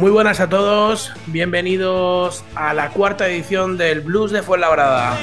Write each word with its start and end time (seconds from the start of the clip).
Muy 0.00 0.10
buenas 0.10 0.40
a 0.40 0.48
todos, 0.48 1.12
bienvenidos 1.26 2.42
a 2.54 2.72
la 2.72 2.88
cuarta 2.88 3.28
edición 3.28 3.76
del 3.76 4.00
Blues 4.00 4.30
de 4.30 4.40
Fuenlabrada. 4.40 5.14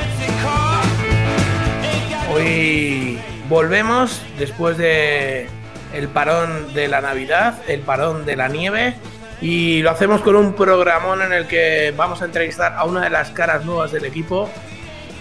Hoy 2.32 3.18
volvemos 3.50 4.22
después 4.38 4.78
de 4.78 5.50
el 5.96 6.08
parón 6.10 6.76
de 6.76 6.88
la 6.90 7.02
Navidad, 7.02 7.56
el 7.68 7.80
parón 7.80 8.24
de 8.28 8.36
la 8.36 8.50
nieve 8.50 8.94
y 9.42 9.82
lo 9.82 9.90
hacemos 9.90 10.22
con 10.22 10.36
un 10.36 10.54
programón 10.54 11.24
en 11.24 11.34
el 11.34 11.48
que 11.48 11.92
vamos 11.98 12.22
a 12.22 12.26
entrevistar 12.26 12.74
a 12.74 12.84
una 12.84 13.02
de 13.02 13.10
las 13.10 13.32
caras 13.32 13.66
nuevas 13.66 13.92
del 13.92 14.06
equipo. 14.06 14.48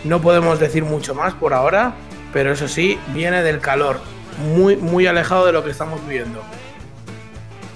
No 0.04 0.20
podemos 0.20 0.60
decir 0.60 0.84
mucho 0.84 1.14
más 1.14 1.32
por 1.32 1.54
ahora, 1.54 1.94
pero 2.30 2.52
eso 2.52 2.68
sí, 2.68 2.98
viene 3.14 3.42
del 3.42 3.60
calor, 3.60 4.00
muy 4.52 4.76
muy 4.76 5.06
alejado 5.06 5.46
de 5.46 5.52
lo 5.52 5.64
que 5.64 5.70
estamos 5.70 6.06
viviendo. 6.06 6.42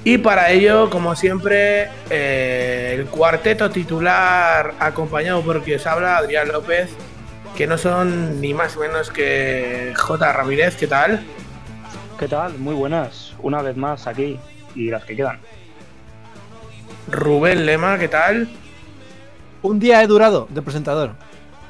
Y 0.03 0.17
para 0.19 0.51
ello, 0.51 0.89
como 0.89 1.15
siempre, 1.15 1.89
eh, 2.09 2.97
el 2.99 3.07
cuarteto 3.07 3.71
titular 3.71 4.75
acompañado 4.79 5.43
por 5.43 5.63
quien 5.63 5.79
os 5.79 5.87
habla, 5.87 6.17
Adrián 6.17 6.49
López, 6.49 6.91
que 7.55 7.67
no 7.67 7.77
son 7.77 8.41
ni 8.41 8.55
más 8.55 8.77
o 8.79 8.81
menos 8.81 9.11
que 9.11 9.93
J. 9.95 10.33
Ramírez, 10.33 10.77
¿qué 10.77 10.87
tal? 10.87 11.23
¿Qué 12.19 12.29
tal? 12.29 12.57
Muy 12.59 12.75
buenas, 12.75 13.35
una 13.41 13.61
vez 13.61 13.77
más 13.77 14.07
aquí 14.07 14.39
y 14.75 14.91
las 14.91 15.05
que 15.05 15.17
quedan. 15.17 15.39
Rubén 17.11 17.67
Lema, 17.67 17.99
¿qué 17.99 18.09
tal? 18.09 18.49
Un 19.63 19.79
día 19.79 20.03
he 20.03 20.07
durado 20.07 20.49
de 20.49 20.63
presentador. 20.63 21.11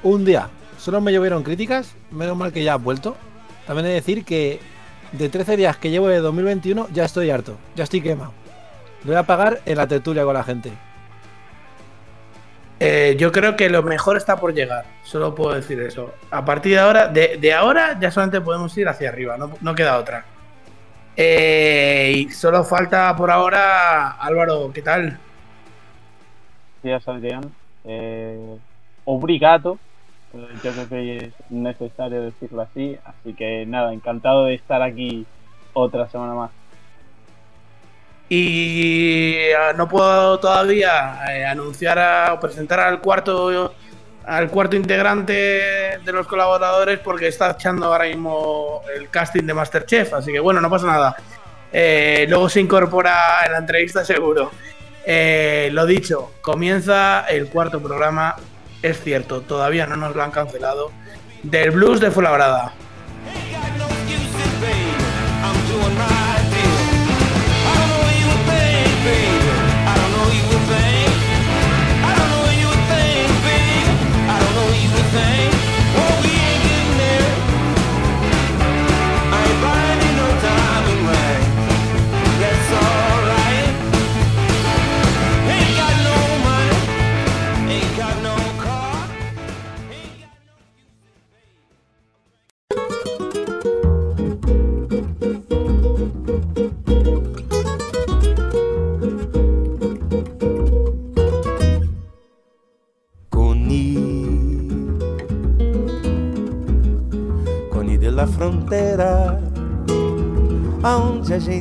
Un 0.04 0.24
día. 0.24 0.48
Solo 0.78 1.00
me 1.00 1.12
llovieron 1.12 1.42
críticas, 1.42 1.97
menos 2.12 2.36
mal 2.36 2.52
que 2.52 2.62
ya 2.62 2.74
has 2.74 2.82
vuelto. 2.82 3.16
También 3.66 3.86
he 3.86 3.88
de 3.88 3.94
decir 3.97 4.24
que 4.24 4.60
de 5.12 5.28
13 5.28 5.56
días 5.56 5.77
que 5.77 5.91
llevo 5.91 6.08
de 6.08 6.19
2021 6.19 6.89
ya 6.92 7.05
estoy 7.05 7.30
harto, 7.30 7.56
ya 7.75 7.84
estoy 7.84 8.00
quemado. 8.00 8.33
Lo 9.05 9.12
voy 9.12 9.16
a 9.16 9.22
pagar 9.22 9.61
en 9.66 9.77
la 9.77 9.86
tertulia 9.86 10.25
con 10.25 10.34
la 10.34 10.44
gente. 10.44 10.72
Eh, 12.78 13.14
yo 13.19 13.31
creo 13.31 13.56
que 13.56 13.69
lo 13.69 13.83
mejor 13.83 14.16
está 14.16 14.36
por 14.36 14.55
llegar, 14.55 14.86
solo 15.03 15.34
puedo 15.34 15.55
decir 15.55 15.81
eso. 15.81 16.14
A 16.31 16.44
partir 16.44 16.72
de 16.72 16.78
ahora, 16.78 17.08
de, 17.08 17.53
ahora 17.53 17.98
ya 18.00 18.11
solamente 18.11 18.41
podemos 18.41 18.77
ir 18.78 18.88
hacia 18.88 19.11
arriba, 19.11 19.36
no, 19.36 19.75
queda 19.75 19.98
otra. 19.98 20.25
Eh, 21.16 22.12
y 22.16 22.31
solo 22.31 22.64
falta 22.64 23.14
por 23.16 23.31
ahora 23.31 24.12
Álvaro, 24.12 24.70
¿qué 24.72 24.81
tal? 24.81 25.19
Gracias, 26.83 27.14
Adrián. 27.14 27.53
Eh, 27.84 28.56
obrigado 29.05 29.78
yo 30.32 30.72
creo 30.72 30.88
que 30.88 31.16
es 31.16 31.50
necesario 31.50 32.22
decirlo 32.22 32.62
así. 32.62 32.98
Así 33.04 33.34
que 33.34 33.66
nada, 33.66 33.92
encantado 33.92 34.44
de 34.44 34.54
estar 34.54 34.82
aquí 34.82 35.26
otra 35.72 36.08
semana 36.08 36.34
más. 36.34 36.50
Y 38.28 39.50
ah, 39.58 39.72
no 39.76 39.88
puedo 39.88 40.38
todavía 40.38 41.18
eh, 41.32 41.44
anunciar 41.44 42.30
o 42.32 42.38
presentar 42.38 42.80
al 42.80 43.00
cuarto 43.00 43.74
al 44.24 44.50
cuarto 44.50 44.76
integrante 44.76 45.32
de 45.32 46.12
los 46.12 46.26
colaboradores 46.26 47.00
porque 47.00 47.26
está 47.26 47.50
echando 47.50 47.86
ahora 47.86 48.04
mismo 48.04 48.82
el 48.96 49.08
casting 49.08 49.42
de 49.42 49.54
Masterchef, 49.54 50.14
así 50.14 50.30
que 50.30 50.38
bueno, 50.38 50.60
no 50.60 50.70
pasa 50.70 50.86
nada. 50.86 51.16
Eh, 51.72 52.26
luego 52.28 52.48
se 52.48 52.60
incorpora 52.60 53.40
en 53.46 53.52
la 53.52 53.58
entrevista 53.58 54.04
seguro. 54.04 54.52
Eh, 55.04 55.70
lo 55.72 55.86
dicho, 55.86 56.34
comienza 56.40 57.26
el 57.28 57.48
cuarto 57.48 57.80
programa 57.80 58.36
es 58.82 59.02
cierto, 59.02 59.42
todavía 59.42 59.86
no 59.86 59.96
nos 59.96 60.14
lo 60.14 60.22
han 60.22 60.30
cancelado, 60.30 60.91
del 61.42 61.70
blues 61.70 62.00
de 62.00 62.10
Fuenlabrada. 62.10 62.74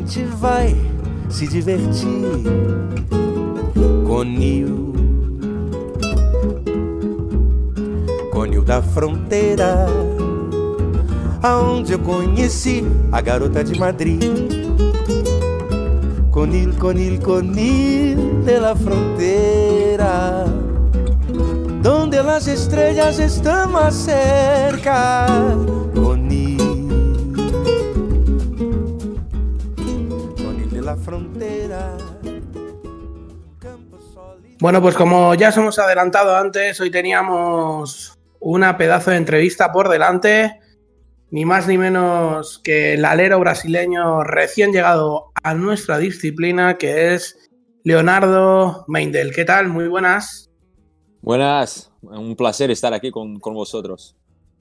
Gente 0.10 0.26
vai 0.38 0.76
se 1.30 1.48
divertir. 1.48 2.42
Conil, 4.08 4.92
Conil 8.32 8.64
da 8.64 8.82
fronteira, 8.82 9.86
aonde 11.44 11.94
eu 11.94 12.00
conheci 12.00 12.84
a 13.12 13.22
garota 13.22 13.64
de 13.64 13.78
Madrid. 13.78 14.24
Conil, 16.32 16.74
Conil, 16.80 17.20
Conil 17.20 18.42
de 18.44 18.60
la 18.60 18.76
fronteira, 18.76 20.46
donde 21.84 22.24
las 22.24 22.48
estrellas 22.48 23.20
más 23.68 23.94
cerca. 23.94 25.28
Bueno, 34.70 34.84
pues 34.84 34.94
como 34.94 35.34
ya 35.34 35.50
os 35.50 35.58
hemos 35.58 35.80
adelantado 35.80 36.38
antes, 36.38 36.80
hoy 36.80 36.92
teníamos 36.92 38.16
una 38.40 38.78
pedazo 38.78 39.10
de 39.10 39.18
entrevista 39.18 39.72
por 39.72 39.90
delante, 39.90 40.60
ni 41.32 41.44
más 41.44 41.68
ni 41.68 41.80
menos 41.80 42.60
que 42.64 42.94
el 42.94 43.04
alero 43.04 43.40
brasileño 43.40 44.24
recién 44.24 44.72
llegado 44.72 45.32
a 45.42 45.56
nuestra 45.56 45.98
disciplina, 45.98 46.78
que 46.78 47.16
es 47.16 47.50
Leonardo 47.84 48.86
Meindel. 48.88 49.34
¿Qué 49.34 49.44
tal? 49.44 49.70
Muy 49.70 49.88
buenas. 49.88 50.52
Buenas, 51.24 51.92
un 52.04 52.36
placer 52.36 52.70
estar 52.70 52.94
aquí 52.94 53.10
con, 53.10 53.40
vosotros. 53.40 54.16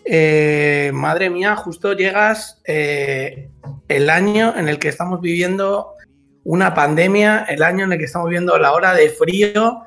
Eh, 0.06 0.90
madre 0.94 1.28
mía, 1.28 1.54
justo 1.54 1.92
llegas 1.92 2.62
eh, 2.64 3.50
el 3.88 4.08
año 4.08 4.54
en 4.56 4.70
el 4.70 4.78
que 4.78 4.88
estamos 4.88 5.20
viviendo 5.20 5.92
una 6.44 6.72
pandemia, 6.72 7.44
el 7.46 7.62
año 7.62 7.84
en 7.84 7.92
el 7.92 7.98
que 7.98 8.06
estamos 8.06 8.30
viendo 8.30 8.56
la 8.56 8.72
hora 8.72 8.94
de 8.94 9.10
frío 9.10 9.82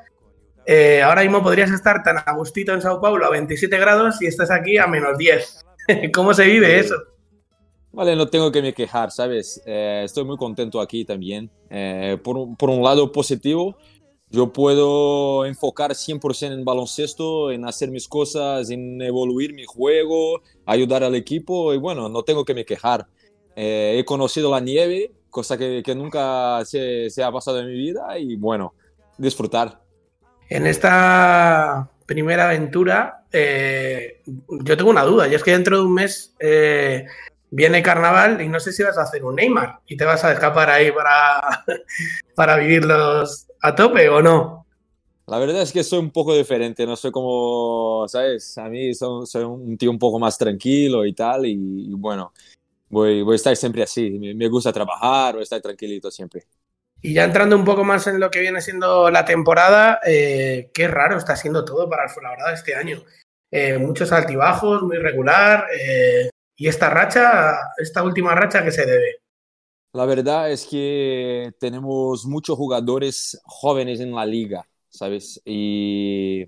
eh, 0.66 1.02
ahora 1.02 1.22
mismo 1.22 1.42
podrías 1.42 1.70
estar 1.70 2.02
tan 2.02 2.18
a 2.24 2.32
gustito 2.34 2.72
en 2.72 2.82
Sao 2.82 3.00
Paulo 3.00 3.26
a 3.26 3.30
27 3.30 3.76
grados 3.78 4.20
y 4.22 4.26
estás 4.26 4.50
aquí 4.50 4.78
a 4.78 4.86
menos 4.86 5.18
10. 5.18 5.64
¿Cómo 6.14 6.34
se 6.34 6.44
vive 6.44 6.78
eso? 6.78 6.94
Vale, 7.92 8.16
no 8.16 8.26
tengo 8.28 8.50
que 8.50 8.62
me 8.62 8.72
quejar, 8.72 9.10
¿sabes? 9.10 9.60
Eh, 9.66 10.02
estoy 10.04 10.24
muy 10.24 10.36
contento 10.36 10.80
aquí 10.80 11.04
también. 11.04 11.50
Eh, 11.68 12.16
por, 12.22 12.56
por, 12.56 12.70
un 12.70 12.82
lado 12.82 13.12
positivo, 13.12 13.76
yo 14.30 14.52
puedo 14.52 15.44
enfocar 15.44 15.90
100% 15.90 16.52
en 16.52 16.64
baloncesto, 16.64 17.50
en 17.50 17.66
hacer 17.66 17.90
mis 17.90 18.08
cosas, 18.08 18.70
en 18.70 19.02
evoluir 19.02 19.52
mi 19.52 19.64
juego, 19.66 20.40
ayudar 20.64 21.04
al 21.04 21.14
equipo 21.14 21.74
y 21.74 21.78
bueno, 21.78 22.08
no 22.08 22.22
tengo 22.22 22.44
que 22.44 22.54
me 22.54 22.64
quejar. 22.64 23.06
he 23.54 24.02
conocido 24.06 24.50
la 24.50 24.60
nieve, 24.60 25.12
cosa 25.28 25.58
que, 25.58 25.82
que 25.84 25.94
nunca 25.94 26.64
se, 26.64 27.10
se 27.10 27.22
ha 27.22 27.30
pasado 27.30 27.60
en 27.60 27.66
mi 27.66 27.74
vida 27.74 28.18
y 28.18 28.36
bueno, 28.36 28.74
disfrutar. 29.18 29.82
En 30.54 30.66
esta 30.66 31.88
primera 32.04 32.50
aventura, 32.50 33.24
eh, 33.32 34.20
yo 34.26 34.76
tengo 34.76 34.90
una 34.90 35.02
duda, 35.02 35.26
y 35.26 35.34
es 35.34 35.42
que 35.42 35.52
dentro 35.52 35.78
de 35.78 35.84
un 35.84 35.94
mes 35.94 36.34
eh, 36.40 37.06
viene 37.50 37.82
carnaval 37.82 38.42
y 38.42 38.48
no 38.48 38.60
sé 38.60 38.70
si 38.72 38.82
vas 38.82 38.98
a 38.98 39.04
hacer 39.04 39.24
un 39.24 39.36
Neymar 39.36 39.80
y 39.86 39.96
te 39.96 40.04
vas 40.04 40.22
a 40.24 40.32
escapar 40.32 40.68
ahí 40.68 40.92
para, 40.92 41.64
para 42.36 42.58
vivirlos 42.58 43.46
a 43.62 43.74
tope 43.74 44.10
o 44.10 44.20
no. 44.20 44.66
La 45.26 45.38
verdad 45.38 45.62
es 45.62 45.72
que 45.72 45.82
soy 45.82 46.00
un 46.00 46.10
poco 46.10 46.36
diferente, 46.36 46.84
no 46.84 46.96
soy 46.96 47.12
como, 47.12 48.04
¿sabes? 48.06 48.58
A 48.58 48.68
mí 48.68 48.92
soy, 48.92 49.44
un 49.44 49.78
tío 49.78 49.90
un 49.90 49.98
poco 49.98 50.18
más 50.18 50.36
tranquilo 50.36 51.06
y 51.06 51.14
tal, 51.14 51.46
y, 51.46 51.94
bueno, 51.94 52.34
voy, 52.90 53.22
voy 53.22 53.32
a 53.32 53.36
estar 53.36 53.56
siempre 53.56 53.84
así. 53.84 54.10
Me, 54.18 54.34
me 54.34 54.48
gusta 54.48 54.70
trabajar, 54.70 55.32
voy 55.32 55.40
a 55.40 55.44
estar 55.44 55.62
tranquilito 55.62 56.10
siempre. 56.10 56.44
Y 57.04 57.14
ya 57.14 57.24
entrando 57.24 57.56
un 57.56 57.64
poco 57.64 57.82
más 57.82 58.06
en 58.06 58.20
lo 58.20 58.30
que 58.30 58.40
viene 58.40 58.60
siendo 58.60 59.10
la 59.10 59.24
temporada, 59.24 59.98
eh, 60.06 60.70
qué 60.72 60.86
raro 60.86 61.18
está 61.18 61.34
siendo 61.34 61.64
todo 61.64 61.90
para 61.90 62.04
el 62.04 62.10
Fuenlabrada 62.10 62.54
este 62.54 62.76
año. 62.76 63.02
Eh, 63.50 63.76
muchos 63.76 64.12
altibajos, 64.12 64.82
muy 64.82 64.96
regular. 64.98 65.66
Eh, 65.76 66.30
¿Y 66.56 66.68
esta 66.68 66.88
racha, 66.90 67.54
esta 67.78 68.04
última 68.04 68.36
racha, 68.36 68.62
qué 68.62 68.70
se 68.70 68.86
debe? 68.86 69.16
La 69.92 70.06
verdad 70.06 70.50
es 70.52 70.64
que 70.64 71.50
tenemos 71.58 72.24
muchos 72.24 72.56
jugadores 72.56 73.38
jóvenes 73.44 73.98
en 73.98 74.14
la 74.14 74.24
liga, 74.24 74.66
¿sabes? 74.88 75.42
Y 75.44 76.46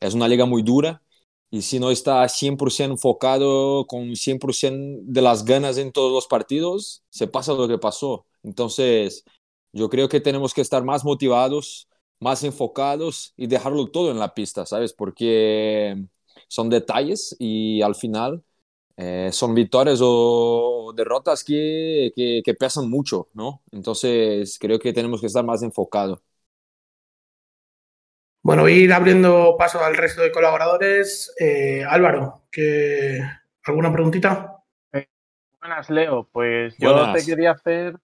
es 0.00 0.14
una 0.14 0.26
liga 0.26 0.46
muy 0.46 0.62
dura 0.62 1.02
y 1.50 1.60
si 1.60 1.78
no 1.78 1.90
está 1.90 2.26
100% 2.28 2.92
enfocado 2.92 3.86
con 3.86 4.16
100% 4.16 5.02
de 5.04 5.20
las 5.20 5.44
ganas 5.44 5.76
en 5.76 5.92
todos 5.92 6.10
los 6.10 6.26
partidos, 6.26 7.04
se 7.10 7.26
pasa 7.26 7.52
lo 7.52 7.68
que 7.68 7.76
pasó. 7.76 8.26
Entonces, 8.42 9.24
yo 9.72 9.88
creo 9.88 10.08
que 10.08 10.20
tenemos 10.20 10.54
que 10.54 10.60
estar 10.60 10.84
más 10.84 11.04
motivados, 11.04 11.88
más 12.20 12.44
enfocados 12.44 13.34
y 13.36 13.46
dejarlo 13.46 13.90
todo 13.90 14.10
en 14.10 14.18
la 14.18 14.34
pista, 14.34 14.66
¿sabes? 14.66 14.92
Porque 14.92 16.06
son 16.48 16.70
detalles 16.70 17.34
y 17.38 17.82
al 17.82 17.94
final 17.94 18.44
eh, 18.96 19.30
son 19.32 19.54
victorias 19.54 20.00
o 20.02 20.92
derrotas 20.94 21.42
que, 21.44 22.12
que, 22.14 22.42
que, 22.44 22.54
pesan 22.54 22.88
mucho, 22.90 23.28
¿no? 23.34 23.62
Entonces 23.72 24.58
creo 24.60 24.78
que 24.78 24.92
tenemos 24.92 25.20
que 25.20 25.26
estar 25.26 25.44
más 25.44 25.62
enfocados. 25.62 26.20
Bueno, 28.42 28.62
voy 28.62 28.72
a 28.72 28.76
ir 28.76 28.92
abriendo 28.92 29.56
paso 29.56 29.82
al 29.82 29.96
resto 29.96 30.20
de 30.20 30.32
colaboradores. 30.32 31.32
Eh, 31.38 31.84
Álvaro, 31.88 32.42
¿qué... 32.50 33.20
¿alguna 33.64 33.92
preguntita? 33.92 34.62
Eh, 34.92 35.08
buenas, 35.60 35.88
Leo. 35.88 36.28
Pues 36.32 36.76
yo 36.78 36.92
buenas. 36.92 37.16
te 37.16 37.30
quería 37.30 37.52
hacer 37.52 37.96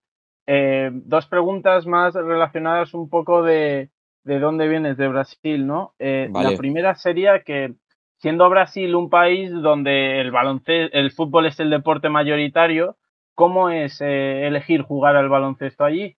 eh, 0.50 0.90
dos 0.94 1.26
preguntas 1.26 1.86
más 1.86 2.14
relacionadas 2.14 2.94
un 2.94 3.10
poco 3.10 3.42
de, 3.42 3.90
de 4.24 4.38
dónde 4.38 4.66
vienes, 4.66 4.96
de 4.96 5.06
Brasil, 5.06 5.66
¿no? 5.66 5.92
Eh, 5.98 6.28
vale. 6.30 6.52
La 6.52 6.56
primera 6.56 6.94
sería 6.94 7.42
que 7.42 7.74
siendo 8.16 8.48
Brasil 8.48 8.94
un 8.94 9.10
país 9.10 9.52
donde 9.52 10.22
el 10.22 10.30
baloncesto, 10.30 10.96
el 10.96 11.12
fútbol 11.12 11.44
es 11.46 11.60
el 11.60 11.68
deporte 11.68 12.08
mayoritario, 12.08 12.96
¿cómo 13.34 13.68
es 13.68 14.00
eh, 14.00 14.46
elegir 14.46 14.80
jugar 14.80 15.16
al 15.16 15.28
baloncesto 15.28 15.84
allí? 15.84 16.16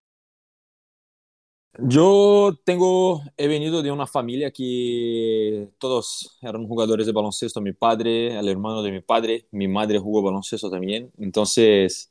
Yo 1.81 2.53
tengo, 2.65 3.23
he 3.37 3.49
venido 3.49 3.83
de 3.83 3.91
una 3.91 4.07
familia 4.07 4.53
que 4.53 5.71
todos 5.79 6.39
eran 6.41 6.69
jugadores 6.69 7.07
de 7.07 7.13
baloncesto. 7.13 7.61
Mi 7.61 7.73
padre, 7.73 8.39
el 8.39 8.49
hermano 8.49 8.81
de 8.83 8.93
mi 8.93 9.01
padre, 9.01 9.47
mi 9.51 9.67
madre 9.67 9.99
jugó 9.99 10.23
baloncesto 10.23 10.71
también. 10.71 11.11
Entonces, 11.19 12.11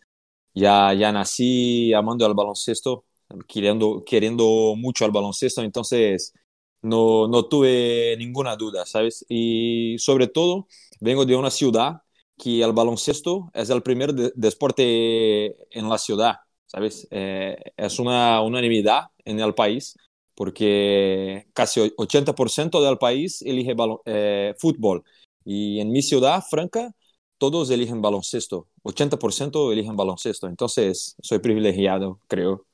ya, 0.54 0.94
ya 0.94 1.12
nací 1.12 1.94
amando 1.94 2.26
al 2.26 2.34
baloncesto, 2.34 3.06
queriendo, 3.48 4.04
queriendo 4.06 4.76
mucho 4.78 5.06
al 5.06 5.12
baloncesto. 5.12 5.62
Entonces, 5.62 6.34
no, 6.82 7.28
no 7.28 7.46
tuve 7.46 8.16
ninguna 8.18 8.56
duda, 8.56 8.86
¿sabes? 8.86 9.26
Y 9.30 9.98
sobre 10.00 10.28
todo, 10.28 10.68
vengo 11.00 11.26
de 11.26 11.36
una 11.36 11.52
ciudad 11.52 12.02
que 12.38 12.62
el 12.64 12.74
baloncesto 12.74 13.50
es 13.54 13.70
el 13.70 13.84
primer 13.84 14.14
de, 14.14 14.32
deporte 14.36 15.58
en 15.78 15.90
la 15.90 15.98
ciudad, 15.98 16.36
¿sabes? 16.66 17.08
Eh, 17.12 17.58
es 17.78 18.00
una 18.00 18.42
unanimidad 18.42 19.08
en 19.26 19.40
el 19.40 19.54
país 19.54 19.96
porque 20.36 21.48
casi 21.54 21.82
80% 21.98 22.82
del 22.82 22.98
país 22.98 23.42
elige 23.42 23.76
eh, 24.06 24.54
fútbol. 24.58 25.04
Y 25.44 25.82
en 25.82 25.92
mi 25.92 26.02
ciudad, 26.02 26.42
Franca, 26.50 26.94
todos 27.40 27.72
eligen 27.72 28.02
baloncesto. 28.02 28.68
80% 28.84 29.72
eligen 29.74 29.96
baloncesto. 29.96 30.48
Entonces, 30.48 31.16
soy 31.22 31.40
privilegiado, 31.40 32.20
creo. 32.28 32.66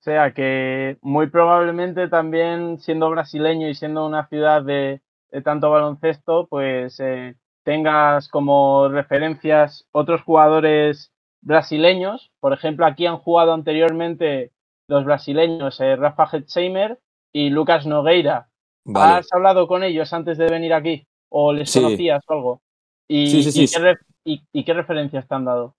sea 0.00 0.32
que 0.32 0.96
muy 1.02 1.28
probablemente 1.28 2.08
también 2.08 2.78
siendo 2.78 3.10
brasileño 3.10 3.68
y 3.68 3.74
siendo 3.74 4.06
una 4.06 4.26
ciudad 4.28 4.62
de, 4.62 5.02
de 5.30 5.42
tanto 5.42 5.70
baloncesto, 5.70 6.46
pues 6.48 6.98
eh, 7.00 7.34
tengas 7.64 8.28
como 8.28 8.88
referencias 8.88 9.86
otros 9.92 10.22
jugadores 10.22 11.12
brasileños. 11.42 12.30
Por 12.40 12.52
ejemplo, 12.52 12.86
aquí 12.86 13.06
han 13.06 13.18
jugado 13.18 13.52
anteriormente 13.52 14.52
los 14.86 15.04
brasileños 15.04 15.80
eh, 15.80 15.96
Rafa 15.96 16.28
Hetzheimer 16.32 16.98
y 17.32 17.50
Lucas 17.50 17.84
Nogueira. 17.84 18.48
Vale. 18.84 19.14
¿Has 19.18 19.32
hablado 19.32 19.66
con 19.66 19.82
ellos 19.82 20.12
antes 20.12 20.38
de 20.38 20.48
venir 20.48 20.72
aquí? 20.72 21.06
¿O 21.28 21.52
les 21.52 21.70
Sí. 21.70 21.82
conocías 21.82 22.22
o 22.28 22.32
algo? 22.32 22.62
¿Y, 23.08 23.18
Sí, 23.24 23.42
sí, 23.42 23.52
y 23.52 23.66
sí. 23.66 23.68
qué 23.68 23.78
re- 23.78 23.98
y- 24.24 24.42
y 24.52 24.64
qué 24.64 24.74
referencias 24.74 25.26
te 25.28 25.34
han 25.34 25.44
dado? 25.44 25.74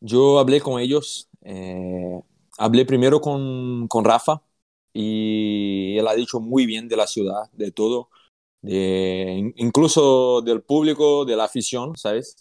Yo 0.00 0.38
hablé 0.38 0.60
con 0.60 0.80
ellos, 0.80 1.28
eh, 1.42 2.20
hablé 2.58 2.84
primero 2.84 3.20
con, 3.20 3.88
con 3.88 4.04
Rafa 4.04 4.42
y 4.92 5.96
él 5.98 6.06
ha 6.08 6.14
dicho 6.14 6.38
muy 6.40 6.66
bien 6.66 6.88
de 6.88 6.96
la 6.96 7.06
ciudad, 7.06 7.50
de 7.52 7.72
todo, 7.72 8.10
de, 8.62 9.34
in- 9.38 9.54
incluso 9.56 10.42
del 10.42 10.62
público, 10.62 11.24
de 11.24 11.36
la 11.36 11.44
afición, 11.44 11.96
¿sabes? 11.96 12.36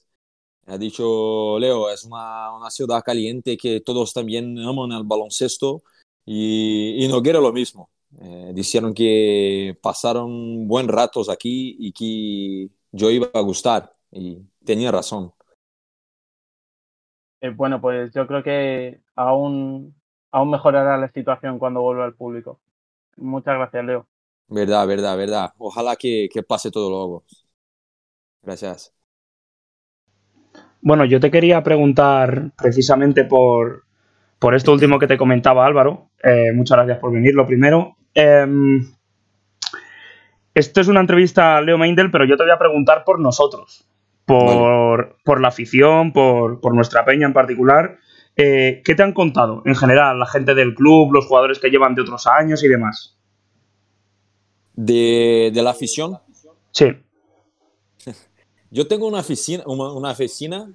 Ha 0.67 0.77
dicho, 0.77 1.59
Leo, 1.59 1.89
es 1.91 2.05
una, 2.05 2.53
una 2.57 2.71
ciudad 2.71 3.03
caliente 3.03 3.57
que 3.57 3.81
todos 3.81 4.13
también 4.13 4.57
aman 4.59 4.91
el 4.93 5.03
baloncesto 5.03 5.83
y, 6.25 7.03
y 7.05 7.07
Noguera 7.07 7.39
lo 7.41 7.53
mismo. 7.53 7.89
Eh, 8.21 8.51
dijeron 8.55 8.93
que 8.93 9.77
pasaron 9.81 10.67
buen 10.67 10.87
ratos 10.87 11.29
aquí 11.29 11.75
y 11.79 11.91
que 11.93 12.69
yo 12.95 13.11
iba 13.11 13.27
a 13.33 13.41
gustar 13.41 13.95
y 14.11 14.39
tenía 14.63 14.91
razón. 14.91 15.33
Eh, 17.41 17.49
bueno, 17.49 17.79
pues 17.81 18.13
yo 18.13 18.27
creo 18.27 18.43
que 18.43 19.01
aún, 19.15 19.95
aún 20.31 20.51
mejorará 20.51 20.97
la 20.97 21.09
situación 21.11 21.59
cuando 21.59 21.81
vuelva 21.81 22.05
al 22.05 22.15
público. 22.15 22.59
Muchas 23.17 23.55
gracias, 23.57 23.85
Leo. 23.85 24.07
Verdad, 24.47 24.87
verdad, 24.87 25.17
verdad. 25.17 25.53
Ojalá 25.59 25.95
que, 25.95 26.27
que 26.31 26.41
pase 26.43 26.71
todo 26.71 26.89
luego. 26.89 27.25
Gracias. 28.41 28.93
Bueno, 30.81 31.05
yo 31.05 31.19
te 31.19 31.31
quería 31.31 31.63
preguntar 31.63 32.51
precisamente 32.57 33.25
por, 33.25 33.85
por 34.39 34.55
esto 34.55 34.73
último 34.73 34.99
que 34.99 35.07
te 35.07 35.17
comentaba 35.17 35.65
Álvaro. 35.65 36.09
Eh, 36.23 36.51
muchas 36.53 36.77
gracias 36.77 36.99
por 36.99 37.11
venir, 37.13 37.33
lo 37.33 37.45
primero. 37.47 37.97
Em, 38.13 38.85
esto 40.55 40.79
es 40.79 40.87
una 40.87 41.01
entrevista 41.01 41.57
a 41.57 41.61
Leo 41.61 41.77
Meindel, 41.77 42.09
pero 42.09 42.23
yo 42.25 42.37
te 42.37 42.43
voy 42.43 42.51
a 42.51 42.57
preguntar 42.57 43.03
por 43.03 43.19
nosotros, 43.19 43.85
por, 44.25 45.17
por 45.25 45.41
la 45.41 45.49
afición, 45.49 46.13
por, 46.13 46.61
por 46.61 46.73
nuestra 46.73 47.03
peña 47.03 47.27
en 47.27 47.33
particular. 47.33 47.97
Eh, 48.37 48.81
¿Qué 48.83 48.95
te 48.95 49.03
han 49.03 49.13
contado 49.13 49.61
en 49.65 49.75
general 49.75 50.17
la 50.17 50.25
gente 50.25 50.55
del 50.55 50.73
club, 50.73 51.11
los 51.11 51.25
jugadores 51.25 51.59
que 51.59 51.69
llevan 51.69 51.93
de 51.93 52.03
otros 52.03 52.25
años 52.25 52.63
y 52.63 52.69
demás? 52.69 53.17
De, 54.73 55.51
de 55.53 55.61
la 55.61 55.71
afición, 55.71 56.19
Sí. 56.71 56.85
yo 58.71 58.87
tengo 58.87 59.07
una 59.07 59.19
oficina, 59.19 59.63
una, 59.65 59.91
una 59.91 60.15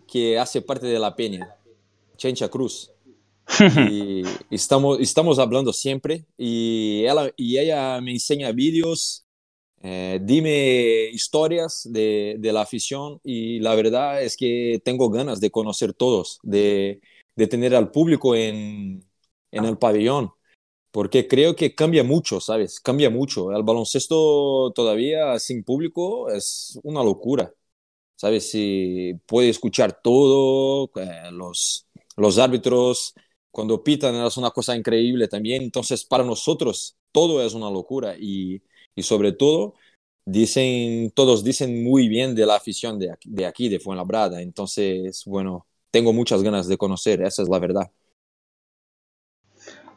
que 0.06 0.38
hace 0.38 0.60
parte 0.60 0.86
de 0.86 0.98
la 0.98 1.16
peña, 1.16 1.56
Chencha 2.16 2.48
Cruz. 2.48 2.92
y 3.90 4.22
estamos, 4.50 5.00
estamos 5.00 5.38
hablando 5.38 5.72
siempre 5.72 6.24
y 6.38 7.00
ella, 7.04 7.32
y 7.36 7.58
ella 7.58 8.00
me 8.00 8.12
enseña 8.12 8.52
vídeos, 8.52 9.26
eh, 9.80 10.20
dime 10.22 11.08
historias 11.12 11.88
de, 11.90 12.36
de 12.38 12.52
la 12.52 12.62
afición 12.62 13.20
y 13.24 13.60
la 13.60 13.74
verdad 13.74 14.22
es 14.22 14.36
que 14.36 14.80
tengo 14.84 15.10
ganas 15.10 15.40
de 15.40 15.50
conocer 15.50 15.94
todos, 15.94 16.38
de, 16.42 17.00
de 17.36 17.46
tener 17.46 17.74
al 17.74 17.90
público 17.90 18.34
en, 18.34 19.04
en 19.50 19.64
el 19.64 19.78
pabellón, 19.78 20.32
porque 20.92 21.28
creo 21.28 21.56
que 21.56 21.74
cambia 21.74 22.04
mucho, 22.04 22.40
¿sabes? 22.40 22.80
Cambia 22.80 23.10
mucho. 23.10 23.52
El 23.52 23.62
baloncesto 23.64 24.72
todavía 24.74 25.38
sin 25.38 25.64
público 25.64 26.30
es 26.30 26.78
una 26.84 27.04
locura, 27.04 27.52
¿sabes? 28.16 28.50
Si 28.50 29.14
puede 29.26 29.48
escuchar 29.50 30.00
todo, 30.02 30.90
eh, 30.96 31.30
los, 31.32 31.86
los 32.16 32.38
árbitros 32.38 33.14
cuando 33.50 33.82
pitan 33.82 34.14
es 34.26 34.36
una 34.36 34.50
cosa 34.50 34.76
increíble 34.76 35.28
también. 35.28 35.62
Entonces, 35.62 36.04
para 36.04 36.24
nosotros 36.24 36.96
todo 37.12 37.42
es 37.44 37.54
una 37.54 37.70
locura 37.70 38.16
y, 38.18 38.62
y 38.94 39.02
sobre 39.02 39.32
todo 39.32 39.74
dicen, 40.24 41.10
todos 41.12 41.44
dicen 41.44 41.82
muy 41.82 42.08
bien 42.08 42.34
de 42.34 42.46
la 42.46 42.56
afición 42.56 42.98
de 42.98 43.12
aquí, 43.12 43.30
de 43.30 43.46
aquí, 43.46 43.68
de 43.68 43.80
Fuenlabrada. 43.80 44.40
Entonces, 44.40 45.22
bueno, 45.26 45.66
tengo 45.90 46.12
muchas 46.12 46.42
ganas 46.42 46.68
de 46.68 46.76
conocer, 46.76 47.22
esa 47.22 47.42
es 47.42 47.48
la 47.48 47.58
verdad. 47.58 47.90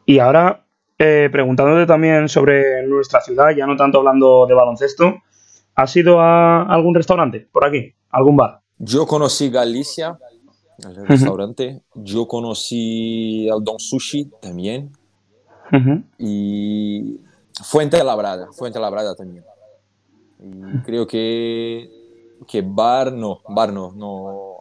Y 0.06 0.18
ahora, 0.18 0.66
eh, 0.98 1.28
preguntándote 1.30 1.86
también 1.86 2.28
sobre 2.28 2.86
nuestra 2.86 3.20
ciudad, 3.20 3.50
ya 3.56 3.66
no 3.66 3.76
tanto 3.76 3.98
hablando 3.98 4.46
de 4.46 4.54
baloncesto, 4.54 5.22
¿has 5.74 5.96
ido 5.96 6.20
a 6.20 6.62
algún 6.62 6.94
restaurante 6.94 7.48
por 7.50 7.66
aquí? 7.66 7.94
¿Algún 8.10 8.36
bar? 8.36 8.60
Yo 8.78 9.06
conocí 9.06 9.50
Galicia, 9.50 10.18
el 10.78 11.06
restaurante. 11.06 11.82
Yo 11.94 12.26
conocí 12.26 13.48
el 13.48 13.62
Don 13.62 13.78
Sushi 13.78 14.30
también. 14.40 14.92
Y 16.18 17.18
Fuente 17.62 18.02
Labrada, 18.02 18.48
Fuente 18.52 18.78
Labrada 18.80 19.14
también. 19.14 19.44
Y 20.38 20.82
creo 20.84 21.06
que, 21.06 21.88
que 22.46 22.62
bar 22.62 23.12
no, 23.12 23.40
bar 23.48 23.72
no, 23.72 23.92
no, 23.92 24.58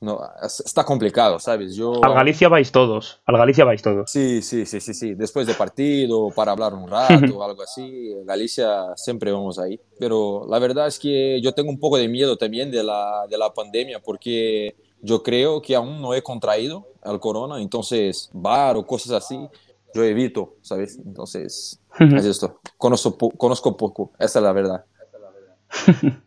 no, 0.00 0.20
es- 0.42 0.60
está 0.60 0.84
complicado, 0.84 1.38
¿sabes? 1.38 1.74
Yo, 1.76 1.92
Al 2.02 2.14
Galicia 2.14 2.48
vais 2.48 2.72
todos, 2.72 3.20
al 3.26 3.36
Galicia 3.36 3.64
vais 3.64 3.82
todos. 3.82 4.10
Sí, 4.10 4.40
sí, 4.42 4.64
sí, 4.64 4.80
sí, 4.80 4.94
sí. 4.94 5.14
Después 5.14 5.46
de 5.46 5.54
partido, 5.54 6.30
para 6.30 6.52
hablar 6.52 6.72
un 6.74 6.88
rato, 6.88 7.42
algo 7.44 7.62
así, 7.62 8.14
Galicia 8.24 8.96
siempre 8.96 9.30
vamos 9.32 9.58
ahí. 9.58 9.78
Pero 9.98 10.46
la 10.48 10.58
verdad 10.58 10.86
es 10.86 10.98
que 10.98 11.40
yo 11.42 11.52
tengo 11.52 11.70
un 11.70 11.78
poco 11.78 11.98
de 11.98 12.08
miedo 12.08 12.36
también 12.36 12.70
de 12.70 12.82
la, 12.82 13.26
de 13.28 13.36
la 13.36 13.52
pandemia 13.52 14.00
porque 14.00 14.74
yo 15.02 15.22
creo 15.22 15.60
que 15.60 15.76
aún 15.76 16.00
no 16.00 16.14
he 16.14 16.22
contraído 16.22 16.86
el 17.04 17.20
corona, 17.20 17.60
entonces 17.60 18.30
bar 18.32 18.76
o 18.76 18.86
cosas 18.86 19.12
así, 19.12 19.38
yo 19.94 20.02
evito, 20.04 20.54
¿sabes? 20.60 20.98
Entonces, 21.04 21.80
es 21.98 22.24
esto. 22.24 22.60
Conozco, 22.76 23.16
conozco 23.30 23.76
poco, 23.76 24.12
esa 24.18 24.38
es 24.38 24.42
la 24.42 24.52
verdad. 24.52 24.84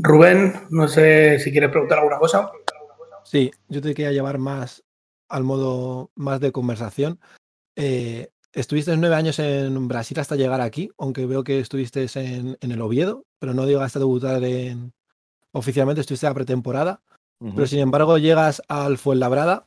Rubén, 0.00 0.54
no 0.70 0.86
sé 0.88 1.38
si 1.40 1.50
quieres 1.50 1.70
preguntar 1.70 1.98
alguna 1.98 2.18
cosa. 2.18 2.50
Sí, 3.24 3.50
yo 3.68 3.82
te 3.82 3.94
quería 3.94 4.12
llevar 4.12 4.38
más 4.38 4.84
al 5.28 5.44
modo 5.44 6.10
más 6.14 6.40
de 6.40 6.52
conversación. 6.52 7.20
Eh, 7.76 8.30
estuviste 8.52 8.96
nueve 8.96 9.16
años 9.16 9.38
en 9.38 9.88
Brasil 9.88 10.18
hasta 10.18 10.36
llegar 10.36 10.60
aquí, 10.60 10.90
aunque 10.98 11.26
veo 11.26 11.44
que 11.44 11.58
estuviste 11.58 12.06
en, 12.14 12.56
en 12.60 12.72
el 12.72 12.80
Oviedo, 12.80 13.24
pero 13.38 13.54
no 13.54 13.66
llegaste 13.66 13.98
a 13.98 14.00
debutar 14.00 14.42
en, 14.44 14.92
oficialmente, 15.52 16.00
estuviste 16.00 16.26
a 16.26 16.34
pretemporada. 16.34 17.02
Pero 17.54 17.68
sin 17.68 17.78
embargo, 17.78 18.18
llegas 18.18 18.60
al 18.66 18.98
Fuenlabrada 18.98 19.64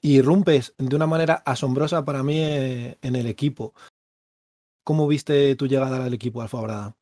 y 0.00 0.20
rompes 0.22 0.74
de 0.78 0.94
una 0.96 1.06
manera 1.06 1.42
asombrosa 1.44 2.04
para 2.04 2.22
mí 2.22 2.38
eh, 2.38 2.98
en 3.02 3.16
el 3.16 3.26
equipo. 3.26 3.74
¿Cómo 4.84 5.06
viste 5.08 5.56
tu 5.56 5.66
llegada 5.66 6.04
al 6.04 6.14
equipo 6.14 6.42
al 6.42 6.48
Fuenlabrada? 6.48 6.96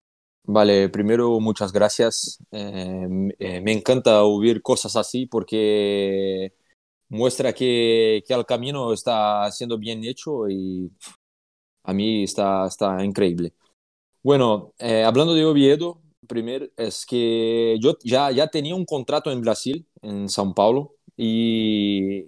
Vale, 0.47 0.89
primero 0.89 1.39
muchas 1.41 1.73
gracias. 1.73 2.39
Eh, 2.51 3.31
eh, 3.39 3.61
me 3.61 3.73
encanta 3.73 4.23
oír 4.25 4.63
cosas 4.63 4.97
así 4.97 5.27
porque 5.27 6.55
muestra 7.09 7.53
que, 7.53 8.23
que, 8.27 8.35
el 8.35 8.47
camino 8.47 8.93
está 8.93 9.51
siendo 9.51 9.79
bien 9.79 10.05
hecho 10.05 10.49
y 10.49 10.91
a 11.83 11.93
mí 11.93 12.25
está, 12.25 12.67
está 12.67 13.05
increíble. 13.05 13.55
Bueno, 14.23 14.73
hablando 14.79 15.35
de 15.35 15.45
Oviedo, 15.45 16.01
primero 16.27 16.67
es 16.77 17.05
que 17.05 17.77
yo 17.81 17.99
ya, 18.03 18.31
ya 18.31 18.49
tenía 18.49 18.75
un 18.75 18.87
contrato 18.87 19.31
en 19.31 19.43
Brasil, 19.43 19.87
en 20.01 20.29
São 20.29 20.55
Paulo, 20.55 20.95
y, 21.17 22.27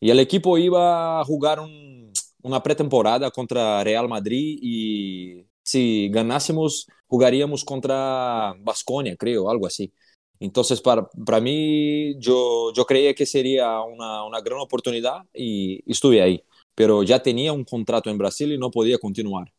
y 0.00 0.10
el 0.10 0.20
equipo 0.20 0.58
iba 0.58 1.20
a 1.20 1.24
jugar 1.24 1.60
un, 1.60 2.12
una 2.42 2.62
pretemporada 2.62 3.30
contra 3.30 3.82
Real 3.84 4.08
Madrid 4.08 4.58
y 4.62 5.44
si 5.62 6.08
ganásemos 6.10 6.86
jugaríamos 7.06 7.64
contra 7.64 8.54
Basconia, 8.60 9.16
creo, 9.16 9.50
algo 9.50 9.66
así. 9.66 9.92
Entonces, 10.40 10.80
para, 10.80 11.08
para 11.26 11.40
mí, 11.40 12.16
yo, 12.20 12.72
yo 12.74 12.84
creía 12.86 13.14
que 13.14 13.26
sería 13.26 13.80
una, 13.82 14.24
una 14.24 14.40
gran 14.40 14.60
oportunidad 14.60 15.22
y 15.34 15.82
estuve 15.90 16.22
ahí. 16.22 16.42
Pero 16.74 17.02
ya 17.02 17.20
tenía 17.22 17.52
un 17.52 17.64
contrato 17.64 18.08
en 18.10 18.18
Brasil 18.18 18.52
y 18.52 18.58
no 18.58 18.70
podía 18.70 18.98
continuar. 18.98 19.52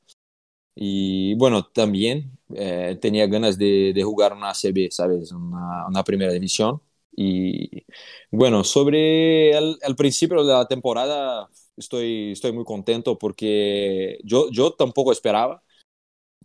Y 0.76 1.36
bueno, 1.36 1.66
también 1.66 2.32
eh, 2.56 2.98
tenía 3.02 3.28
ganas 3.28 3.58
de, 3.58 3.92
de, 3.94 4.04
jugar 4.04 4.34
una 4.34 4.52
ACB, 4.52 4.90
¿sabes? 4.92 5.32
Una, 5.32 5.88
una, 5.88 6.04
primera 6.04 6.32
división. 6.32 6.82
Y 7.12 7.86
bueno, 8.32 8.64
sobre 8.64 9.52
el, 9.52 9.78
el, 9.82 9.96
principio 9.96 10.44
de 10.44 10.54
la 10.54 10.68
temporada, 10.68 11.50
estoy, 11.78 12.32
estoy 12.34 12.52
muy 12.54 12.64
contento 12.66 13.18
porque 13.18 14.20
yo, 14.24 14.50
yo 14.52 14.72
tampoco 14.74 15.12
esperaba 15.12 15.64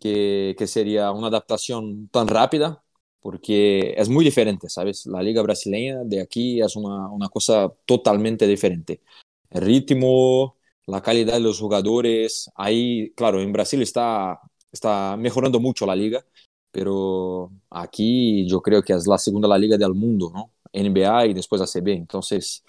que, 0.01 0.55
que 0.59 0.67
sería 0.67 1.13
una 1.13 1.29
adaptación 1.29 2.09
tan 2.09 2.29
rápida, 2.29 2.85
porque 3.21 3.95
es 3.97 4.09
muy 4.09 4.25
diferente, 4.25 4.69
¿sabes? 4.69 5.07
La 5.07 5.23
liga 5.23 5.43
brasileña 5.43 6.01
de 6.05 6.21
aquí 6.21 6.61
es 6.61 6.77
una, 6.77 7.09
una 7.11 7.29
cosa 7.29 7.73
totalmente 7.87 8.47
diferente. 8.47 9.03
El 9.51 9.63
ritmo, 9.63 10.57
la 10.87 11.03
calidad 11.03 11.35
de 11.35 11.41
los 11.41 11.61
jugadores. 11.61 12.51
Ahí, 12.55 13.13
claro, 13.17 13.41
en 13.41 13.53
Brasil 13.53 13.83
está, 13.83 14.41
está 14.73 15.17
mejorando 15.17 15.61
mucho 15.61 15.87
la 15.87 15.97
liga, 15.97 16.25
pero 16.71 17.51
aquí 17.71 18.47
yo 18.49 18.61
creo 18.63 18.83
que 18.83 18.93
es 18.93 19.07
la 19.07 19.19
segunda 19.19 19.49
la 19.49 19.59
liga 19.59 19.77
del 19.79 19.95
mundo, 19.95 20.31
¿no? 20.35 20.53
NBA 20.75 21.27
y 21.27 21.35
después 21.35 21.63
ACB. 21.63 21.89
Entonces, 21.89 22.65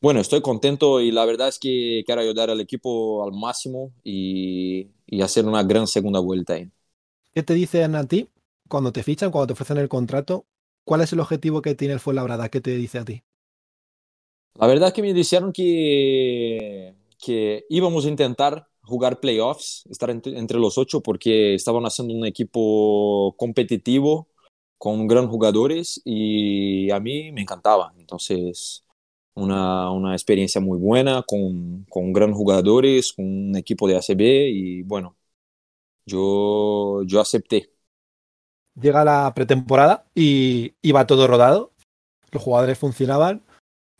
bueno, 0.00 0.20
estoy 0.20 0.40
contento 0.40 1.00
y 1.00 1.10
la 1.10 1.24
verdad 1.24 1.48
es 1.48 1.58
que 1.58 2.02
quiero 2.04 2.20
ayudar 2.20 2.50
al 2.50 2.60
equipo 2.60 3.24
al 3.24 3.32
máximo 3.32 3.92
y, 4.02 4.88
y 5.06 5.22
hacer 5.22 5.44
una 5.44 5.62
gran 5.62 5.86
segunda 5.86 6.20
vuelta 6.20 6.54
ahí. 6.54 6.70
¿Qué 7.32 7.42
te 7.42 7.54
dicen 7.54 7.94
a 7.94 8.06
ti 8.06 8.28
cuando 8.68 8.92
te 8.92 9.02
fichan, 9.02 9.30
cuando 9.30 9.48
te 9.48 9.52
ofrecen 9.52 9.78
el 9.78 9.88
contrato? 9.88 10.46
¿Cuál 10.84 11.02
es 11.02 11.12
el 11.12 11.20
objetivo 11.20 11.62
que 11.62 11.74
tiene 11.74 11.94
el 11.94 12.00
Fuenlabrada? 12.00 12.48
¿Qué 12.48 12.60
te 12.60 12.74
dice 12.74 12.98
a 12.98 13.04
ti? 13.04 13.22
La 14.54 14.66
verdad 14.66 14.88
es 14.88 14.94
que 14.94 15.02
me 15.02 15.12
dijeron 15.12 15.52
que 15.52 16.94
que 17.18 17.66
íbamos 17.68 18.06
a 18.06 18.08
intentar 18.08 18.68
jugar 18.82 19.20
playoffs, 19.20 19.84
estar 19.90 20.10
entre, 20.10 20.38
entre, 20.38 20.58
los 20.58 20.78
ocho, 20.78 21.02
porque 21.02 21.54
estaban 21.54 21.84
haciendo 21.84 22.14
un 22.14 22.24
equipo 22.24 23.34
competitivo 23.36 24.28
con 24.78 25.06
grandes 25.06 25.30
jugadores 25.30 26.00
y 26.04 26.90
a 26.90 27.00
mí 27.00 27.32
me 27.32 27.42
encantaba. 27.42 27.92
Entonces, 27.98 28.84
una, 29.34 29.90
una 29.90 30.14
experiencia 30.14 30.60
muy 30.60 30.78
buena 30.78 31.22
con, 31.22 31.84
con 31.90 32.12
grandes 32.12 32.36
jugadores, 32.36 33.14
un 33.18 33.54
equipo 33.56 33.88
de 33.88 33.96
ACB 33.96 34.20
y 34.20 34.82
bueno, 34.82 35.16
yo, 36.06 37.02
yo 37.04 37.20
acepté. 37.20 37.72
Llega 38.80 39.04
la 39.04 39.32
pretemporada 39.34 40.06
y 40.14 40.74
iba 40.82 41.06
todo 41.06 41.26
rodado, 41.26 41.72
los 42.30 42.42
jugadores 42.42 42.78
funcionaban, 42.78 43.42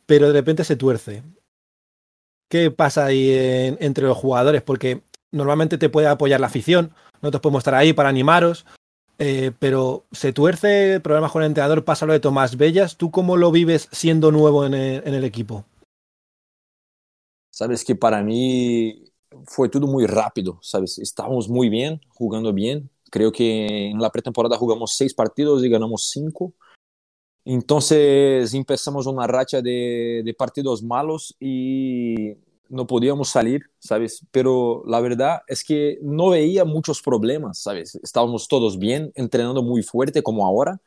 pero 0.06 0.28
de 0.28 0.34
repente 0.34 0.64
se 0.64 0.76
tuerce 0.76 1.22
qué 2.48 2.70
pasa 2.70 3.06
ahí 3.06 3.30
en, 3.32 3.76
entre 3.80 4.06
los 4.06 4.16
jugadores, 4.16 4.62
porque 4.62 5.02
normalmente 5.30 5.78
te 5.78 5.88
puede 5.88 6.06
apoyar 6.06 6.40
la 6.40 6.46
afición, 6.46 6.94
nosotros 7.20 7.42
podemos 7.42 7.60
estar 7.60 7.74
ahí 7.74 7.92
para 7.92 8.08
animaros, 8.08 8.64
eh, 9.18 9.52
pero 9.58 10.04
se 10.12 10.32
tuerce, 10.32 11.00
problemas 11.00 11.32
con 11.32 11.42
el 11.42 11.48
entrenador, 11.48 11.84
pasa 11.84 12.06
lo 12.06 12.12
de 12.12 12.20
Tomás 12.20 12.56
Bellas, 12.56 12.96
¿tú 12.96 13.10
cómo 13.10 13.36
lo 13.36 13.50
vives 13.50 13.88
siendo 13.90 14.30
nuevo 14.30 14.64
en 14.64 14.74
el, 14.74 15.02
en 15.06 15.14
el 15.14 15.24
equipo? 15.24 15.64
Sabes 17.50 17.84
que 17.84 17.96
para 17.96 18.22
mí 18.22 19.04
fue 19.46 19.68
todo 19.68 19.86
muy 19.86 20.06
rápido, 20.06 20.58
¿sabes? 20.62 20.98
Estábamos 20.98 21.48
muy 21.48 21.68
bien, 21.68 22.00
jugando 22.08 22.52
bien. 22.52 22.88
Creo 23.10 23.32
que 23.32 23.90
en 23.90 24.00
la 24.00 24.10
pretemporada 24.10 24.56
jugamos 24.56 24.94
seis 24.96 25.14
partidos 25.14 25.64
y 25.64 25.68
ganamos 25.68 26.10
cinco. 26.10 26.54
Entonces 27.44 28.52
empezamos 28.54 29.06
una 29.06 29.26
racha 29.26 29.62
de, 29.62 30.22
de, 30.24 30.34
partidos 30.34 30.82
malos 30.82 31.34
y 31.40 32.34
no 32.68 32.86
podíamos 32.86 33.28
salir, 33.28 33.70
¿sabes? 33.78 34.24
Pero 34.30 34.82
la 34.86 35.00
verdad 35.00 35.40
es 35.48 35.64
que 35.64 35.98
no 36.02 36.30
veía 36.30 36.64
muchos 36.64 37.02
problemas, 37.02 37.58
¿sabes? 37.58 37.98
Estábamos 38.02 38.48
todos 38.48 38.78
bien, 38.78 39.12
entrenando 39.14 39.62
muy 39.62 39.82
fuerte 39.82 40.22
como 40.22 40.46
ahora. 40.46 40.80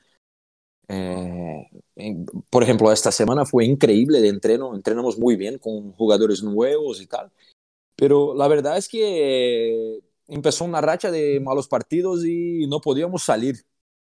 Eh, 0.88 1.68
por 2.50 2.64
ejemplo, 2.64 2.92
esta 2.92 3.12
semana 3.12 3.46
fue 3.46 3.66
increíble 3.66 4.22
de 4.22 4.30
entreno, 4.30 4.76
entrenamos 4.76 5.18
muy 5.18 5.36
bien 5.36 5.58
con 5.58 5.94
jugadores 5.94 6.44
nuevos 6.44 7.02
y 7.02 7.08
tal. 7.08 7.32
Pero 7.96 8.34
la 8.36 8.48
verdad 8.48 8.78
es 8.78 8.88
que 8.88 10.00
empezó 10.28 10.66
una 10.66 10.82
racha 10.82 11.12
de 11.12 11.40
malos 11.40 11.68
partidos 11.68 12.26
y 12.26 12.68
no 12.68 12.82
podíamos 12.82 13.24
salir. 13.24 13.66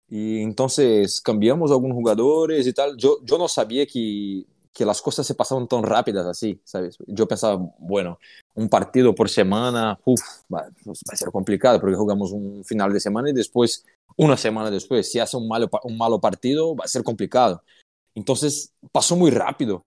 Y 0.08 0.42
entonces 0.42 1.22
cambiamos 1.22 1.72
algunos 1.72 1.96
jugadores 1.96 2.68
y 2.68 2.74
tal. 2.74 2.98
Yo, 2.98 3.20
yo 3.24 3.38
no 3.38 3.48
sabía 3.48 3.86
que, 3.86 4.46
que 4.74 4.86
las 4.86 5.01
cosas 5.01 5.28
se 5.28 5.36
pasaban 5.36 5.68
tan 5.68 5.84
rápidas 5.84 6.25
así, 6.25 6.62
¿sabes? 6.63 6.98
Yo 7.08 7.28
pensaba, 7.28 7.56
bueno, 7.78 8.20
un 8.56 8.70
partido 8.70 9.13
por 9.13 9.30
semana, 9.30 10.00
uf, 10.06 10.22
va, 10.54 10.62
va, 10.88 10.94
a 11.12 11.16
ser 11.16 11.30
complicado 11.32 11.80
porque 11.80 11.96
jugamos 11.96 12.32
un 12.32 12.63
final 12.63 12.94
de 12.94 13.00
semana 13.00 13.30
y 13.30 13.34
después, 13.34 13.86
una 14.16 14.38
semana 14.38 14.72
después, 14.72 15.12
si 15.12 15.20
hace 15.20 15.36
un 15.36 15.48
malo, 15.48 15.70
un 15.84 15.98
malo 15.98 16.20
partido, 16.20 16.75
va 16.75 16.86
a 16.86 16.88
ser 16.88 17.04
complicado. 17.04 17.63
Entonces 18.16 18.74
pasó 18.92 19.16
muy 19.16 19.32
rápido. 19.32 19.84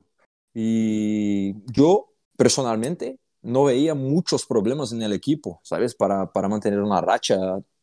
Y 0.55 1.55
yo 1.73 2.12
personalmente 2.37 3.19
no 3.43 3.64
veía 3.64 3.95
muchos 3.95 4.47
problemas 4.47 4.93
en 4.93 5.03
el 5.03 5.12
equipo, 5.12 5.61
¿sabes? 5.62 5.95
Para, 5.95 6.33
para 6.33 6.49
mantener 6.49 6.81
una 6.81 7.00
racha 7.00 7.37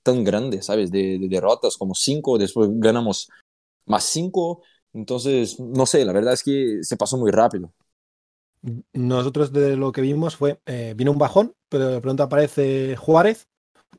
tan 0.04 0.24
grande, 0.24 0.62
¿sabes? 0.62 0.92
De, 0.92 1.20
de, 1.20 1.28
derrotas 1.28 1.78
como 1.78 1.94
cinco, 1.94 2.38
después 2.38 2.70
ganamos 2.74 3.30
más 3.86 4.06
cinco. 4.06 4.64
Entonces, 4.94 5.60
no 5.60 5.86
sé, 5.86 6.06
la 6.06 6.14
verdad 6.14 6.34
es 6.34 6.44
que 6.44 6.80
se 6.84 6.98
pasó 6.98 7.18
muy 7.18 7.32
rápido. 7.32 7.72
Nosotros 8.94 9.52
de 9.52 9.76
lo 9.76 9.92
que 9.92 10.02
vimos 10.02 10.36
fue, 10.36 10.60
eh, 10.66 10.94
vino 10.96 11.12
un 11.12 11.18
bajón, 11.18 11.56
pero 11.70 11.88
de 11.88 12.02
pronto 12.02 12.24
aparece 12.24 12.96
Juárez, 12.96 13.48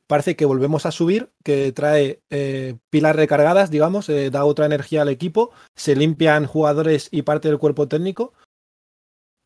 parece 0.07 0.37
que 0.37 0.45
volvemos 0.45 0.87
a 0.87 0.93
subir, 0.93 1.33
que 1.43 1.73
trae 1.73 2.23
eh, 2.31 2.77
pilas 2.91 3.17
recargadas, 3.17 3.71
digamos, 3.71 4.09
eh, 4.09 4.31
da 4.31 4.45
otra 4.45 4.67
energía 4.67 5.03
al 5.03 5.09
equipo, 5.09 5.51
se 5.75 5.97
limpian 5.97 6.47
jugadores 6.47 7.09
y 7.11 7.23
parte 7.23 7.49
del 7.49 7.59
cuerpo 7.59 7.89
técnico, 7.89 8.33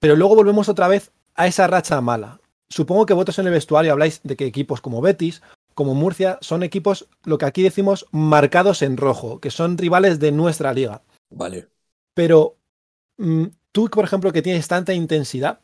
pero 0.01 0.17
luego 0.17 0.35
volvemos 0.35 0.69
otra 0.69 0.89
vez 0.89 1.13
a 1.35 1.47
esa 1.47 1.67
racha 1.67 2.01
mala. 2.01 2.41
Supongo 2.69 3.07
que 3.07 3.15
vosotros 3.15 3.39
en 3.39 3.47
el 3.47 3.53
vestuario 3.53 3.93
habláis 3.93 4.21
de 4.25 4.37
que 4.37 4.45
equipos 4.45 4.81
como 4.81 5.01
Betis, 5.01 5.41
como 5.75 5.95
Murcia 5.95 6.39
son 6.41 6.63
equipos, 6.63 7.09
lo 7.25 7.39
que 7.39 7.47
aquí 7.47 7.63
decimos, 7.63 8.07
marcados 8.11 8.83
en 8.83 8.97
rojo, 8.97 9.41
que 9.41 9.51
son 9.51 9.79
rivales 9.79 10.19
de 10.19 10.33
nuestra 10.33 10.73
liga. 10.73 11.03
Vale. 11.31 11.69
Pero 12.15 12.57
mmm, 13.17 13.47
tú, 13.73 13.89
por 13.89 14.05
ejemplo, 14.05 14.33
que 14.33 14.43
tienes 14.43 14.69
tanta 14.69 14.95
intensidad, 14.95 15.61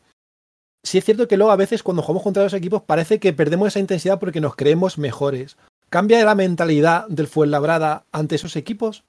sí 0.83 0.97
es 0.97 1.05
cierto 1.05 1.27
que 1.27 1.37
luego 1.37 1.51
a 1.51 1.57
veces 1.57 1.83
cuando 1.83 2.03
jugamos 2.03 2.23
contra 2.23 2.43
los 2.43 2.53
equipos 2.53 2.83
parece 2.83 3.19
que 3.19 3.33
perdemos 3.33 3.69
esa 3.69 3.79
intensidad 3.79 4.19
porque 4.19 4.41
nos 4.41 4.55
creemos 4.55 4.97
mejores. 4.97 5.57
¿Cambia 5.89 6.23
la 6.25 6.35
mentalidad 6.35 7.07
del 7.07 7.27
Fuenlabrada 7.27 8.05
ante 8.11 8.35
esos 8.35 8.55
equipos? 8.55 9.03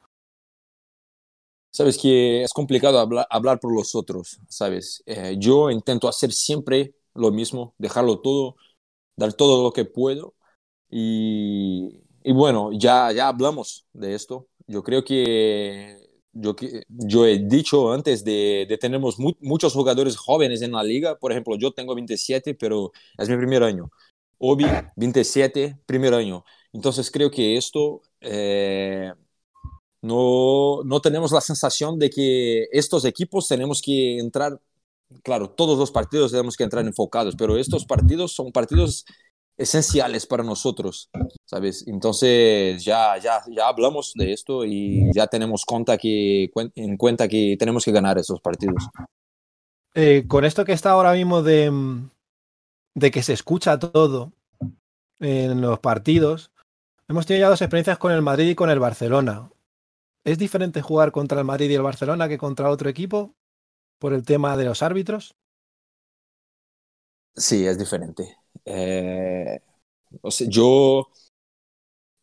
sabes 1.75 1.99
que 1.99 2.45
es 2.45 2.53
complicado 2.53 3.01
hablar, 3.01 3.27
hablar 3.31 3.59
por 3.59 3.75
los 3.75 3.97
otros, 3.97 4.39
¿sabes? 4.49 5.03
Eh, 5.07 5.35
yo 5.39 5.71
intento 5.71 6.09
hacer 6.09 6.33
siempre 6.33 6.95
lo 7.15 7.33
mismo, 7.33 7.75
dejarlo 7.79 8.21
todo, 8.21 8.55
dar 9.17 9.33
todo 9.33 9.65
lo 9.65 9.73
que 9.73 9.85
puedo. 9.85 10.35
Y, 10.89 12.01
y 12.23 12.33
bueno, 12.33 12.71
ya, 12.73 13.11
ya 13.11 13.27
hablamos 13.29 13.87
de 13.93 14.15
esto. 14.15 14.47
Yo 14.69 14.85
creo 14.85 15.05
que 15.05 16.04
yo, 16.35 17.27
he 17.27 17.39
dicho 17.39 17.93
antes 17.93 18.25
de, 18.25 18.67
de 18.69 18.79
tenemos 18.79 19.17
muchos 19.19 19.73
jugadores 19.73 20.17
jóvenes 20.17 20.63
en 20.63 20.73
la 20.73 20.83
liga. 20.83 21.17
Por 21.19 21.33
ejemplo, 21.33 21.57
yo 21.57 21.73
tengo 21.73 21.95
27, 21.95 22.55
pero 22.55 22.93
es 23.17 23.29
mi 23.29 23.37
primer 23.37 23.63
año. 23.63 23.91
Obi, 24.39 24.67
27, 24.97 25.79
primer 25.87 26.15
año. 26.15 26.45
Entonces 26.73 27.11
creo 27.11 27.31
que 27.31 27.57
esto 27.57 28.03
eh, 28.21 29.13
no, 30.03 30.83
no 30.85 31.01
tenemos 31.01 31.33
la 31.33 31.41
sensación 31.41 31.99
de 31.99 32.11
que 32.11 32.69
estos 32.73 33.05
equipos 33.05 33.49
tenemos 33.49 33.81
que 33.81 34.19
entrar, 34.19 34.61
claro, 35.23 35.51
todos 35.51 35.79
los 35.79 35.91
partidos 35.91 36.33
tenemos 36.33 36.57
que 36.57 36.65
entrar 36.65 36.85
enfocados, 36.85 37.37
pero 37.37 37.57
estos 37.57 37.87
partidos 37.87 38.33
son 38.33 38.53
partidos 38.53 39.07
esenciales 39.57 40.27
para 40.27 40.43
nosotros, 40.43 41.11
¿sabes? 41.45 41.87
Entonces 41.87 42.85
ya, 42.85 43.17
ya, 43.19 43.43
ya 43.49 43.69
hablamos 43.69 44.13
de 44.15 44.33
esto 44.33 44.65
y 44.65 45.13
ya 45.15 45.27
tenemos 45.27 45.65
cuenta 45.65 45.97
que, 45.97 46.51
en 46.75 46.97
cuenta 46.97 47.29
que 47.29 47.57
tenemos 47.59 47.85
que 47.85 47.93
ganar 47.93 48.19
esos 48.19 48.41
partidos. 48.41 48.89
Eh, 49.95 50.25
con 50.27 50.45
esto 50.45 50.65
que 50.65 50.73
está 50.73 50.91
ahora 50.91 51.13
mismo 51.13 51.43
de, 51.43 51.71
de 52.95 53.11
que 53.11 53.23
se 53.23 53.33
escucha 53.33 53.79
todo 53.79 54.33
en 55.21 55.61
los 55.61 55.79
partidos, 55.79 56.51
hemos 57.09 57.27
tenido 57.27 57.47
ya 57.47 57.51
dos 57.51 57.63
experiencias 57.63 57.99
con 57.99 58.13
el 58.13 58.23
Madrid 58.23 58.51
y 58.51 58.55
con 58.55 58.71
el 58.71 58.81
Barcelona. 58.81 59.51
¿Es 60.25 60.39
diferente 60.39 60.83
jugar 60.83 61.13
contra 61.13 61.39
el 61.39 61.45
Madrid 61.45 61.71
y 61.71 61.75
el 61.75 61.83
Barcelona 61.83 62.29
que 62.29 62.39
contra 62.39 62.71
otro 62.71 62.89
equipo 62.89 63.35
por 64.01 64.15
el 64.15 64.25
tema 64.25 64.57
de 64.57 64.65
los 64.65 64.83
árbitros? 64.83 65.37
Sí, 67.37 67.67
es 67.67 67.79
diferente. 67.79 68.37
Eh, 68.65 69.61
o 70.23 70.31
sea, 70.31 70.47
yo, 70.49 71.09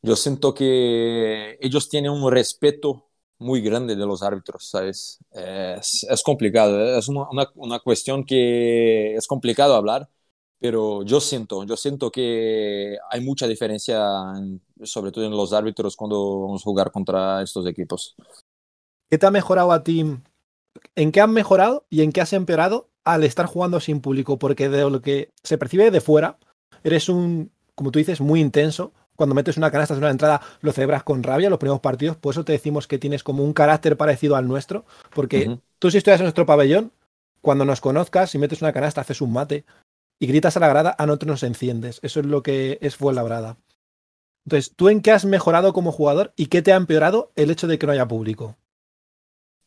yo 0.01 0.15
siento 0.15 0.53
que 0.53 1.57
ellos 1.61 1.89
tienen 1.89 2.11
un 2.11 2.31
respeto 2.31 3.07
muy 3.37 3.61
grande 3.61 3.95
de 3.95 4.05
los 4.05 4.21
árbitros, 4.21 4.69
¿sabes? 4.69 5.19
Es, 5.31 6.05
es 6.09 6.23
complicado, 6.23 6.97
es 6.97 7.07
una, 7.07 7.27
una, 7.55 7.79
cuestión 7.79 8.23
que 8.23 9.15
es 9.15 9.27
complicado 9.27 9.75
hablar, 9.75 10.09
pero 10.59 11.03
yo 11.03 11.19
siento, 11.19 11.63
yo 11.63 11.75
siento 11.75 12.11
que 12.11 12.97
hay 13.09 13.21
mucha 13.21 13.47
diferencia, 13.47 13.99
sobre 14.83 15.11
todo 15.11 15.25
en 15.25 15.31
los 15.31 15.53
árbitros 15.53 15.95
cuando 15.95 16.41
vamos 16.41 16.61
a 16.61 16.65
jugar 16.65 16.91
contra 16.91 17.41
estos 17.41 17.65
equipos. 17.65 18.15
¿Qué 19.09 19.17
te 19.17 19.25
ha 19.25 19.31
mejorado 19.31 19.71
a 19.71 19.83
ti? 19.83 20.05
¿En 20.95 21.11
qué 21.11 21.19
han 21.19 21.33
mejorado 21.33 21.85
y 21.89 22.03
en 22.03 22.11
qué 22.11 22.21
has 22.21 22.33
empeorado 22.33 22.90
al 23.03 23.23
estar 23.23 23.45
jugando 23.45 23.79
sin 23.79 24.01
público? 24.01 24.37
Porque 24.37 24.69
de 24.69 24.89
lo 24.89 25.01
que 25.01 25.29
se 25.43 25.57
percibe 25.57 25.91
de 25.91 26.01
fuera, 26.01 26.37
eres 26.83 27.09
un, 27.09 27.51
como 27.75 27.91
tú 27.91 27.99
dices, 27.99 28.21
muy 28.21 28.39
intenso. 28.39 28.93
Cuando 29.15 29.35
metes 29.35 29.57
una 29.57 29.69
canasta 29.69 29.93
en 29.93 29.99
una 29.99 30.09
entrada, 30.09 30.41
lo 30.61 30.71
celebras 30.71 31.03
con 31.03 31.21
rabia 31.21 31.49
los 31.49 31.59
primeros 31.59 31.81
partidos. 31.81 32.17
Por 32.17 32.33
eso 32.33 32.43
te 32.43 32.53
decimos 32.53 32.87
que 32.87 32.97
tienes 32.97 33.23
como 33.23 33.43
un 33.43 33.53
carácter 33.53 33.97
parecido 33.97 34.35
al 34.35 34.47
nuestro. 34.47 34.85
Porque 35.13 35.59
tú, 35.79 35.91
si 35.91 35.97
estuvieras 35.97 36.21
en 36.21 36.25
nuestro 36.25 36.45
pabellón, 36.45 36.91
cuando 37.41 37.65
nos 37.65 37.81
conozcas, 37.81 38.31
si 38.31 38.37
metes 38.37 38.61
una 38.61 38.73
canasta, 38.73 39.01
haces 39.01 39.21
un 39.21 39.33
mate 39.33 39.65
y 40.19 40.27
gritas 40.27 40.55
a 40.57 40.59
la 40.59 40.69
grada, 40.69 40.95
a 40.97 41.05
nosotros 41.05 41.27
nos 41.27 41.43
enciendes. 41.43 41.99
Eso 42.03 42.19
es 42.19 42.25
lo 42.25 42.43
que 42.43 42.77
es 42.81 42.95
Fuenlabrada. 42.95 43.57
Entonces, 44.45 44.73
¿tú 44.75 44.89
en 44.89 45.01
qué 45.01 45.11
has 45.11 45.25
mejorado 45.25 45.73
como 45.73 45.91
jugador 45.91 46.33
y 46.35 46.47
qué 46.47 46.61
te 46.61 46.73
ha 46.73 46.75
empeorado 46.75 47.31
el 47.35 47.51
hecho 47.51 47.67
de 47.67 47.77
que 47.77 47.85
no 47.85 47.93
haya 47.93 48.07
público? 48.07 48.57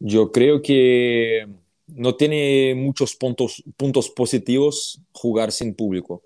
Yo 0.01 0.33
creo 0.33 0.63
que 0.63 1.49
no 1.87 2.17
tiene 2.17 2.75
muchos 2.75 3.15
puntos, 3.15 3.63
puntos 3.77 4.11
positivos 4.11 5.01
jugar 5.13 5.53
sin 5.53 5.75
público, 5.75 6.23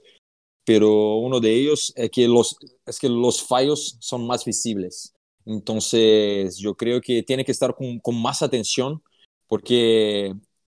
pero 0.64 1.16
uno 1.16 1.40
de 1.40 1.54
ellos 1.54 1.92
es 1.96 2.10
que 2.10 2.28
los, 2.28 2.56
es 2.86 2.98
que 2.98 3.08
los 3.08 3.42
fallos 3.42 3.96
son 4.00 4.26
más 4.26 4.44
visibles. 4.44 5.14
Entonces, 5.44 6.58
yo 6.58 6.76
creo 6.76 7.00
que 7.00 7.22
tiene 7.22 7.44
que 7.44 7.52
estar 7.52 7.74
con, 7.74 7.98
con 8.00 8.20
más 8.20 8.42
atención 8.42 9.02
porque 9.46 10.34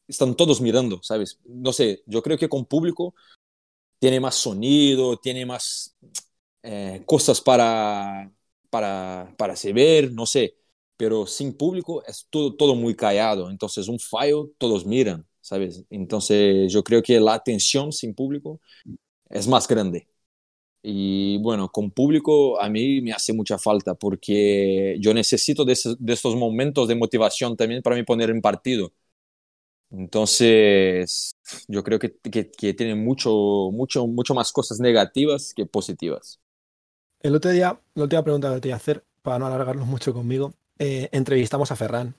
están 0.07 0.35
todos 0.35 0.61
mirando, 0.61 1.01
¿sabes? 1.03 1.39
No 1.45 1.73
sé, 1.73 2.03
yo 2.07 2.23
creo 2.23 2.39
que 2.39 2.49
con 2.49 2.67
público 2.67 3.15
tiene 3.99 4.21
más 4.21 4.35
sonido, 4.35 5.17
tiene 5.17 5.47
más 5.47 5.97
eh, 6.63 7.03
cosas 7.07 7.41
para, 7.41 8.31
para, 8.71 9.35
para 9.37 9.57
se 9.57 9.73
ver, 9.73 10.13
no 10.13 10.27
sé, 10.27 10.57
pero 10.99 11.27
sin 11.27 11.55
público 11.57 12.05
es 12.07 12.29
todo, 12.31 12.57
todo 12.57 12.77
muy 12.77 12.97
callado, 12.97 13.51
entonces 13.51 13.89
un 13.89 14.01
fallo 14.01 14.51
todos 14.59 14.87
miran, 14.87 15.27
¿sabes? 15.43 15.85
Entonces 15.91 16.73
yo 16.73 16.85
creo 16.85 17.03
que 17.03 17.21
la 17.21 17.35
atención 17.35 17.93
sin 17.93 18.15
público 18.15 18.61
es 19.31 19.49
más 19.49 19.69
grande. 19.69 20.09
Y 20.83 21.39
bueno, 21.39 21.71
con 21.71 21.91
público 21.91 22.61
a 22.61 22.71
mí 22.71 23.01
me 23.03 23.13
hace 23.13 23.33
mucha 23.33 23.59
falta 23.59 23.95
porque 23.95 24.97
yo 25.01 25.15
necesito 25.15 25.65
de, 25.65 25.77
de 25.99 26.13
estos 26.15 26.37
momentos 26.37 26.89
de 26.89 26.97
motivación 26.97 27.57
también 27.57 27.83
para 27.83 27.97
me 27.97 28.05
poner 28.05 28.31
en 28.31 28.41
partido. 28.43 28.93
Entonces, 29.91 31.35
yo 31.67 31.83
creo 31.83 31.99
que, 31.99 32.15
que, 32.19 32.51
que, 32.51 32.75
tiene 32.75 32.95
mucho, 32.95 33.31
mucho, 33.73 34.07
mucho 34.07 34.35
más 34.35 34.53
cosas 34.53 34.81
negativas 34.81 35.55
que 35.55 35.65
positivas. 35.67 36.41
El 37.21 37.35
otro 37.35 37.51
día, 37.51 37.81
la 37.95 38.03
última 38.03 38.23
pregunta 38.23 38.55
que 38.55 38.61
te 38.61 38.69
voy 38.69 38.73
a 38.75 38.77
hacer, 38.77 39.05
para 39.23 39.39
no 39.39 39.47
alargarnos 39.47 39.87
mucho 39.87 40.13
conmigo, 40.13 40.53
eh, 40.79 41.09
entrevistamos 41.13 41.73
a 41.73 41.77
Ferran 41.77 42.15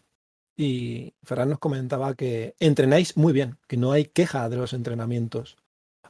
y 0.57 1.13
Ferran 1.23 1.49
nos 1.49 1.59
comentaba 1.59 2.15
que 2.15 2.55
entrenáis 2.59 3.15
muy 3.15 3.31
bien, 3.31 3.57
que 3.67 3.77
no 3.77 3.91
hay 3.91 4.05
queja 4.05 4.49
de 4.49 4.57
los 4.57 4.73
entrenamientos. 4.73 5.57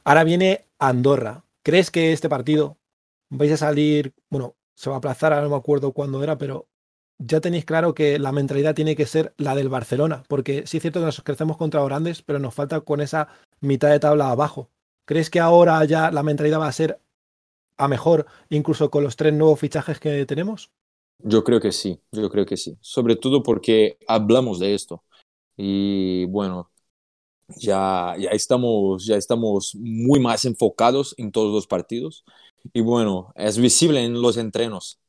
Ahora 0.04 0.24
viene 0.24 0.66
Andorra. 0.78 1.44
¿Crees 1.62 1.90
que 1.90 2.12
este 2.12 2.28
partido 2.28 2.78
vais 3.28 3.52
a 3.52 3.56
salir, 3.56 4.14
bueno, 4.28 4.56
se 4.74 4.90
va 4.90 4.96
a 4.96 4.98
aplazar, 4.98 5.32
ahora 5.32 5.44
no 5.44 5.50
me 5.50 5.56
acuerdo 5.56 5.92
cuándo 5.92 6.22
era, 6.24 6.38
pero 6.38 6.66
ya 7.18 7.40
tenéis 7.40 7.64
claro 7.64 7.94
que 7.94 8.18
la 8.18 8.32
mentalidad 8.32 8.74
tiene 8.74 8.96
que 8.96 9.06
ser 9.06 9.34
la 9.36 9.54
del 9.54 9.68
Barcelona, 9.68 10.24
porque 10.26 10.66
sí 10.66 10.78
es 10.78 10.82
cierto 10.82 11.00
que 11.00 11.06
nos 11.06 11.20
crecemos 11.22 11.56
contra 11.56 11.84
grandes, 11.84 12.22
pero 12.22 12.38
nos 12.38 12.54
falta 12.54 12.80
con 12.80 13.00
esa 13.00 13.28
mitad 13.60 13.90
de 13.90 14.00
tabla 14.00 14.30
abajo. 14.30 14.70
¿Crees 15.04 15.30
que 15.30 15.38
ahora 15.38 15.84
ya 15.84 16.10
la 16.10 16.22
mentalidad 16.22 16.60
va 16.60 16.68
a 16.68 16.72
ser 16.72 16.98
a 17.76 17.88
mejor, 17.88 18.26
incluso 18.48 18.90
con 18.90 19.04
los 19.04 19.16
tres 19.16 19.34
nuevos 19.34 19.60
fichajes 19.60 20.00
que 20.00 20.24
tenemos? 20.26 20.70
Yo 21.22 21.44
creo 21.44 21.60
que 21.60 21.72
sí, 21.72 22.00
yo 22.12 22.30
creo 22.30 22.46
que 22.46 22.56
sí. 22.56 22.76
Sobre 22.80 23.16
todo 23.16 23.42
porque 23.42 23.98
hablamos 24.06 24.58
de 24.58 24.74
esto. 24.74 25.04
Y 25.56 26.26
bueno, 26.26 26.70
ya, 27.58 28.16
ya, 28.18 28.30
estamos, 28.30 29.06
ya 29.06 29.16
estamos 29.16 29.74
muy 29.76 30.20
más 30.20 30.44
enfocados 30.46 31.14
en 31.18 31.32
todos 31.32 31.52
los 31.54 31.66
partidos. 31.66 32.24
Y 32.74 32.82
bueno, 32.82 33.32
es 33.36 33.58
visible 33.58 34.04
en 34.04 34.22
los 34.22 34.36
entrenos 34.38 35.00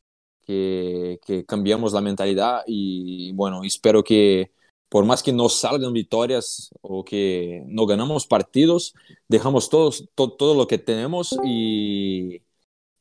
que, 0.43 1.19
que 1.25 1.45
cambiamos 1.45 1.93
la 1.93 2.01
mentalidad 2.01 2.63
y 2.67 3.33
bueno, 3.33 3.63
espero 3.63 4.03
que 4.03 4.51
por 4.89 5.05
más 5.05 5.23
que 5.23 5.33
no 5.33 5.49
salgan 5.49 5.93
victorias 5.93 6.71
o 6.81 7.05
que 7.05 7.63
no 7.67 7.85
ganamos 7.87 8.27
partidos, 8.27 8.93
dejamos 9.29 9.69
todos, 9.69 10.09
todo 10.15 10.55
lo 10.55 10.67
que 10.67 10.77
tenemos 10.79 11.37
y, 11.45 12.43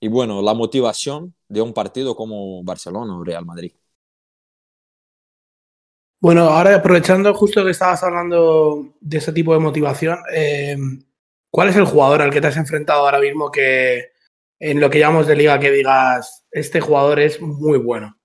y 0.01 0.09
bueno, 0.09 0.43
la 0.43 0.55
motivación 0.55 1.35
de 1.51 1.61
un 1.61 1.75
partido 1.75 2.15
como 2.15 2.63
Barcelona 2.63 3.19
o 3.19 3.25
Real 3.25 3.45
Madrid. 3.45 3.73
Bueno, 6.21 6.43
ahora 6.43 6.77
aprovechando 6.77 7.35
justo 7.35 7.65
que 7.65 7.73
estabas 7.73 8.03
hablando 8.05 8.95
de 9.01 9.19
ese 9.19 9.33
tipo 9.33 9.53
de 9.53 9.59
motivación, 9.59 10.19
eh, 10.33 10.77
¿cuál 11.51 11.71
es 11.71 11.77
el 11.77 11.87
jugador 11.87 12.23
al 12.23 12.31
que 12.31 12.41
te 12.41 12.47
has 12.47 12.57
enfrentado 12.57 13.05
ahora 13.05 13.19
mismo 13.19 13.51
que, 13.51 14.11
en 14.59 14.81
lo 14.81 14.91
que 14.91 15.01
llamamos 15.01 15.27
de 15.27 15.37
liga 15.37 15.59
que 15.59 15.71
digas, 15.73 16.47
este 16.53 16.81
jugador 16.81 17.19
es 17.21 17.41
muy 17.41 17.79
bueno? 17.79 18.17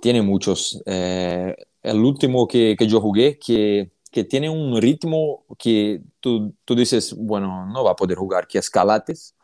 Tiene 0.00 0.22
muchos. 0.22 0.80
Eh, 0.86 1.54
el 1.82 1.98
último 1.98 2.46
que, 2.46 2.76
que, 2.78 2.86
yo 2.86 3.00
jugué, 3.00 3.38
que, 3.38 3.92
que 4.10 4.24
tiene 4.24 4.48
un 4.48 4.80
ritmo 4.80 5.44
que 5.58 6.00
tú, 6.20 6.54
tú, 6.64 6.74
dices, 6.74 7.14
bueno, 7.14 7.66
no 7.66 7.84
va 7.84 7.90
a 7.90 7.96
poder 7.96 8.16
jugar, 8.16 8.46
que 8.46 8.58
es 8.58 8.70
Calates. 8.70 9.34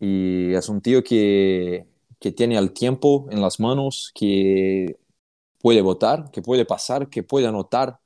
Y 0.00 0.54
es 0.54 0.68
un 0.68 0.80
tío 0.80 1.04
que, 1.04 1.86
que 2.18 2.32
tiene 2.32 2.56
el 2.56 2.72
tiempo 2.72 3.26
en 3.30 3.40
las 3.40 3.60
manos, 3.60 4.10
que 4.14 4.98
puede 5.60 5.82
votar, 5.82 6.30
que 6.30 6.42
puede 6.42 6.64
pasar, 6.64 7.08
que 7.08 7.22
puede 7.22 7.46
anotar. 7.46 8.00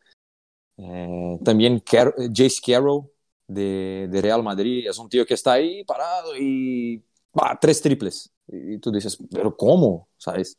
Eh, 0.77 1.39
también 1.45 1.81
Car 1.81 2.13
Jace 2.35 2.61
Carroll, 2.65 3.09
de, 3.47 4.09
de, 4.11 4.21
Real 4.21 4.43
Madrid. 4.43 4.87
Es 4.89 4.99
un 4.99 5.09
tío 5.09 5.25
que 5.25 5.35
está 5.35 5.53
ahí 5.53 5.85
parado 5.85 6.37
y 6.37 7.03
va, 7.39 7.57
tres 7.61 7.81
triples. 7.81 8.33
Y 8.49 8.79
tú 8.79 8.91
dices, 8.91 9.17
pero 9.31 9.57
¿cómo? 9.57 10.09
¿Sabes? 10.17 10.59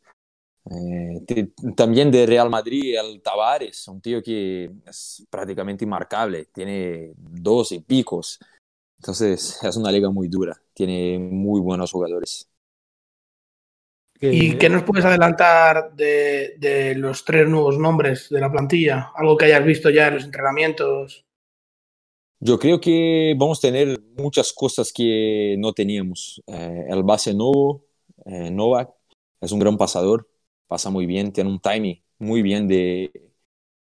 Eh, 0.68 1.52
también 1.76 2.10
de 2.10 2.26
Real 2.26 2.50
Madrid, 2.50 2.96
el 2.98 3.22
Tavares, 3.22 3.86
un 3.86 4.00
tío 4.00 4.20
que 4.22 4.70
es 4.84 5.24
prácticamente 5.30 5.84
inmarcable, 5.84 6.46
tiene 6.46 7.12
12 7.16 7.82
picos. 7.82 8.40
Entonces 8.98 9.58
es 9.62 9.76
una 9.76 9.92
liga 9.92 10.10
muy 10.10 10.28
dura, 10.28 10.60
tiene 10.74 11.18
muy 11.18 11.60
buenos 11.60 11.92
jugadores. 11.92 12.48
¿Y 14.18 14.56
qué 14.56 14.70
nos 14.70 14.82
puedes 14.82 15.04
adelantar 15.04 15.94
de, 15.94 16.54
de, 16.58 16.94
los 16.94 17.24
tres 17.24 17.46
nuevos 17.48 17.78
nombres 17.78 18.28
de 18.30 18.40
la 18.40 18.50
plantilla? 18.50 19.12
Algo 19.14 19.36
que 19.36 19.44
hayas 19.44 19.64
visto 19.64 19.90
ya 19.90 20.08
en 20.08 20.14
los 20.14 20.24
entrenamientos. 20.24 21.26
Yo 22.40 22.58
creo 22.58 22.80
que 22.80 23.34
vamos 23.36 23.58
a 23.58 23.68
tener 23.68 24.00
muchas 24.16 24.52
cosas 24.52 24.92
que 24.92 25.56
no 25.58 25.72
teníamos. 25.72 26.42
Eh, 26.46 26.86
el 26.88 27.02
base 27.02 27.34
nuevo, 27.34 27.84
eh, 28.24 28.50
Novak, 28.50 28.90
es 29.40 29.52
un 29.52 29.58
gran 29.58 29.76
pasador, 29.76 30.28
pasa 30.66 30.90
muy 30.90 31.06
bien, 31.06 31.32
tiene 31.32 31.50
un 31.50 31.60
timing 31.60 32.02
muy 32.18 32.42
bien 32.42 32.68
de, 32.68 33.10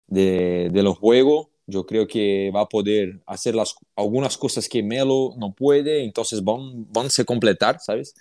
de, 0.06 0.70
de 0.72 0.82
los 0.82 0.98
juegos. 0.98 1.48
Yo 1.66 1.86
creo 1.86 2.06
que 2.06 2.50
va 2.54 2.62
a 2.62 2.68
poder 2.68 3.22
hacer 3.26 3.54
las, 3.54 3.74
algunas 3.96 4.36
cosas 4.36 4.68
que 4.68 4.82
Melo 4.82 5.34
no 5.38 5.54
puede, 5.54 6.04
entonces 6.04 6.42
van, 6.44 6.90
van 6.92 7.06
a 7.06 7.24
completar, 7.24 7.80
¿sabes? 7.80 8.14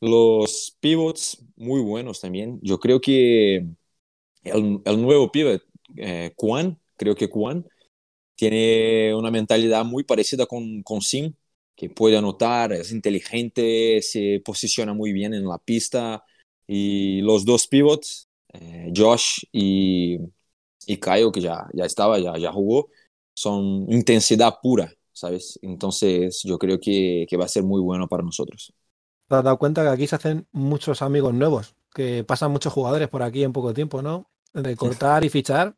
Los 0.00 0.76
pivots 0.80 1.42
muy 1.56 1.80
buenos 1.80 2.20
también. 2.20 2.58
Yo 2.62 2.78
creo 2.78 3.00
que 3.00 3.66
el, 4.44 4.82
nuevo 5.02 5.32
pivot, 5.32 5.62
eh, 5.96 6.34
creo 6.96 7.14
que 7.14 7.28
Juan, 7.28 7.66
tiene 8.36 9.14
una 9.14 9.30
mentalidad 9.30 9.84
muy 9.84 10.04
parecida 10.04 10.46
con, 10.46 10.82
con 10.82 11.00
Sim, 11.00 11.34
que 11.76 11.90
puede 11.90 12.16
anotar, 12.16 12.72
es 12.72 12.92
inteligente, 12.92 14.00
se 14.02 14.40
posiciona 14.44 14.94
muy 14.94 15.12
bien 15.12 15.34
en 15.34 15.46
la 15.46 15.58
pista. 15.58 16.24
Y 16.66 17.20
los 17.22 17.44
dos 17.44 17.66
pivots, 17.66 18.28
eh, 18.52 18.92
Josh 18.94 19.44
y, 19.52 20.18
y 20.86 20.98
Kyle, 20.98 21.30
que 21.32 21.40
ya, 21.40 21.68
ya 21.72 21.84
estaba, 21.84 22.18
ya, 22.18 22.36
ya 22.38 22.52
jugó, 22.52 22.88
son 23.34 23.90
intensidad 23.90 24.54
pura, 24.62 24.92
¿sabes? 25.12 25.58
Entonces 25.62 26.42
yo 26.44 26.58
creo 26.58 26.78
que, 26.80 27.26
que 27.28 27.36
va 27.36 27.44
a 27.44 27.48
ser 27.48 27.62
muy 27.62 27.80
bueno 27.80 28.08
para 28.08 28.22
nosotros. 28.22 28.72
¿Te 29.28 29.34
has 29.36 29.44
dado 29.44 29.58
cuenta 29.58 29.82
que 29.82 29.88
aquí 29.88 30.06
se 30.06 30.16
hacen 30.16 30.46
muchos 30.52 31.02
amigos 31.02 31.34
nuevos? 31.34 31.74
Que 31.94 32.24
pasan 32.24 32.50
muchos 32.50 32.72
jugadores 32.72 33.08
por 33.08 33.22
aquí 33.22 33.42
en 33.42 33.52
poco 33.52 33.72
tiempo, 33.72 34.02
¿no? 34.02 34.28
De 34.52 34.76
cortar 34.76 35.24
y 35.24 35.28
fichar. 35.28 35.74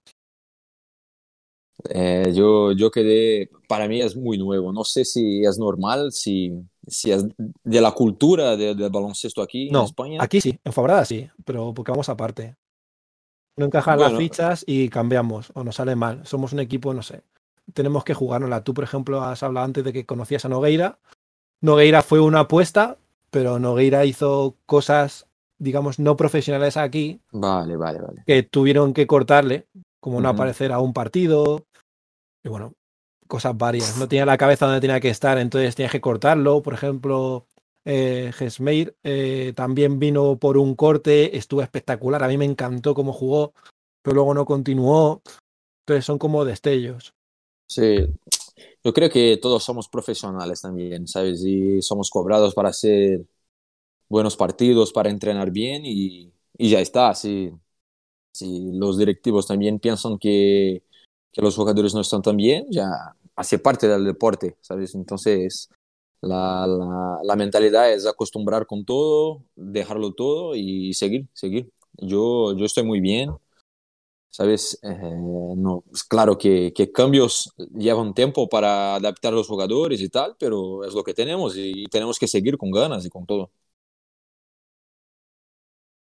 Eh, 1.90 2.32
yo, 2.34 2.72
yo 2.72 2.90
quedé, 2.90 3.50
para 3.68 3.86
mí 3.86 4.00
es 4.00 4.16
muy 4.16 4.38
nuevo. 4.38 4.72
No 4.72 4.84
sé 4.84 5.04
si 5.04 5.44
es 5.44 5.58
normal, 5.58 6.12
si, 6.12 6.52
si 6.86 7.12
es 7.12 7.24
de 7.36 7.80
la 7.80 7.92
cultura 7.92 8.56
del 8.56 8.76
de 8.76 8.88
baloncesto 8.88 9.42
aquí 9.42 9.70
no, 9.70 9.80
en 9.80 9.84
España. 9.84 10.18
Aquí 10.22 10.40
sí, 10.40 10.58
en 10.64 10.72
Fabrada 10.72 11.04
sí, 11.04 11.28
pero 11.44 11.72
porque 11.74 11.92
vamos 11.92 12.08
aparte. 12.08 12.56
No 13.56 13.66
encajan 13.66 13.96
bueno, 13.96 14.10
las 14.10 14.18
fichas 14.18 14.64
y 14.66 14.88
cambiamos, 14.88 15.50
o 15.54 15.64
nos 15.64 15.76
sale 15.76 15.96
mal. 15.96 16.26
Somos 16.26 16.52
un 16.52 16.60
equipo, 16.60 16.92
no 16.92 17.02
sé. 17.02 17.22
Tenemos 17.72 18.04
que 18.04 18.14
jugárnosla. 18.14 18.62
Tú, 18.62 18.74
por 18.74 18.84
ejemplo, 18.84 19.22
has 19.22 19.42
hablado 19.42 19.64
antes 19.64 19.82
de 19.82 19.92
que 19.92 20.06
conocías 20.06 20.44
a 20.44 20.48
Nogueira. 20.48 20.98
Nogueira 21.62 22.02
fue 22.02 22.20
una 22.20 22.40
apuesta, 22.40 22.98
pero 23.30 23.58
Nogueira 23.58 24.04
hizo 24.04 24.56
cosas, 24.66 25.26
digamos, 25.58 25.98
no 25.98 26.16
profesionales 26.16 26.76
aquí. 26.76 27.20
Vale, 27.32 27.76
vale, 27.76 28.00
vale. 28.00 28.22
Que 28.26 28.42
tuvieron 28.42 28.92
que 28.92 29.06
cortarle, 29.06 29.66
como 30.00 30.20
no 30.20 30.28
uh 30.28 30.32
-huh. 30.32 30.34
aparecer 30.34 30.72
a 30.72 30.78
un 30.78 30.92
partido. 30.92 31.64
Y 32.44 32.48
bueno, 32.48 32.74
cosas 33.26 33.56
varias. 33.56 33.96
No 33.98 34.06
tenía 34.06 34.26
la 34.26 34.38
cabeza 34.38 34.66
donde 34.66 34.80
tenía 34.80 35.00
que 35.00 35.08
estar, 35.10 35.38
entonces 35.38 35.74
tenías 35.74 35.92
que 35.92 36.00
cortarlo. 36.00 36.62
Por 36.62 36.74
ejemplo, 36.74 37.46
eh, 37.86 38.32
Gesmeir 38.34 38.94
eh, 39.04 39.52
también 39.56 39.98
vino 39.98 40.38
por 40.38 40.58
un 40.58 40.74
corte, 40.74 41.36
estuvo 41.36 41.62
espectacular. 41.62 42.22
A 42.22 42.28
mí 42.28 42.36
me 42.36 42.44
encantó 42.44 42.94
cómo 42.94 43.12
jugó, 43.12 43.54
pero 44.02 44.16
luego 44.16 44.34
no 44.34 44.44
continuó. 44.44 45.22
Entonces 45.86 46.04
son 46.04 46.18
como 46.18 46.44
destellos. 46.44 47.14
Sí, 47.68 47.98
yo 48.84 48.92
creo 48.92 49.10
que 49.10 49.38
todos 49.40 49.64
somos 49.64 49.88
profesionales 49.88 50.62
también, 50.62 51.06
¿sabes? 51.08 51.42
Y 51.44 51.82
somos 51.82 52.10
cobrados 52.10 52.54
para 52.54 52.70
hacer 52.70 53.26
buenos 54.08 54.36
partidos, 54.36 54.92
para 54.92 55.10
entrenar 55.10 55.50
bien 55.50 55.84
y, 55.84 56.32
y 56.58 56.70
ya 56.70 56.80
está. 56.80 57.14
Si, 57.14 57.52
si 58.32 58.72
los 58.72 58.98
directivos 58.98 59.46
también 59.46 59.80
piensan 59.80 60.18
que, 60.18 60.82
que 61.32 61.42
los 61.42 61.56
jugadores 61.56 61.94
no 61.94 62.02
están 62.02 62.22
tan 62.22 62.36
bien, 62.36 62.66
ya 62.70 62.88
hace 63.36 63.58
parte 63.58 63.88
del 63.88 64.04
deporte, 64.04 64.56
¿sabes? 64.60 64.94
Entonces, 64.94 65.70
la, 66.26 66.66
la, 66.66 67.18
la, 67.22 67.36
mentalidad 67.36 67.92
es 67.92 68.06
acostumbrar 68.06 68.66
con 68.66 68.84
todo, 68.84 69.44
dejarlo 69.54 70.12
todo 70.14 70.54
y 70.54 70.92
seguir, 70.94 71.28
seguir. 71.32 71.70
Yo, 71.94 72.54
yo 72.56 72.64
estoy 72.64 72.84
muy 72.84 73.00
bien, 73.00 73.30
¿sabes? 74.30 74.78
Eh, 74.82 75.14
no, 75.56 75.84
es 75.92 76.04
claro 76.04 76.36
que, 76.36 76.72
que, 76.74 76.92
cambios 76.92 77.54
llevan 77.74 78.12
tiempo 78.12 78.48
para 78.48 78.96
adaptar 78.96 79.32
a 79.32 79.36
los 79.36 79.48
jugadores 79.48 80.00
y 80.02 80.08
tal, 80.10 80.36
pero 80.38 80.84
es 80.84 80.92
lo 80.92 81.02
que 81.02 81.14
tenemos 81.14 81.56
y 81.56 81.86
tenemos 81.86 82.18
que 82.18 82.28
seguir 82.28 82.58
con 82.58 82.70
ganas 82.70 83.06
y 83.06 83.08
con 83.08 83.24
todo. 83.24 83.50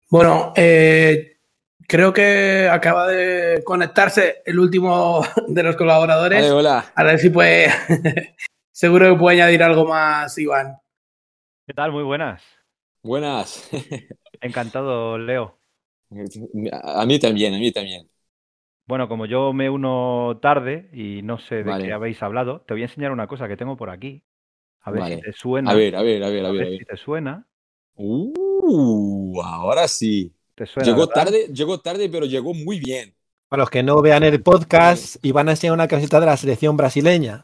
Bueno, 0.09 0.53
eh, 0.55 1.37
creo 1.87 2.13
que 2.13 2.67
acaba 2.69 3.07
de 3.07 3.63
conectarse 3.63 4.41
el 4.45 4.59
último 4.59 5.21
de 5.47 5.63
los 5.63 5.75
colaboradores. 5.75 6.49
Hola. 6.51 6.91
A 6.95 7.03
ver 7.03 7.19
si 7.19 7.29
puede. 7.29 7.69
Seguro 8.77 9.11
que 9.11 9.19
puede 9.19 9.41
añadir 9.41 9.63
algo 9.63 9.87
más, 9.87 10.37
Iván. 10.37 10.77
¿Qué 11.65 11.73
tal? 11.73 11.91
Muy 11.91 12.03
buenas. 12.03 12.43
Buenas. 13.01 13.67
Encantado, 14.39 15.17
Leo. 15.17 15.57
A 16.83 17.03
mí 17.07 17.17
también, 17.17 17.55
a 17.55 17.57
mí 17.57 17.71
también. 17.71 18.07
Bueno, 18.85 19.07
como 19.07 19.25
yo 19.25 19.51
me 19.51 19.67
uno 19.67 20.37
tarde 20.43 20.91
y 20.93 21.23
no 21.23 21.39
sé 21.39 21.55
de 21.55 21.63
vale. 21.63 21.85
qué 21.87 21.91
habéis 21.91 22.21
hablado, 22.21 22.61
te 22.67 22.75
voy 22.75 22.83
a 22.83 22.85
enseñar 22.85 23.11
una 23.11 23.25
cosa 23.25 23.47
que 23.47 23.57
tengo 23.57 23.75
por 23.77 23.89
aquí. 23.89 24.23
A 24.81 24.91
ver 24.91 25.01
vale. 25.01 25.15
si 25.15 25.21
te 25.23 25.33
suena. 25.33 25.71
A 25.71 25.73
ver, 25.73 25.95
a 25.95 26.03
ver, 26.03 26.23
a 26.23 26.29
ver, 26.29 26.45
a 26.45 26.51
ver. 26.51 26.51
A 26.51 26.51
ver, 26.51 26.61
a 26.61 26.69
ver. 26.69 26.77
si 26.77 26.85
te 26.85 26.97
suena. 26.97 27.47
Uh, 27.95 29.41
ahora 29.41 29.87
sí. 29.87 30.31
¿Te 30.53 30.67
suena, 30.67 30.85
llegó 30.85 31.07
¿verdad? 31.07 31.23
tarde, 31.25 31.47
llegó 31.51 31.79
tarde, 31.79 32.09
pero 32.09 32.27
llegó 32.27 32.53
muy 32.53 32.79
bien. 32.79 33.15
Para 33.49 33.61
los 33.61 33.71
que 33.71 33.81
no 33.81 34.03
vean 34.03 34.21
el 34.21 34.43
podcast, 34.43 35.15
Iván 35.25 35.47
a 35.47 35.53
enseñar 35.53 35.73
una 35.73 35.87
camiseta 35.87 36.19
de 36.19 36.27
la 36.27 36.37
selección 36.37 36.77
brasileña. 36.77 37.43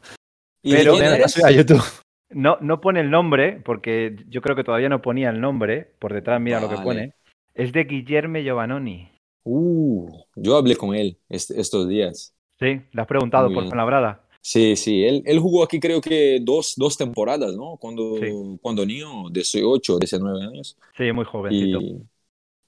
¿Y 0.64 0.72
pero 0.72 0.94
a 0.94 1.50
YouTube. 1.50 1.82
No, 2.30 2.56
no 2.60 2.80
pone 2.80 3.00
el 3.00 3.10
nombre, 3.10 3.60
porque 3.64 4.16
yo 4.28 4.40
creo 4.40 4.56
que 4.56 4.64
todavía 4.64 4.88
no 4.88 5.02
ponía 5.02 5.28
el 5.30 5.40
nombre. 5.40 5.92
Por 5.98 6.12
detrás, 6.12 6.40
mira 6.40 6.58
vale. 6.58 6.72
lo 6.72 6.76
que 6.76 6.82
pone. 6.82 7.14
Es 7.54 7.72
de 7.72 7.84
Guillermo 7.84 8.38
Giovannoni. 8.38 9.10
Uh, 9.44 10.08
yo 10.34 10.56
hablé 10.56 10.74
con 10.74 10.94
él 10.94 11.18
est 11.28 11.50
estos 11.50 11.86
días. 11.86 12.34
Sí, 12.58 12.80
le 12.90 13.02
has 13.02 13.06
preguntado 13.06 13.52
por 13.52 13.64
Fuenlabrada. 13.66 14.22
Sí, 14.40 14.74
sí, 14.76 15.04
él, 15.04 15.22
él, 15.26 15.38
jugó 15.38 15.62
aquí 15.62 15.80
creo 15.80 16.00
que 16.00 16.38
dos, 16.42 16.74
dos 16.76 16.96
temporadas, 16.96 17.54
¿no? 17.54 17.76
Cuando, 17.78 18.16
sí. 18.18 18.58
cuando 18.60 18.84
niño, 18.84 19.30
18, 19.30 19.98
19 19.98 20.44
años. 20.44 20.76
Sí, 20.96 21.12
muy 21.12 21.24
jovencito. 21.24 21.80
Y, 21.80 22.02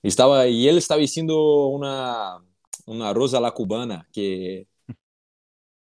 y, 0.03 0.09
estaba, 0.09 0.47
y 0.47 0.69
él 0.69 0.79
estaba 0.79 1.01
diciendo 1.01 1.67
una, 1.67 2.39
una 2.87 3.13
rosa 3.13 3.41
la 3.41 3.51
cubana 3.51 4.09
que, 4.13 4.67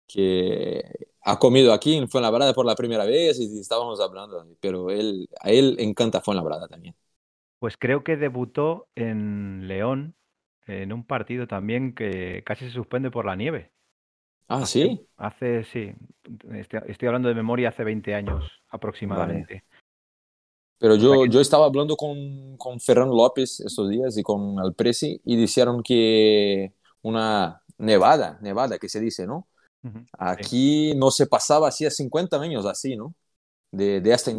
que 0.08 0.84
ha 1.30 1.38
comido 1.38 1.74
aquí 1.74 1.96
en 1.96 2.10
Fuenlabrada 2.10 2.54
por 2.54 2.66
la 2.66 2.76
primera 2.76 3.06
vez 3.06 3.40
y 3.40 3.60
estábamos 3.60 4.00
hablando, 4.00 4.46
pero 4.60 4.90
él, 4.90 5.28
a 5.42 5.50
él 5.50 5.76
encanta 5.80 6.22
Fuenlabrada 6.22 6.68
también. 6.68 6.96
Pues 7.60 7.78
creo 7.78 8.04
que 8.04 8.18
debutó 8.18 8.88
en 8.96 9.68
León 9.68 10.16
en 10.66 10.94
un 10.94 11.04
partido 11.04 11.48
también 11.48 11.94
que 11.94 12.44
casi 12.46 12.66
se 12.66 12.72
suspende 12.72 13.12
por 13.12 13.26
la 13.26 13.36
nieve. 13.36 13.72
Ah, 14.48 14.66
sí. 14.66 15.06
Hace, 15.18 15.64
sí, 15.66 15.94
estoy, 16.54 16.82
estoy 16.88 17.08
hablando 17.08 17.30
de 17.30 17.36
memoria 17.36 17.70
hace 17.70 17.84
20 17.84 18.16
años 18.16 18.52
aproximadamente. 18.70 19.54
Vale. 19.54 19.66
Pero 20.80 20.96
yo, 20.96 21.26
yo 21.26 21.42
estaba 21.42 21.66
hablando 21.66 21.98
con, 21.98 22.56
con 22.58 22.80
Ferran 22.80 23.10
López 23.10 23.60
estos 23.60 23.90
días 23.90 24.18
y 24.18 24.24
con 24.24 24.56
el 24.64 24.74
Presi 24.74 25.22
y 25.26 25.36
dijeron 25.36 25.84
que 25.84 26.74
una 27.02 27.62
nevada, 27.78 28.40
nevada 28.42 28.80
que 28.80 28.88
se 28.88 29.02
dice, 29.02 29.28
¿no? 29.28 29.49
Uh 29.84 29.88
-huh, 29.88 30.06
Aquí 30.18 30.92
sí. 30.92 30.98
no 30.98 31.12
se 31.12 31.28
pasaba 31.28 31.70
hacía 31.70 31.90
50 31.90 32.40
años 32.42 32.66
así, 32.66 32.96
¿no? 32.96 33.14
De, 33.72 34.02
de 34.02 34.14
hasta... 34.14 34.32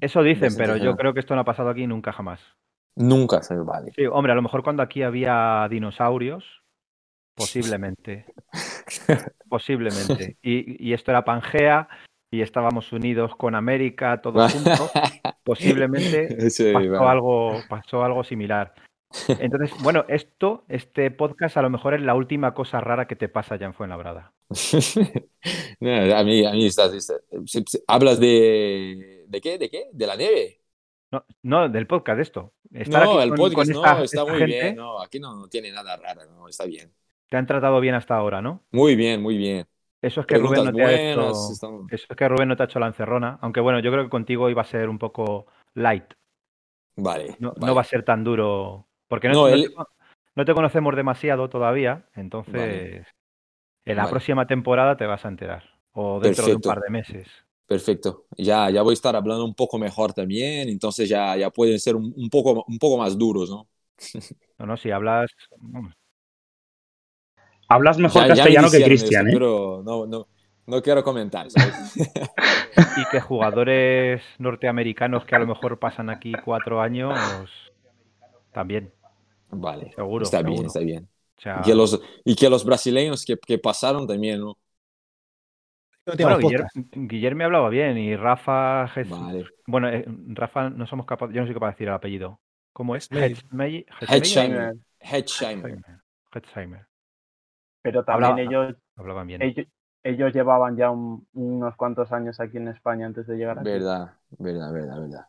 Eso 0.00 0.22
dicen, 0.22 0.50
de 0.52 0.56
pero 0.56 0.76
yo 0.76 0.96
creo 0.96 1.14
que 1.14 1.20
esto 1.20 1.34
no 1.34 1.40
ha 1.40 1.44
pasado 1.44 1.70
aquí 1.70 1.86
nunca 1.86 2.12
jamás. 2.12 2.40
Nunca 2.96 3.42
se 3.42 3.56
vale. 3.56 3.92
Sí, 3.94 4.06
hombre, 4.06 4.32
a 4.32 4.34
lo 4.34 4.42
mejor 4.42 4.62
cuando 4.62 4.82
aquí 4.82 5.02
había 5.02 5.66
dinosaurios, 5.70 6.62
posiblemente. 7.34 8.26
posiblemente. 9.48 10.38
Y, 10.42 10.88
y, 10.88 10.94
esto 10.94 11.10
era 11.10 11.24
Pangea 11.24 11.88
y 12.30 12.40
estábamos 12.40 12.92
unidos 12.92 13.36
con 13.36 13.54
América, 13.54 14.20
todos 14.22 14.52
juntos. 14.52 14.90
posiblemente 15.44 16.50
sí, 16.50 16.72
pasó, 16.72 16.90
vale. 16.90 17.10
algo, 17.10 17.60
pasó 17.68 18.02
algo 18.02 18.24
similar. 18.24 18.74
Entonces, 19.28 19.70
bueno, 19.82 20.04
esto, 20.08 20.64
este 20.68 21.10
podcast 21.10 21.56
a 21.56 21.62
lo 21.62 21.70
mejor 21.70 21.94
es 21.94 22.02
la 22.02 22.14
última 22.14 22.54
cosa 22.54 22.80
rara 22.80 23.06
que 23.06 23.16
te 23.16 23.28
pasa 23.28 23.56
ya 23.56 23.66
en 23.66 23.74
Fuenlabrada. 23.74 24.32
no, 25.80 26.16
a 26.16 26.24
mí, 26.24 26.44
a 26.44 26.52
mí 26.52 26.66
estás, 26.66 26.92
estás, 26.92 27.20
hablas 27.86 28.20
de, 28.20 29.24
de 29.26 29.40
qué, 29.40 29.58
de 29.58 29.68
qué, 29.68 29.88
de 29.92 30.06
la 30.06 30.16
nieve. 30.16 30.60
No, 31.10 31.24
no, 31.42 31.68
del 31.68 31.86
podcast, 31.86 32.16
de 32.16 32.22
esto. 32.22 32.52
Estar 32.72 33.04
no, 33.04 33.20
el 33.22 33.30
con, 33.30 33.38
podcast 33.38 33.72
con 33.72 33.76
esta, 33.76 33.94
no, 33.94 34.04
está 34.04 34.24
muy 34.24 34.38
gente, 34.38 34.46
bien. 34.46 34.76
No, 34.76 35.00
aquí 35.00 35.18
no, 35.18 35.34
no, 35.34 35.48
tiene 35.48 35.72
nada 35.72 35.96
raro, 35.96 36.24
no, 36.26 36.48
está 36.48 36.64
bien. 36.64 36.92
Te 37.28 37.36
han 37.36 37.46
tratado 37.46 37.80
bien 37.80 37.94
hasta 37.94 38.16
ahora, 38.16 38.40
¿no? 38.40 38.64
Muy 38.70 38.94
bien, 38.96 39.22
muy 39.22 39.36
bien. 39.36 39.66
Eso 40.00 40.20
es 40.20 40.26
que 40.26 40.38
Rubén 40.38 40.64
no 40.64 40.72
te 40.72 40.72
buenas, 40.72 40.90
ha 40.90 41.10
hecho, 41.10 41.30
eso 41.90 42.06
es 42.10 42.16
que 42.16 42.28
Rubén 42.28 42.48
no 42.48 42.56
te 42.56 42.62
ha 42.62 42.66
hecho 42.66 42.78
la 42.78 42.86
encerrona, 42.86 43.38
aunque 43.40 43.60
bueno, 43.60 43.80
yo 43.80 43.90
creo 43.90 44.04
que 44.04 44.10
contigo 44.10 44.50
iba 44.50 44.62
a 44.62 44.66
ser 44.66 44.88
un 44.88 44.98
poco 44.98 45.46
light. 45.74 46.04
Vale. 46.96 47.36
No, 47.38 47.52
vale. 47.56 47.74
va 47.74 47.80
a 47.80 47.84
ser 47.84 48.04
tan 48.04 48.22
duro. 48.22 48.86
Porque 49.08 49.28
no, 49.28 49.48
no, 50.34 50.44
te, 50.44 50.54
conocemos 50.54 50.96
demasiado 50.96 51.48
todavía. 51.48 52.08
Entonces, 52.14 53.06
en 53.86 53.96
la 53.96 54.08
próxima 54.10 54.46
temporada 54.46 54.96
te 54.96 55.06
vas 55.06 55.24
a 55.24 55.28
enterar. 55.28 55.64
O 55.92 56.20
dentro 56.20 56.44
de 56.46 56.56
un 56.56 56.60
par 56.60 56.80
de 56.80 56.90
meses. 56.90 57.28
Perfecto. 57.66 58.26
Ya, 58.36 58.68
ya 58.70 58.82
voy 58.82 58.92
a 58.92 58.94
estar 58.94 59.16
hablando 59.16 59.44
un 59.44 59.54
poco 59.54 59.78
mejor 59.78 60.12
también. 60.12 60.68
Entonces 60.68 61.08
ya, 61.08 61.36
ya 61.36 61.50
pueden 61.50 61.80
ser 61.80 61.96
un, 61.96 62.12
un 62.16 62.28
poco, 62.28 62.64
un 62.66 62.78
poco 62.78 62.98
más 62.98 63.16
duros, 63.16 63.48
¿no? 63.48 63.68
No, 64.58 64.64
no, 64.64 64.76
si 64.78 64.90
hablas. 64.90 65.30
Hablas 67.68 67.98
mejor 67.98 68.26
castellano 68.26 68.70
que 68.70 68.82
Cristian, 68.82 69.28
¿eh? 69.28 69.32
Pero 69.34 69.82
no, 69.84 70.06
no, 70.06 70.28
no 70.66 70.82
quiero 70.82 71.04
comentar. 71.04 71.50
¿sabes? 71.50 71.94
y 72.96 73.04
que 73.10 73.20
jugadores 73.20 74.22
norteamericanos 74.38 75.26
que 75.26 75.36
a 75.36 75.40
lo 75.40 75.46
mejor 75.46 75.78
pasan 75.78 76.08
aquí 76.08 76.32
cuatro 76.42 76.80
años 76.80 77.18
también. 78.52 78.92
Vale. 79.50 79.92
Seguro. 79.94 80.24
Está 80.24 80.38
seguro. 80.38 80.54
bien, 80.54 80.66
está 80.66 80.80
bien. 80.80 81.08
Y, 81.38 81.62
que 81.62 81.74
los, 81.74 82.00
y 82.24 82.34
que 82.34 82.48
los 82.48 82.64
brasileños 82.64 83.24
que, 83.24 83.36
que 83.36 83.58
pasaron 83.58 84.06
también, 84.06 84.40
¿no? 84.40 84.56
Bueno, 86.06 86.38
Guillermo, 86.38 86.68
Guillermo, 86.92 87.44
hablaba 87.44 87.68
bien 87.68 87.98
y 87.98 88.14
Rafa. 88.14 88.88
Vale. 89.08 89.44
Bueno, 89.66 89.88
eh, 89.88 90.04
Rafa, 90.28 90.70
no 90.70 90.86
somos 90.86 91.04
capaces. 91.04 91.34
Yo 91.34 91.40
no 91.40 91.46
soy 91.46 91.54
capaz 91.54 91.66
de 91.66 91.72
decir 91.72 91.88
el 91.88 91.94
apellido. 91.94 92.40
¿Cómo 92.72 92.94
es? 92.94 93.10
Hetzheimer. 93.10 94.76
Hetzheimer. 95.00 95.82
Hetzheimer. 96.32 96.86
Pero 97.82 98.04
también 98.04 98.32
Hablaba, 98.32 98.40
ellos, 98.42 98.76
hablaban 98.96 99.26
bien. 99.26 99.42
ellos, 99.42 99.66
ellos 100.04 100.32
llevaban 100.32 100.76
ya 100.76 100.90
un, 100.90 101.26
unos 101.32 101.74
cuantos 101.76 102.12
años 102.12 102.38
aquí 102.38 102.56
en 102.56 102.68
España 102.68 103.06
antes 103.06 103.26
de 103.26 103.36
llegar 103.36 103.58
aquí. 103.58 103.68
Verdad, 103.68 104.12
verdad, 104.38 104.72
verdad, 104.72 105.00
verdad. 105.00 105.26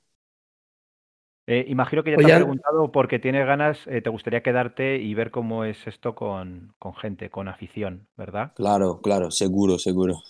Eh, 1.47 1.65
imagino 1.69 2.03
que 2.03 2.12
ya 2.12 2.19
te 2.19 2.27
Oye, 2.27 2.27
has 2.27 2.33
preguntado 2.33 2.91
porque 2.91 3.19
tienes 3.19 3.45
ganas, 3.47 3.79
eh, 3.88 4.01
te 4.01 4.10
gustaría 4.10 4.43
quedarte 4.43 4.97
y 4.97 5.13
ver 5.13 5.31
cómo 5.31 5.63
es 5.63 5.88
esto 5.88 6.13
con, 6.15 6.73
con 6.79 6.93
gente, 6.95 7.29
con 7.29 7.47
afición, 7.47 8.07
¿verdad? 8.17 8.53
Claro, 8.53 8.99
claro, 9.01 9.31
seguro, 9.31 9.77
seguro. 9.79 10.21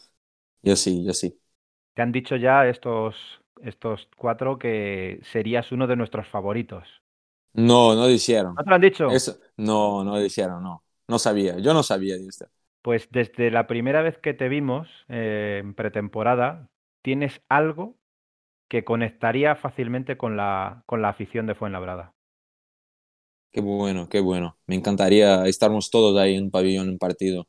Yo 0.64 0.76
sí, 0.78 1.04
yo 1.06 1.14
sí. 1.14 1.40
Te 1.96 2.02
han 2.02 2.14
dicho 2.14 2.38
ya 2.38 2.66
estos, 2.66 3.42
estos 3.62 4.08
cuatro 4.16 4.58
que 4.58 5.20
serías 5.24 5.72
uno 5.74 5.86
de 5.88 5.98
nuestros 5.98 6.26
favoritos. 6.30 6.88
No, 7.54 7.96
no 7.96 8.08
dijeron. 8.08 8.58
¿No 8.58 8.64
te 8.64 8.70
lo 8.70 8.76
han 8.76 8.82
dicho? 8.82 9.06
Eso, 9.06 9.40
no, 9.58 10.04
no 10.04 10.18
dijeron, 10.20 10.64
no. 10.64 10.84
No 11.08 11.20
sabía, 11.20 11.58
yo 11.60 11.74
no 11.74 11.84
sabía 11.84 12.16
de 12.18 12.28
esto. 12.28 12.48
Pues 12.82 13.10
desde 13.12 13.52
la 13.52 13.68
primera 13.68 14.02
vez 14.02 14.18
que 14.18 14.34
te 14.34 14.50
vimos 14.50 14.90
eh, 15.10 15.60
en 15.62 15.74
pretemporada, 15.74 16.70
tienes 17.02 17.42
algo 17.50 17.97
que 18.68 18.84
conectaría 18.84 19.56
fácilmente 19.56 20.18
con 20.18 20.38
la, 20.38 20.84
con 20.86 21.02
la 21.02 21.10
afición 21.10 21.48
de 21.48 21.56
Fuenlabrada. 21.56 22.14
Qué 23.52 23.62
bueno, 23.62 24.08
qué 24.10 24.20
bueno. 24.20 24.58
Me 24.68 24.76
encantaría 24.76 25.46
estarmos 25.46 25.90
todos 25.90 26.18
ahí 26.20 26.36
en 26.36 26.52
pabellón 26.52 26.90
en 26.90 26.98
partido. 26.98 27.48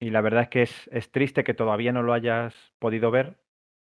Y 0.00 0.10
la 0.10 0.20
verdad 0.20 0.44
es 0.44 0.48
que 0.48 0.62
es, 0.62 0.88
es 0.90 1.10
triste 1.10 1.44
que 1.44 1.54
todavía 1.54 1.92
no 1.92 2.02
lo 2.02 2.12
hayas 2.12 2.54
podido 2.78 3.10
ver. 3.10 3.38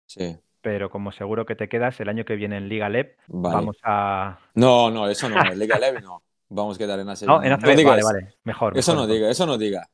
Sí. 0.05 0.37
Pero 0.61 0.89
como 0.89 1.11
seguro 1.11 1.45
que 1.45 1.55
te 1.55 1.69
quedas, 1.69 1.99
el 1.99 2.09
año 2.09 2.25
que 2.25 2.35
viene 2.35 2.57
en 2.57 2.67
Liga 2.67 2.89
vale. 2.89 3.15
vamos 3.27 3.77
a... 3.83 4.39
No, 4.55 4.91
no, 4.91 5.07
eso 5.07 5.29
no, 5.29 5.39
en 5.51 5.59
Liga 5.59 5.79
LEP 5.79 5.99
no. 6.01 6.23
Vamos 6.49 6.75
a 6.75 6.79
quedar 6.79 6.99
en 6.99 7.09
ACB. 7.09 7.25
No, 7.27 7.43
en 7.43 7.51
ACB, 7.53 7.75
no 7.75 7.83
vale, 7.83 8.03
vale, 8.03 8.33
mejor. 8.43 8.77
Eso 8.77 8.93
mejor, 8.93 8.95
no 8.95 9.07
mejor. 9.07 9.15
diga, 9.15 9.29
eso 9.29 9.45
no 9.45 9.57
diga. 9.57 9.87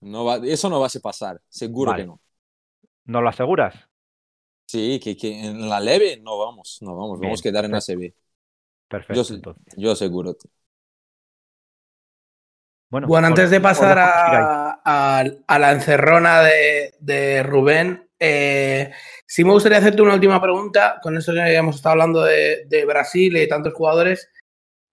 No 0.00 0.24
va, 0.24 0.36
eso 0.36 0.68
no 0.70 0.80
va 0.80 0.86
a 0.86 1.00
pasar, 1.02 1.40
seguro 1.48 1.90
Vale. 1.90 2.02
que 2.02 2.06
no. 2.06 2.20
¿No 3.06 3.20
lo 3.22 3.28
aseguras? 3.28 3.87
Sí, 4.68 5.00
que, 5.02 5.16
que 5.16 5.46
en 5.46 5.68
la 5.68 5.80
leve 5.80 6.18
no 6.22 6.38
vamos, 6.38 6.78
no 6.82 6.94
vamos, 6.96 7.20
Bien, 7.20 7.20
vamos 7.20 7.40
a 7.40 7.44
quedar 7.44 7.64
en 7.64 7.74
perfecto. 7.74 7.74
ACB. 7.74 8.14
Perfecto, 8.88 9.32
Yo, 9.32 9.34
entonces. 9.34 9.76
yo 9.76 9.92
aseguro. 9.92 10.36
Bueno, 13.04 13.26
antes 13.28 13.50
de 13.50 13.60
pasar 13.60 13.98
a, 13.98 14.80
a- 14.84 15.24
a 15.46 15.58
la 15.58 15.72
encerrona 15.72 16.42
de, 16.42 16.94
de 17.00 17.42
Rubén, 17.42 18.08
eh, 18.18 18.92
sí 19.26 19.44
me 19.44 19.52
gustaría 19.52 19.78
hacerte 19.78 20.02
una 20.02 20.14
última 20.14 20.40
pregunta. 20.42 20.98
Con 21.02 21.16
esto 21.16 21.32
que 21.32 21.54
hemos 21.56 21.76
estado 21.76 21.92
hablando 21.92 22.22
de, 22.24 22.64
de 22.66 22.84
Brasil 22.84 23.36
y 23.36 23.40
de 23.40 23.46
tantos 23.46 23.74
jugadores, 23.74 24.28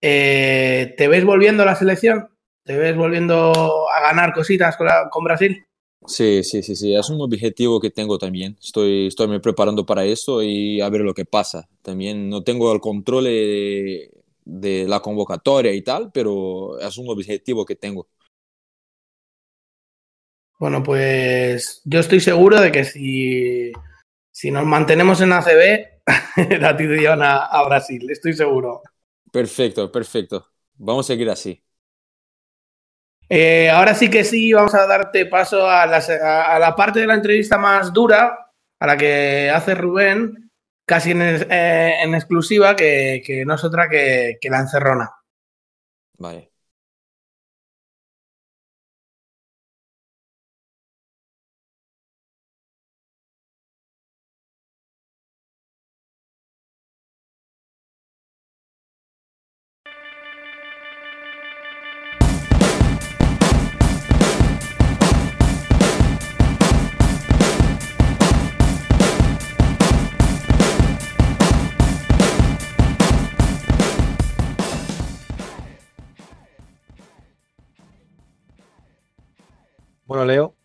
eh, 0.01 0.95
¿te 0.97 1.07
ves 1.09 1.25
volviendo 1.25 1.63
a 1.63 1.67
la 1.67 1.75
selección? 1.75 2.29
¿Te 2.65 2.77
ves 2.77 2.95
volviendo 2.97 3.53
a 3.91 4.01
ganar 4.01 4.33
cositas 4.33 4.77
con, 4.77 4.87
la- 4.87 5.09
con 5.11 5.23
Brasil? 5.25 5.65
Sí, 6.07 6.43
sí, 6.43 6.61
sí, 6.61 6.75
sí, 6.75 6.93
es 6.95 7.09
un 7.09 7.19
objetivo 7.21 7.79
que 7.81 7.89
tengo 7.89 8.19
también. 8.19 8.55
Estoy, 8.61 9.07
estoy 9.07 9.27
me 9.27 9.39
preparando 9.39 9.85
para 9.87 10.05
eso 10.05 10.43
y 10.43 10.79
a 10.79 10.89
ver 10.89 11.01
lo 11.01 11.15
que 11.15 11.25
pasa. 11.25 11.67
También 11.81 12.29
no 12.29 12.43
tengo 12.43 12.71
el 12.71 12.79
control 12.79 13.23
de, 13.23 14.11
de 14.45 14.87
la 14.87 14.99
convocatoria 15.01 15.73
y 15.73 15.81
tal, 15.81 16.11
pero 16.13 16.79
es 16.79 16.97
un 16.99 17.09
objetivo 17.09 17.65
que 17.65 17.75
tengo. 17.75 18.07
Bueno, 20.59 20.83
pues 20.83 21.81
yo 21.85 21.99
estoy 21.99 22.19
seguro 22.21 22.61
de 22.61 22.71
que 22.71 22.85
si, 22.85 23.71
si 24.31 24.51
nos 24.51 24.65
mantenemos 24.65 25.21
en 25.21 25.33
ACB, 25.33 26.01
la 26.61 26.77
ti 26.77 26.85
te 26.87 26.97
llevan 26.97 27.23
a, 27.23 27.37
a 27.45 27.65
Brasil, 27.67 28.09
estoy 28.11 28.33
seguro. 28.33 28.81
Perfecto, 29.31 29.91
perfecto. 29.91 30.51
Vamos 30.75 31.05
a 31.05 31.13
seguir 31.13 31.29
así. 31.29 31.63
Eh, 33.29 33.69
ahora 33.69 33.95
sí 33.95 34.09
que 34.09 34.23
sí, 34.23 34.53
vamos 34.53 34.75
a 34.75 34.85
darte 34.85 35.25
paso 35.25 35.69
a 35.69 35.85
la, 35.85 35.97
a 35.97 36.59
la 36.59 36.75
parte 36.75 36.99
de 36.99 37.07
la 37.07 37.15
entrevista 37.15 37.57
más 37.57 37.91
dura, 37.91 38.51
a 38.79 38.87
la 38.87 38.97
que 38.97 39.49
hace 39.49 39.75
Rubén, 39.75 40.51
casi 40.85 41.11
en, 41.11 41.21
eh, 41.21 42.03
en 42.03 42.13
exclusiva, 42.13 42.75
que, 42.75 43.23
que, 43.25 43.45
no 43.45 43.55
es 43.55 43.63
otra 43.63 43.89
que, 43.89 44.37
que 44.39 44.49
la 44.49 44.59
encerrona. 44.59 45.11
Vale. 46.17 46.51
Bueno, 80.05 80.25
Leo, 80.25 80.55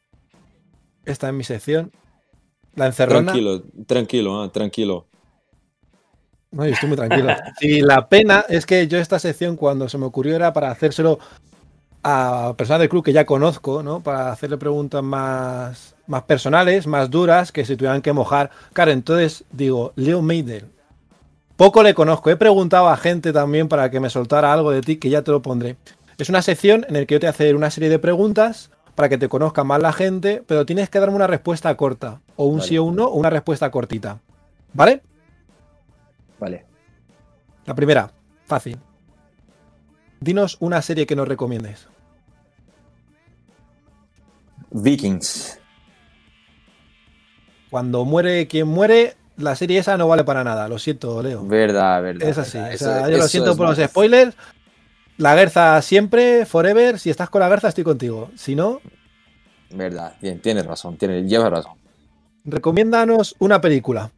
esta 1.05 1.29
es 1.29 1.35
mi 1.35 1.45
sección. 1.45 1.91
La 2.75 2.87
encerrona. 2.87 3.33
Tranquilo, 3.33 3.63
tranquilo, 3.87 4.43
ah, 4.43 4.53
tranquilo. 4.53 5.07
No, 6.51 6.67
yo 6.67 6.73
estoy 6.73 6.89
muy 6.89 6.97
tranquilo. 6.97 7.29
Y 7.61 7.81
la 7.81 8.09
pena 8.09 8.45
es 8.49 8.67
que 8.67 8.87
yo 8.87 8.99
esta 8.99 9.19
sección 9.19 9.57
cuando 9.57 9.89
se 9.89 9.99
me 9.99 10.07
ocurrió 10.07 10.37
era 10.37 10.53
para 10.53 10.71
hacérselo 10.71 11.19
a 12.03 12.55
personas 12.57 12.81
del 12.81 12.89
club 12.89 13.05
que 13.05 13.13
ya 13.13 13.25
conozco, 13.25 13.83
¿no? 13.83 14.03
Para 14.03 14.33
hacerle 14.33 14.57
preguntas 14.57 15.03
más, 15.03 15.95
más 16.07 16.23
personales, 16.25 16.87
más 16.87 17.11
duras, 17.11 17.53
que 17.53 17.65
se 17.65 17.77
tuvieran 17.77 18.03
que 18.03 18.13
mojar. 18.13 18.51
Claro, 18.73 18.91
entonces 18.91 19.45
digo, 19.53 19.93
Leo 19.97 20.23
Meidel. 20.23 20.67
Poco 21.57 21.83
le 21.83 21.95
conozco. 21.95 22.31
He 22.31 22.37
preguntado 22.37 22.89
a 22.89 22.97
gente 22.97 23.33
también 23.33 23.69
para 23.69 23.91
que 23.91 24.01
me 24.01 24.11
soltara 24.11 24.53
algo 24.53 24.71
de 24.71 24.81
ti, 24.81 24.97
que 24.97 25.11
ya 25.11 25.23
te 25.23 25.31
lo 25.31 25.43
pondré. 25.43 25.77
Es 26.19 26.29
una 26.29 26.43
sección 26.43 26.85
en 26.89 26.95
la 26.95 27.07
que 27.07 27.15
yo 27.15 27.21
te 27.21 27.27
voy 27.27 27.29
a 27.29 27.31
hacer 27.31 27.57
una 27.57 27.71
serie 27.71 27.91
de 27.91 27.99
preguntas 27.99 28.71
para 28.95 29.09
que 29.09 29.19
te 29.19 29.29
conozca 29.29 29.65
más 29.65 29.81
la 29.81 29.93
gente, 29.93 30.43
pero 30.47 30.67
tienes 30.67 30.91
que 30.91 30.99
darme 31.01 31.17
una 31.17 31.27
respuesta 31.27 31.75
corta. 31.77 32.21
O 32.37 32.47
un 32.47 32.59
Vale. 32.59 32.69
sí 32.69 32.79
o 32.79 32.85
un 32.85 32.97
no, 32.97 33.05
o 33.07 33.15
una 33.15 33.31
respuesta 33.31 33.71
cortita. 33.71 34.19
¿Vale? 34.73 35.03
Vale. 36.39 36.65
La 37.67 37.75
primera, 37.75 38.11
fácil. 38.47 38.79
Dinos 40.21 40.57
una 40.61 40.83
serie 40.83 41.07
que 41.07 41.17
nos 41.17 41.27
recomiendes. 41.29 41.87
Vikings. 44.71 45.59
Cuando 47.71 48.05
muere 48.05 48.47
quien 48.47 48.69
muere, 48.69 49.17
la 49.37 49.55
serie 49.57 49.79
esa 49.79 49.97
no 49.97 50.09
vale 50.09 50.25
para 50.25 50.45
nada. 50.45 50.69
Lo 50.69 50.79
siento, 50.79 51.23
Leo. 51.23 51.45
Verdad, 51.45 52.03
verdad. 52.03 52.29
Es 52.29 52.39
así. 52.39 52.59
verdad. 52.59 52.75
O 52.75 52.79
sea, 52.79 52.99
Eso- 53.01 53.11
yo 53.11 53.19
lo 53.19 53.29
siento 53.29 53.57
por 53.57 53.69
los 53.69 53.79
spoilers. 53.79 54.35
La 55.21 55.35
Guerza 55.35 55.81
siempre, 55.83 56.47
forever. 56.47 56.99
Si 56.99 57.11
estás 57.11 57.29
con 57.31 57.41
la 57.41 57.49
Guerza, 57.49 57.69
estoy 57.69 57.85
contigo. 57.85 58.31
Si 58.37 58.55
no, 58.55 58.81
Verdad, 59.73 60.17
bien, 60.21 60.41
tienes 60.41 60.67
razón, 60.67 60.97
tienes, 60.97 61.31
llevas 61.31 61.51
razón. 61.51 61.73
recomiéndanos 62.45 63.37
una 63.39 63.61
película. 63.61 64.11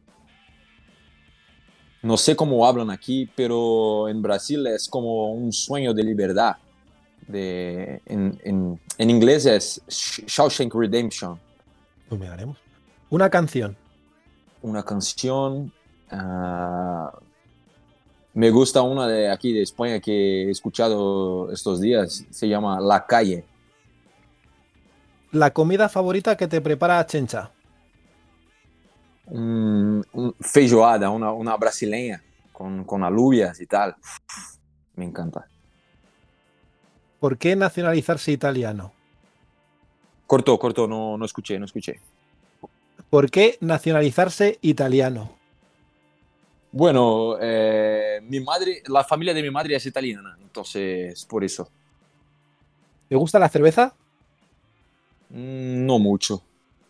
No 2.01 2.17
sé 2.17 2.35
cómo 2.35 2.65
hablan 2.65 2.89
aquí, 2.89 3.29
pero 3.35 4.09
en 4.09 4.21
Brasil 4.21 4.65
es 4.67 4.87
como 4.89 5.31
un 5.31 5.51
sueño 5.53 5.93
de 5.93 6.03
libertad. 6.03 6.55
De, 7.27 8.01
en, 8.05 8.39
en, 8.43 8.81
en 8.97 9.09
inglés 9.09 9.45
es 9.45 9.81
Sh- 9.87 10.25
Shawshank 10.27 10.73
Redemption. 10.73 11.39
Pues 12.09 12.19
miraremos. 12.19 12.57
Una 13.09 13.29
canción. 13.29 13.77
Una 14.61 14.83
canción. 14.83 15.71
ah, 16.11 17.11
Me 18.33 18.49
gusta 18.49 18.81
una 18.81 19.07
de 19.07 19.29
aquí 19.29 19.53
de 19.53 19.61
España 19.61 19.99
que 19.99 20.47
he 20.47 20.49
escuchado 20.49 21.51
estos 21.51 21.79
días, 21.79 22.25
se 22.31 22.47
llama 22.47 22.79
La 22.79 23.05
Calle. 23.05 23.45
La 25.31 25.51
comida 25.51 25.87
favorita 25.87 26.35
que 26.35 26.47
te 26.47 26.59
prepara 26.59 27.05
Chencha. 27.05 27.51
Mm, 29.27 30.01
un 30.13 30.35
feijoada, 30.39 31.09
una, 31.11 31.31
una 31.31 31.55
brasileña 31.57 32.23
con, 32.51 32.83
con 32.85 33.03
alubias 33.03 33.61
y 33.61 33.67
tal. 33.67 33.95
Me 34.95 35.05
encanta. 35.05 35.47
¿Por 37.19 37.37
qué 37.37 37.55
nacionalizarse 37.55 38.31
italiano? 38.31 38.93
Corto, 40.25 40.57
corto, 40.57 40.87
no, 40.87 41.17
no 41.17 41.25
escuché, 41.25 41.59
no 41.59 41.65
escuché. 41.65 41.99
¿Por 43.09 43.29
qué 43.29 43.57
nacionalizarse 43.61 44.57
italiano? 44.61 45.42
Bueno, 46.73 47.35
eh, 47.39 48.19
mi 48.23 48.39
madre, 48.39 48.81
la 48.87 49.03
familia 49.03 49.31
de 49.33 49.43
mi 49.43 49.51
madre 49.51 49.75
es 49.75 49.85
italiana, 49.85 50.35
entonces 50.41 51.23
por 51.25 51.43
eso. 51.43 51.69
¿Te 53.07 53.15
gusta 53.15 53.37
la 53.37 53.47
cerveza? 53.47 53.93
Mm, 55.29 55.85
no 55.85 55.99
mucho, 55.99 56.41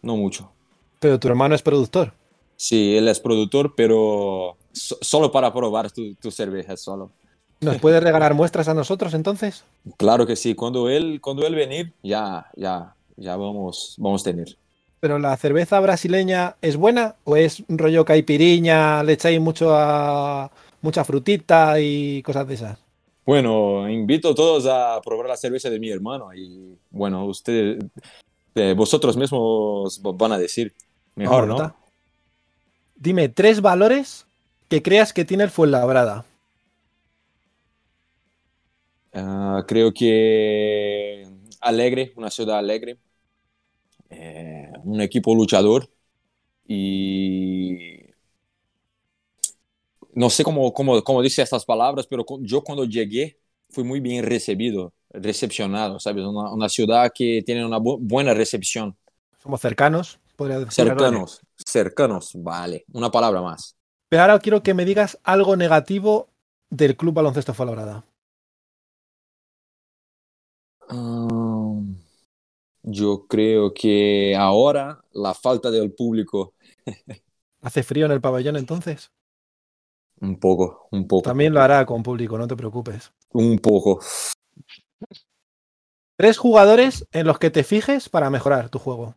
no 0.01 0.15
mucho. 0.15 0.49
Pero 1.01 1.19
tu 1.19 1.27
hermano 1.27 1.53
es 1.53 1.61
productor. 1.61 2.13
Sí, 2.55 2.95
él 2.95 3.09
es 3.09 3.19
productor, 3.19 3.73
pero 3.75 4.55
so- 4.71 4.97
solo 5.01 5.29
para 5.33 5.53
probar 5.53 5.91
tu, 5.91 6.15
tu 6.15 6.31
cerveza, 6.31 6.77
solo. 6.77 7.11
¿Nos 7.59 7.77
puedes 7.79 8.01
regalar 8.01 8.33
muestras 8.33 8.69
a 8.69 8.73
nosotros 8.73 9.13
entonces? 9.13 9.65
Claro 9.97 10.25
que 10.25 10.37
sí, 10.37 10.55
cuando 10.55 10.89
él, 10.89 11.19
cuando 11.19 11.45
él 11.45 11.55
venir, 11.55 11.93
ya, 12.01 12.49
ya, 12.55 12.95
ya 13.17 13.35
vamos, 13.35 13.95
vamos 13.97 14.21
a 14.21 14.31
tener. 14.31 14.57
¿Pero 15.03 15.19
la 15.19 15.35
cerveza 15.35 15.81
brasileña 15.81 16.55
es 16.61 16.77
buena 16.77 17.15
o 17.25 17.35
es 17.35 17.61
un 17.67 17.77
rollo 17.77 18.05
caipiriña, 18.05 19.03
le 19.03 19.11
echáis 19.11 19.37
mucho 19.41 19.75
a 19.75 20.49
mucha 20.81 21.03
frutita 21.03 21.77
y 21.77 22.23
cosas 22.23 22.47
de 22.47 22.53
esas? 22.53 22.79
Bueno, 23.25 23.89
invito 23.89 24.29
a 24.29 24.33
todos 24.33 24.65
a 24.65 25.01
probar 25.03 25.27
la 25.27 25.35
cerveza 25.35 25.69
de 25.69 25.77
mi 25.77 25.89
hermano 25.89 26.33
y 26.33 26.77
bueno, 26.89 27.25
ustedes, 27.25 27.83
eh, 28.55 28.73
vosotros 28.77 29.17
mismos 29.17 30.01
van 30.01 30.31
a 30.31 30.37
decir. 30.37 30.71
Mejor, 31.15 31.47
¿no? 31.47 31.57
¿verdad? 31.57 31.73
Dime 32.95 33.27
tres 33.27 33.59
valores 33.59 34.25
que 34.69 34.81
creas 34.81 35.11
que 35.11 35.25
tiene 35.25 35.43
el 35.43 35.49
Fuenlabrada. 35.49 36.23
Ah, 39.11 39.65
creo 39.67 39.93
que 39.93 41.27
alegre, 41.59 42.13
una 42.15 42.29
ciudad 42.29 42.57
alegre, 42.57 42.95
eh, 44.13 44.71
un 44.84 45.02
equipo 45.02 45.36
luchador 45.36 45.89
y 46.67 48.02
no 50.15 50.30
sé 50.30 50.43
cómo, 50.43 50.73
cómo, 50.73 51.04
cómo 51.04 51.21
dice 51.21 51.41
estas 51.41 51.65
palabras, 51.65 52.08
pero 52.08 52.26
yo 52.41 52.62
cuando 52.63 52.86
llegué 52.86 53.39
fui 53.69 53.84
muy 53.84 53.99
bien 53.99 54.23
recibido, 54.26 54.93
recepcionado, 55.10 55.99
¿sabes? 55.99 56.23
Una, 56.26 56.52
una 56.54 56.69
ciudad 56.69 57.12
que 57.13 57.41
tiene 57.45 57.65
una 57.65 57.80
bu- 57.80 57.97
buena 57.99 58.34
recepción. 58.34 58.95
Somos 59.38 59.62
cercanos, 59.62 60.19
podría 60.36 60.60
decir. 60.60 60.73
Cercanos, 60.78 61.39
cercanos, 61.65 62.32
vale, 62.36 62.86
una 62.91 63.10
palabra 63.12 63.41
más. 63.41 63.78
Pero 64.10 64.21
ahora 64.23 64.39
quiero 64.39 64.63
que 64.63 64.73
me 64.73 64.86
digas 64.86 65.19
algo 65.26 65.58
negativo 65.58 66.30
del 66.69 66.95
Club 66.95 67.15
Baloncesto 67.15 67.54
Fuenlabrada. 67.54 68.06
Ah, 70.89 71.42
yo 72.83 73.25
creo 73.27 73.73
que 73.73 74.35
ahora 74.35 75.03
la 75.13 75.33
falta 75.33 75.71
del 75.71 75.93
público, 75.93 76.53
¿Hace 77.61 77.81
frío 77.81 78.05
en 78.05 78.11
el 78.11 78.21
pabellón 78.21 78.57
entonces? 78.57 79.11
un 80.21 80.39
poco, 80.39 80.87
un 80.91 81.07
poco, 81.07 81.29
También 81.29 81.55
lo 81.55 81.61
hará 81.61 81.85
con 81.87 82.03
público, 82.03 82.37
no 82.37 82.47
te 82.47 82.55
preocupes. 82.55 83.11
un 83.33 83.57
poco. 83.59 83.99
Tres 86.17 86.39
jugadores 86.39 87.07
en 87.11 87.27
los 87.27 87.37
que 87.37 87.51
te 87.51 87.63
fijes 87.63 88.09
para 88.09 88.31
mejorar 88.31 88.69
tu 88.69 88.79
juego. 88.79 89.15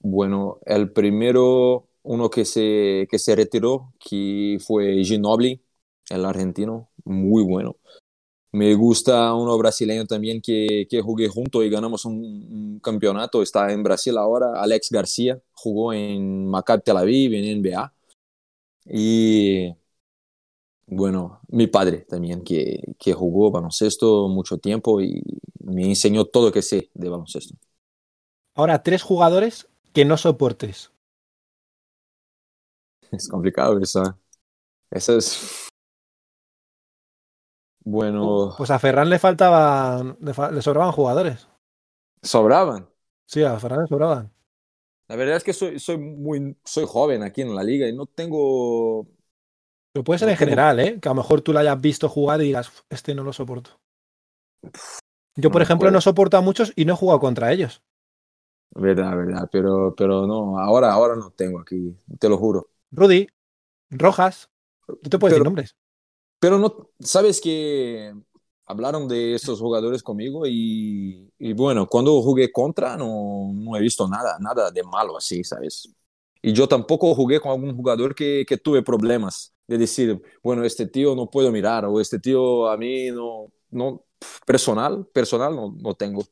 Bueno, 0.00 0.58
el 0.64 0.92
primero, 0.92 1.88
uno 2.02 2.30
que 2.30 2.44
se, 2.44 3.06
que 3.10 3.18
se 3.18 3.34
retiró, 3.36 3.92
que 3.98 4.58
fue 4.64 5.02
Ginobili, 5.04 5.62
el 6.10 6.24
argentino, 6.24 6.90
muy 7.04 7.42
bueno. 7.42 7.76
Me 8.52 8.74
gusta 8.74 9.34
uno 9.34 9.56
brasileño 9.58 10.06
también 10.06 10.40
que, 10.40 10.86
que 10.88 11.02
jugué 11.02 11.28
junto 11.28 11.62
y 11.62 11.70
ganamos 11.70 12.04
un, 12.06 12.14
un 12.16 12.80
campeonato, 12.80 13.42
está 13.42 13.72
en 13.72 13.82
Brasil 13.82 14.16
ahora, 14.16 14.60
Alex 14.62 14.90
García, 14.90 15.40
jugó 15.52 15.92
en 15.92 16.46
Maccabi 16.46 16.82
Tel 16.82 16.96
Aviv, 16.96 17.34
en 17.34 17.44
NBA. 17.44 17.92
Y 18.86 19.74
bueno, 20.86 21.40
mi 21.48 21.66
padre 21.66 21.98
también, 22.08 22.42
que, 22.42 22.94
que 22.98 23.12
jugó 23.12 23.50
baloncesto 23.50 24.28
mucho 24.28 24.58
tiempo 24.58 25.00
y 25.02 25.22
me 25.60 25.84
enseñó 25.86 26.24
todo 26.24 26.46
lo 26.46 26.52
que 26.52 26.62
sé 26.62 26.90
de 26.94 27.08
baloncesto. 27.08 27.54
Ahora, 28.54 28.82
tres 28.82 29.00
jugadores 29.02 29.68
que 29.94 30.04
no 30.04 30.18
soportes. 30.18 30.92
Es 33.10 33.28
complicado 33.28 33.78
eso. 33.80 34.02
¿eh? 34.04 34.12
Eso 34.90 35.18
es. 35.18 35.67
Bueno, 37.90 38.54
Pues 38.58 38.70
a 38.70 38.78
Ferran 38.78 39.08
le 39.08 39.18
faltaban, 39.18 40.18
le, 40.20 40.62
sobraban 40.62 40.92
jugadores. 40.92 41.48
sobraban. 42.22 42.86
Sí, 43.26 43.42
a 43.42 43.58
Ferran 43.58 43.80
le 43.80 43.86
sobraban. 43.86 44.30
La 45.08 45.16
verdad 45.16 45.36
es 45.36 45.44
que 45.44 45.54
soy, 45.54 45.78
soy 45.78 45.96
muy 45.96 46.54
soy 46.64 46.84
joven 46.86 47.22
aquí 47.22 47.40
en 47.40 47.54
la 47.54 47.62
liga 47.62 47.88
y 47.88 47.96
no 47.96 48.04
tengo. 48.04 49.06
Pero 49.92 50.04
puede 50.04 50.18
ser 50.18 50.26
No 50.28 50.32
en 50.32 50.38
tengo- 50.38 50.50
general, 50.50 50.80
¿eh? 50.80 50.98
Que 51.00 51.08
a 51.08 51.12
lo 51.12 51.22
mejor 51.22 51.40
tú 51.40 51.54
lo 51.54 51.60
hayas 51.60 51.80
visto 51.80 52.10
jugar 52.10 52.42
y 52.42 52.44
digas, 52.44 52.68
"Uf, 52.68 52.80
este 52.90 53.14
no 53.14 53.24
lo 53.24 53.32
soporto. 53.32 53.80
Yo, 55.36 55.50
por 55.50 55.60
No 55.60 55.64
ejemplo, 55.64 55.90
no 55.90 56.00
soporto 56.02 56.36
a 56.36 56.42
muchos 56.42 56.72
y 56.76 56.84
no 56.84 56.92
he 56.92 56.96
jugado 56.96 57.20
contra 57.20 57.52
ellos. 57.52 57.82
Verdad, 58.74 59.16
verdad, 59.16 59.48
pero, 59.50 59.94
pero 59.96 60.26
no, 60.26 60.58
ahora, 60.58 60.92
ahora 60.92 61.16
no 61.16 61.30
tengo 61.30 61.58
aquí, 61.60 61.96
te 62.18 62.28
lo 62.28 62.36
juro. 62.36 62.68
Rudy, 62.90 63.28
Rojas, 63.90 64.50
tú 64.86 65.08
te 65.08 65.18
puedes 65.18 65.32
decir 65.32 65.40
Pero- 65.40 65.44
nombres. 65.44 65.74
Pero 66.40 66.58
no, 66.58 66.90
sabes 67.00 67.40
que 67.40 68.14
hablaron 68.66 69.08
de 69.08 69.34
estos 69.34 69.60
jugadores 69.60 70.02
conmigo 70.02 70.46
y, 70.46 71.32
y 71.38 71.52
bueno, 71.52 71.86
cuando 71.86 72.20
jugué 72.22 72.52
contra 72.52 72.96
no, 72.96 73.50
no 73.52 73.76
he 73.76 73.80
visto 73.80 74.06
nada, 74.08 74.38
nada 74.40 74.70
de 74.70 74.82
malo 74.82 75.16
así, 75.16 75.42
¿sabes? 75.42 75.92
Y 76.42 76.52
yo 76.52 76.68
tampoco 76.68 77.14
jugué 77.14 77.40
con 77.40 77.52
algún 77.52 77.74
jugador 77.74 78.14
que, 78.14 78.44
que 78.46 78.58
tuve 78.58 78.82
problemas 78.82 79.52
de 79.66 79.78
decir, 79.78 80.22
bueno, 80.42 80.64
este 80.64 80.86
tío 80.86 81.14
no 81.14 81.28
puedo 81.28 81.50
mirar 81.50 81.84
o 81.86 82.00
este 82.00 82.18
tío 82.18 82.68
a 82.68 82.76
mí 82.76 83.10
no, 83.10 83.52
no, 83.70 84.04
personal, 84.46 85.06
personal 85.12 85.56
no, 85.56 85.74
no 85.76 85.94
tengo. 85.94 86.22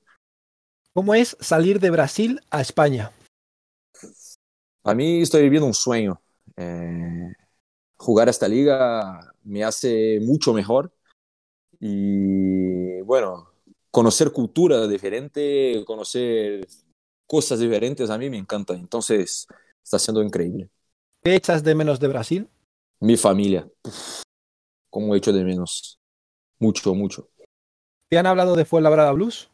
¿Cómo 0.93 1.15
es 1.15 1.37
salir 1.41 1.81
de 1.81 1.91
Brasil 1.91 2.41
a 2.51 2.61
España? 2.61 3.13
A 4.85 4.95
mí 4.95 5.21
estoy 5.21 5.43
viviendo 5.43 5.67
un 5.67 5.75
sueño. 5.75 6.23
Eh, 6.57 7.33
jugar 7.97 8.29
esta 8.29 8.49
liga 8.49 9.33
me 9.45 9.65
hace 9.65 10.19
mucho 10.23 10.53
mejor 10.53 10.93
y 11.81 13.01
bueno, 13.03 13.51
conocer 13.91 14.33
cultura 14.33 14.87
diferente, 14.89 15.85
conocer 15.87 16.67
cosas 17.27 17.61
diferentes 17.61 18.11
a 18.11 18.19
mí 18.19 18.31
me 18.31 18.39
encanta. 18.39 18.75
Entonces 18.75 19.47
está 19.83 19.99
siendo 19.99 20.23
increíble. 20.23 20.71
¿Qué 21.23 21.35
echas 21.35 21.63
de 21.63 21.75
menos 21.75 22.01
de 22.01 22.09
Brasil? 22.09 22.49
Mi 23.01 23.17
familia, 23.17 23.67
uf, 23.85 24.23
como 24.91 25.15
he 25.15 25.19
hecho 25.19 25.33
de 25.33 25.45
menos. 25.45 26.01
Mucho, 26.61 26.95
mucho. 26.95 27.31
¿Te 28.09 28.19
han 28.19 28.27
hablado 28.27 28.57
de 28.57 28.65
Fuenlabrada 28.65 29.13
Blues? 29.13 29.49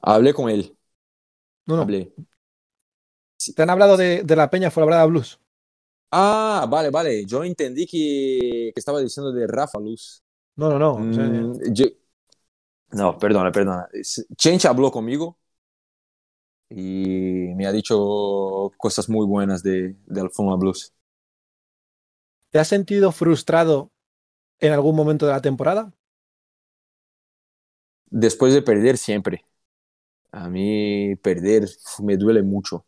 Hablé 0.00 0.34
con 0.34 0.48
él, 0.50 0.76
No, 1.66 1.76
no. 1.76 1.92
hablé. 1.92 2.12
¿Te 3.54 3.62
han 3.62 3.70
hablado 3.70 3.96
de, 3.96 4.22
de 4.24 4.36
la 4.36 4.50
Peña 4.50 4.70
Fuenlabrada 4.70 5.04
Blues? 5.06 5.38
Ah, 6.12 6.66
vale, 6.68 6.90
vale. 6.90 7.24
Yo 7.26 7.42
entendí 7.44 7.86
que, 7.86 8.70
que 8.74 8.78
estaba 8.80 9.00
diciendo 9.00 9.32
de 9.32 9.46
Rafa 9.46 9.78
Luz. 9.80 10.22
No, 10.56 10.70
no, 10.70 10.78
no. 10.78 10.92
Mm, 11.02 11.74
yo- 11.74 11.86
No, 12.92 13.18
perdona, 13.18 13.50
perdona. 13.52 13.88
Chencha 14.36 14.68
habló 14.70 14.90
conmigo 14.92 15.38
y 16.70 17.54
me 17.56 17.66
ha 17.66 17.72
dicho 17.72 18.72
cosas 18.78 19.08
muy 19.08 19.26
buenas 19.26 19.62
de, 19.62 19.96
del 20.06 20.30
Fórmula 20.30 20.56
Blues. 20.56 20.92
¿Te 22.50 22.60
has 22.60 22.68
sentido 22.68 23.10
frustrado 23.10 23.90
en 24.60 24.72
algún 24.72 24.96
momento 24.96 25.26
de 25.26 25.32
la 25.32 25.42
temporada? 25.42 25.94
Después 28.10 28.52
de 28.54 28.62
perder 28.62 28.98
siempre. 28.98 29.44
A 30.32 30.48
mí 30.50 31.16
perder 31.16 31.68
me 32.02 32.16
duele 32.18 32.42
mucho. 32.42 32.86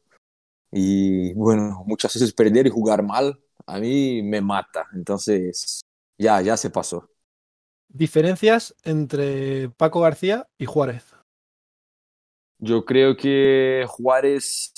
Y 0.76 1.32
bueno, 1.34 1.84
muchas 1.86 2.12
veces 2.14 2.32
perder 2.32 2.66
y 2.66 2.70
jugar 2.70 3.02
mal 3.02 3.40
a 3.66 3.78
mí 3.78 4.22
me 4.22 4.40
mata. 4.40 4.86
Entonces, 4.94 5.82
ya, 6.18 6.40
ya 6.42 6.56
se 6.56 6.70
pasó. 6.70 7.08
Diferencias 7.88 8.74
entre 8.82 9.70
Paco 9.70 10.00
García 10.00 10.48
y 10.58 10.66
Juárez. 10.66 11.14
Yo 12.58 12.84
creo 12.84 13.16
que 13.16 13.84
Juárez 13.88 14.72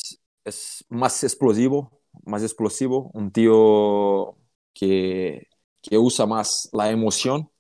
es 0.44 0.84
más 0.88 1.22
explosivo, 1.24 2.00
más 2.24 2.42
explosivo, 2.42 3.10
un 3.14 3.30
tío 3.30 4.36
que, 4.74 5.46
que 5.82 5.98
usa 5.98 6.26
más 6.26 6.68
la 6.72 6.90
emoción 6.90 7.50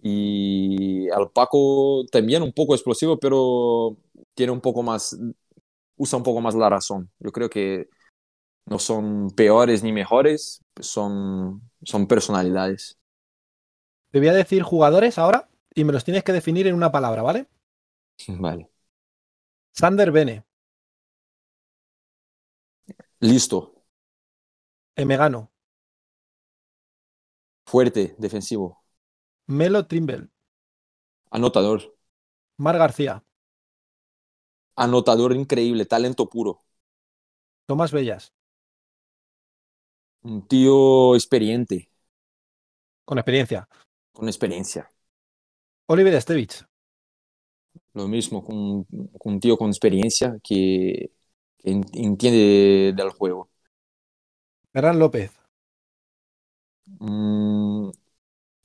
y 0.00 1.08
al 1.10 1.30
Paco 1.30 2.04
también 2.10 2.42
un 2.42 2.52
poco 2.52 2.74
explosivo, 2.74 3.18
pero 3.18 3.96
tiene 4.34 4.52
un 4.52 4.60
poco 4.60 4.82
más, 4.82 5.16
usa 6.02 6.16
un 6.18 6.24
poco 6.24 6.40
más 6.40 6.54
la 6.54 6.68
razón. 6.68 7.10
Yo 7.20 7.30
creo 7.32 7.48
que 7.48 7.88
no 8.66 8.78
son 8.78 9.30
peores 9.30 9.82
ni 9.82 9.92
mejores, 9.92 10.62
son, 10.80 11.62
son 11.84 12.06
personalidades. 12.08 12.98
Te 14.10 14.20
voy 14.20 14.28
a 14.28 14.32
decir 14.32 14.62
jugadores 14.62 15.18
ahora 15.18 15.48
y 15.74 15.84
me 15.84 15.92
los 15.92 16.04
tienes 16.04 16.22
que 16.22 16.32
definir 16.32 16.66
en 16.66 16.76
una 16.76 16.92
palabra, 16.92 17.22
¿vale? 17.22 17.48
Vale. 18.40 18.68
Sander 19.80 20.10
Bene. 20.12 20.44
Listo. 23.20 23.58
Emegano. 24.96 25.50
Fuerte, 27.66 28.14
defensivo. 28.18 28.84
Melo 29.46 29.86
Trimble. 29.86 30.28
Anotador. 31.32 31.80
Mar 32.56 32.78
García. 32.78 33.22
Anotador 34.76 35.34
increíble, 35.34 35.86
talento 35.86 36.28
puro. 36.28 36.62
Tomás 37.66 37.92
Bellas. 37.92 38.32
Un 40.22 40.46
tío 40.46 41.14
experiente. 41.14 41.90
Con 43.04 43.18
experiencia. 43.18 43.68
Con 44.12 44.28
experiencia. 44.28 44.90
Oliver 45.86 46.14
Estevich. 46.14 46.64
Lo 47.94 48.08
mismo, 48.08 48.44
con, 48.44 48.84
con 48.84 49.34
un 49.34 49.40
tío 49.40 49.56
con 49.56 49.68
experiencia 49.68 50.38
que, 50.42 51.12
que 51.58 51.70
entiende 51.70 52.92
del 52.96 53.10
juego. 53.10 53.50
Ferran 54.72 54.98
López. 54.98 55.30
Mm, 56.86 57.90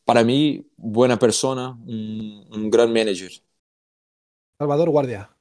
para 0.06 0.24
mí, 0.24 0.68
buena 0.78 1.20
persona, 1.20 1.72
un, 1.72 2.48
un, 2.52 2.70
gran 2.70 2.92
manager. 2.94 3.32
Salvador 4.60 4.90
Guardia. 4.90 5.37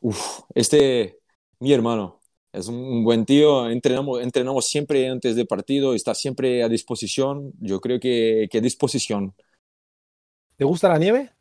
Uf, 0.00 0.40
este, 0.54 1.18
mi 1.58 1.72
hermano, 1.72 2.20
es 2.52 2.68
un 2.68 3.04
buen 3.04 3.24
tío, 3.24 3.68
entrenamos, 3.68 4.22
entrenamos 4.22 4.66
siempre 4.66 5.08
antes 5.08 5.36
del 5.36 5.46
partido, 5.46 5.94
está 5.94 6.14
siempre 6.14 6.62
a 6.62 6.68
disposición, 6.68 7.52
yo 7.60 7.80
creo 7.80 7.98
que, 8.00 8.48
que 8.50 8.58
a 8.58 8.60
disposición. 8.60 9.34
¿Te 10.56 10.64
gusta 10.64 10.88
la 10.88 10.98
nieve? 10.98 11.32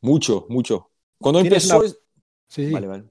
Mucho, 0.00 0.46
mucho. 0.48 0.90
Cuando 1.18 1.40
empezó... 1.40 1.82
Sí, 1.82 1.96
sí. 2.66 2.70
Vale, 2.70 2.86
vale. 2.86 3.04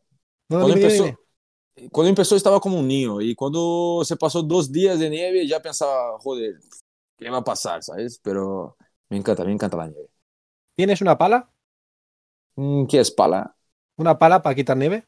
No, 0.50 0.60
cuando, 0.60 0.68
dime, 0.76 0.82
empezó, 0.84 1.04
dime. 1.06 1.90
cuando 1.92 2.10
empezó 2.10 2.36
estaba 2.36 2.60
como 2.60 2.80
un 2.80 2.88
niño 2.88 3.20
y 3.20 3.34
cuando 3.36 4.02
se 4.06 4.16
pasó 4.16 4.44
dos 4.44 4.72
días 4.72 5.00
de 5.00 5.10
nieve 5.10 5.48
ya 5.48 5.60
pensaba, 5.62 6.20
joder, 6.20 6.56
¿qué 7.18 7.30
va 7.30 7.38
a 7.38 7.44
pasar? 7.44 7.84
¿Sabes? 7.84 8.20
Pero 8.24 8.78
me 9.10 9.18
encanta, 9.18 9.44
me 9.44 9.52
encanta 9.52 9.78
la 9.78 9.88
nieve. 9.88 10.10
¿Tienes 10.76 11.02
una 11.02 11.18
pala? 11.18 11.52
Mm, 12.56 12.86
¿Qué 12.86 13.00
es 13.00 13.12
pala? 13.12 13.56
¿Una 13.98 14.20
pala 14.20 14.42
para 14.44 14.56
quitar 14.56 14.78
nieve? 14.78 15.04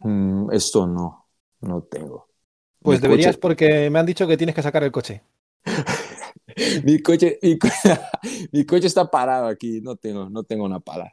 Mm, 0.00 0.50
esto 0.52 0.86
no, 0.86 1.28
no 1.60 1.82
tengo. 1.84 2.28
Pues 2.82 3.00
Mi 3.00 3.02
deberías 3.02 3.36
coche- 3.36 3.40
porque 3.40 3.88
me 3.88 4.00
han 4.00 4.06
dicho 4.06 4.26
que 4.26 4.36
tienes 4.36 4.54
que 4.56 4.62
sacar 4.62 4.82
el 4.82 4.90
coche. 4.90 5.22
mi 6.84 7.02
coche, 7.02 7.38
mi, 7.42 7.58
co- 7.58 7.68
mi 8.52 8.64
coche 8.66 8.86
está 8.86 9.10
parado 9.10 9.46
aquí, 9.46 9.80
no 9.80 9.96
tengo, 9.96 10.28
no 10.30 10.42
tengo 10.44 10.64
una 10.64 10.80
pala. 10.80 11.12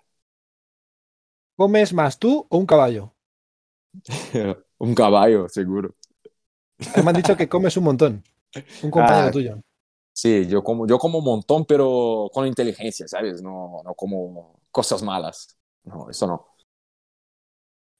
¿Comes 1.57 1.91
más 1.91 2.17
tú 2.17 2.47
o 2.49 2.57
un 2.57 2.65
caballo? 2.65 3.13
un 4.79 4.95
caballo, 4.95 5.47
seguro. 5.49 5.95
Me 7.03 7.09
han 7.09 7.15
dicho 7.15 7.37
que 7.37 7.47
comes 7.47 7.77
un 7.77 7.83
montón. 7.85 8.23
Un 8.81 8.91
compañero 8.91 9.29
Ah. 9.29 9.31
tuyo. 9.31 9.61
Sí, 10.13 10.47
yo 10.47 10.63
como, 10.63 10.87
yo 10.87 10.99
como 10.99 11.19
un 11.19 11.25
montón, 11.25 11.65
pero 11.65 12.29
con 12.33 12.47
inteligencia, 12.47 13.07
¿sabes? 13.07 13.41
No, 13.41 13.81
no 13.85 13.95
como 13.95 14.61
cosas 14.71 15.03
malas. 15.03 15.57
No, 15.85 16.09
eso 16.09 16.27
no. 16.27 16.55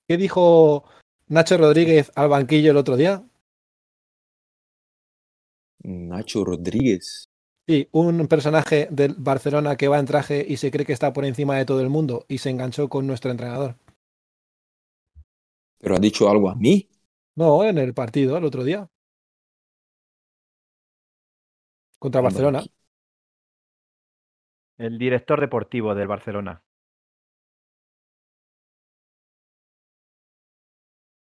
¿Qué 0.07 0.17
dijo 0.17 0.85
Nacho 1.27 1.57
Rodríguez 1.57 2.11
al 2.15 2.29
banquillo 2.29 2.71
el 2.71 2.77
otro 2.77 2.95
día? 2.95 3.23
Nacho 5.83 6.43
Rodríguez. 6.43 7.29
Sí, 7.67 7.89
un 7.91 8.27
personaje 8.27 8.87
del 8.91 9.15
Barcelona 9.17 9.75
que 9.75 9.87
va 9.87 9.97
en 9.97 10.05
traje 10.05 10.45
y 10.47 10.57
se 10.57 10.69
cree 10.69 10.85
que 10.85 10.93
está 10.93 11.13
por 11.13 11.25
encima 11.25 11.57
de 11.57 11.65
todo 11.65 11.81
el 11.81 11.89
mundo 11.89 12.25
y 12.27 12.37
se 12.37 12.51
enganchó 12.51 12.89
con 12.89 13.07
nuestro 13.07 13.31
entrenador. 13.31 13.75
Pero 15.79 15.95
ha 15.95 15.99
dicho 15.99 16.29
algo 16.29 16.49
a 16.49 16.55
mí. 16.55 16.87
No, 17.35 17.63
en 17.63 17.77
el 17.77 17.93
partido 17.93 18.37
el 18.37 18.45
otro 18.45 18.63
día. 18.63 18.87
Contra 21.99 22.21
Barcelona. 22.21 22.63
El 24.77 24.97
director 24.97 25.39
deportivo 25.39 25.95
del 25.95 26.07
Barcelona. 26.07 26.64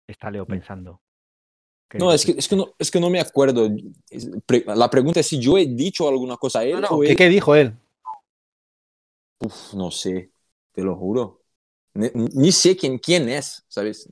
Está 0.07 0.29
Leo 0.31 0.45
pensando. 0.45 1.01
¿Qué 1.89 1.99
No, 1.99 2.11
es 2.11 2.25
que, 2.25 2.33
es, 2.37 2.47
que 2.47 2.55
no, 2.55 2.67
es 2.77 2.91
que 2.91 2.99
no 2.99 3.09
me 3.09 3.19
acuerdo. 3.19 3.69
La 4.67 4.89
pregunta 4.89 5.19
es 5.19 5.27
si 5.27 5.39
yo 5.39 5.57
he 5.57 5.65
dicho 5.65 6.07
alguna 6.07 6.37
cosa 6.37 6.59
a 6.59 6.63
él 6.65 6.75
No, 6.75 6.81
no, 6.81 6.87
o 6.97 7.03
¿qué, 7.03 7.11
él- 7.11 7.17
qué 7.17 7.29
dijo 7.29 7.55
él? 7.55 7.73
Uf, 9.39 9.73
no 9.73 9.91
sé, 9.91 10.31
te 10.73 10.81
lo 10.83 10.95
juro. 10.95 11.41
Ni, 11.93 12.09
ni 12.13 12.51
sé 12.51 12.75
quién, 12.75 12.97
quién 12.99 13.29
es, 13.29 13.63
¿sabes? 13.67 14.09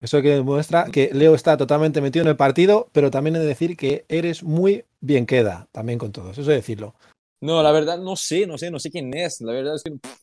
Eso 0.00 0.20
que 0.20 0.30
demuestra 0.30 0.86
que 0.86 1.10
Leo 1.14 1.34
está 1.34 1.56
totalmente 1.56 2.00
metido 2.00 2.24
en 2.24 2.28
el 2.28 2.36
partido, 2.36 2.88
pero 2.92 3.10
también 3.10 3.36
he 3.36 3.38
de 3.38 3.46
decir 3.46 3.76
que 3.76 4.04
eres 4.08 4.42
muy 4.42 4.84
bien 5.00 5.26
queda 5.26 5.68
también 5.72 5.98
con 5.98 6.10
todos. 6.12 6.32
Eso 6.32 6.42
es 6.50 6.56
decirlo. 6.56 6.94
No, 7.40 7.62
la 7.62 7.72
verdad 7.72 7.98
no 7.98 8.16
sé, 8.16 8.46
no 8.46 8.56
sé, 8.56 8.70
no 8.70 8.78
sé 8.78 8.90
quién 8.90 9.12
es. 9.14 9.40
La 9.40 9.52
verdad 9.52 9.74
es 9.76 9.82
que 9.82 9.90
pff, 9.92 10.16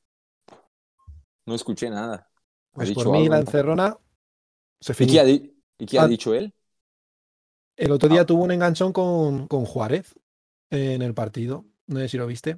no 1.45 1.56
escuché 1.56 1.89
nada. 1.89 2.28
¿Ha 2.80 2.86
Pues 2.86 2.93
por 2.93 3.11
mí 3.11 3.19
algo? 3.23 3.34
la 3.34 3.39
encerrona 3.39 3.97
se 4.80 4.93
¿Y 5.03 5.07
qué 5.07 5.19
ha, 5.19 5.27
y 5.30 5.86
qué 5.86 5.99
ha 5.99 6.03
Ah. 6.03 6.07
dicho 6.07 6.34
él? 6.34 6.53
El 7.75 7.91
otro 7.91 8.09
día 8.09 8.21
Ah. 8.21 8.25
tuvo 8.25 8.43
un 8.43 8.51
enganchón 8.51 8.93
con, 8.93 9.47
con 9.47 9.65
Juárez 9.65 10.15
en 10.69 11.01
el 11.01 11.13
partido. 11.13 11.65
No 11.88 11.99
sé 11.99 12.09
si 12.09 12.17
lo 12.17 12.27
viste. 12.27 12.57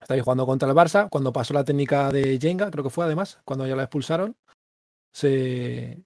Está 0.00 0.14
ahí 0.14 0.20
jugando 0.20 0.46
contra 0.46 0.68
el 0.68 0.74
Barça. 0.74 1.08
Cuando 1.08 1.32
pasó 1.32 1.54
la 1.54 1.64
técnica 1.64 2.10
de 2.10 2.38
Jenga, 2.40 2.70
creo 2.70 2.82
que 2.84 2.90
fue 2.90 3.04
además, 3.04 3.40
cuando 3.44 3.66
ya 3.66 3.76
la 3.76 3.84
expulsaron, 3.84 4.36
se 5.12 6.02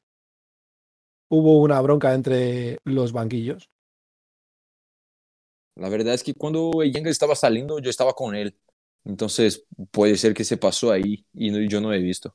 hubo 1.31 1.61
una 1.63 1.81
bronca 1.81 2.15
entre 2.15 2.79
los 2.85 3.13
banquillos. 3.13 3.71
La 5.77 5.89
verdad 5.89 6.15
es 6.15 6.23
que 6.23 6.35
cuando 6.35 6.83
Yenga 6.85 7.11
estaba 7.11 7.35
saliendo, 7.35 7.79
yo 7.81 7.91
estaba 7.91 8.13
con 8.15 8.35
él. 8.35 8.59
Entonces 9.05 9.65
puede 9.91 10.17
ser 10.17 10.35
que 10.35 10.45
se 10.45 10.57
pasó 10.57 10.91
ahí 10.91 11.25
y 11.33 11.51
no- 11.51 11.61
yo 11.61 11.81
no 11.81 11.93
he 11.93 11.99
visto. 11.99 12.35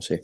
Sé. 0.00 0.22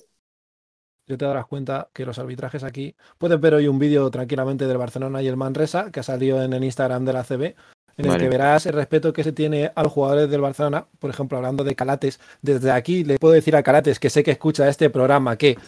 Ya 1.07 1.19
te 1.19 1.25
darás 1.25 1.47
cuenta 1.47 1.91
que 1.93 2.07
los 2.07 2.19
arbitrajes 2.19 2.65
aquí. 2.65 2.97
Puedes 3.19 3.39
ver 3.39 3.55
hoy 3.55 3.69
un 3.69 3.79
vídeo 3.79 4.11
tranquilamente 4.11 4.67
del 4.67 4.79
Barcelona 4.79 5.23
y 5.23 5.27
el 5.27 5.37
Manresa, 5.37 5.91
que 5.91 6.01
ha 6.01 6.03
salido 6.03 6.43
en 6.43 6.53
el 6.53 6.65
Instagram 6.65 7.05
de 7.05 7.13
la 7.13 7.25
CB, 7.25 7.55
en 7.97 8.07
el 8.07 8.19
que 8.19 8.29
verás 8.29 8.65
el 8.67 8.73
respeto 8.73 9.13
que 9.13 9.23
se 9.23 9.33
tiene 9.33 9.71
a 9.75 9.83
los 9.83 9.93
jugadores 9.93 10.31
del 10.31 10.41
Barcelona. 10.41 10.87
Por 10.99 11.11
ejemplo, 11.11 11.37
hablando 11.37 11.63
de 11.63 11.75
Calates, 11.75 12.21
desde 12.41 12.71
aquí 12.71 13.05
le 13.05 13.19
puedo 13.19 13.35
decir 13.35 13.55
a 13.55 13.63
Calates, 13.63 14.01
que 14.01 14.09
sé 14.11 14.23
que 14.23 14.31
escucha 14.31 14.69
este 14.69 14.89
programa, 14.89 15.37
que 15.37 15.59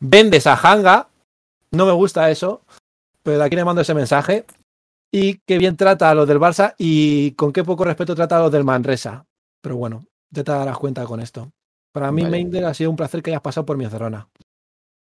vendes 0.00 0.46
a 0.46 0.54
Hanga. 0.54 1.08
No 1.70 1.84
me 1.84 1.92
gusta 1.92 2.30
eso, 2.30 2.62
pero 3.22 3.38
de 3.38 3.44
aquí 3.44 3.56
le 3.56 3.64
mando 3.64 3.82
ese 3.82 3.94
mensaje. 3.94 4.46
Y 5.10 5.38
que 5.38 5.58
bien 5.58 5.76
trata 5.76 6.10
a 6.10 6.14
los 6.14 6.28
del 6.28 6.38
Barça 6.38 6.74
y 6.76 7.32
con 7.32 7.52
qué 7.52 7.64
poco 7.64 7.84
respeto 7.84 8.14
trata 8.14 8.38
a 8.38 8.40
los 8.40 8.52
del 8.52 8.64
Manresa. 8.64 9.24
Pero 9.62 9.76
bueno, 9.76 10.04
ya 10.30 10.44
te 10.44 10.52
darás 10.52 10.76
cuenta 10.78 11.04
con 11.04 11.20
esto. 11.20 11.50
Para 11.92 12.12
mí, 12.12 12.22
Vale. 12.22 12.30
Meinder, 12.36 12.64
ha 12.64 12.74
sido 12.74 12.90
un 12.90 12.96
placer 12.96 13.22
que 13.22 13.30
hayas 13.30 13.40
pasado 13.42 13.64
por 13.66 13.76
mi 13.76 13.84
encerrona. 13.84 14.28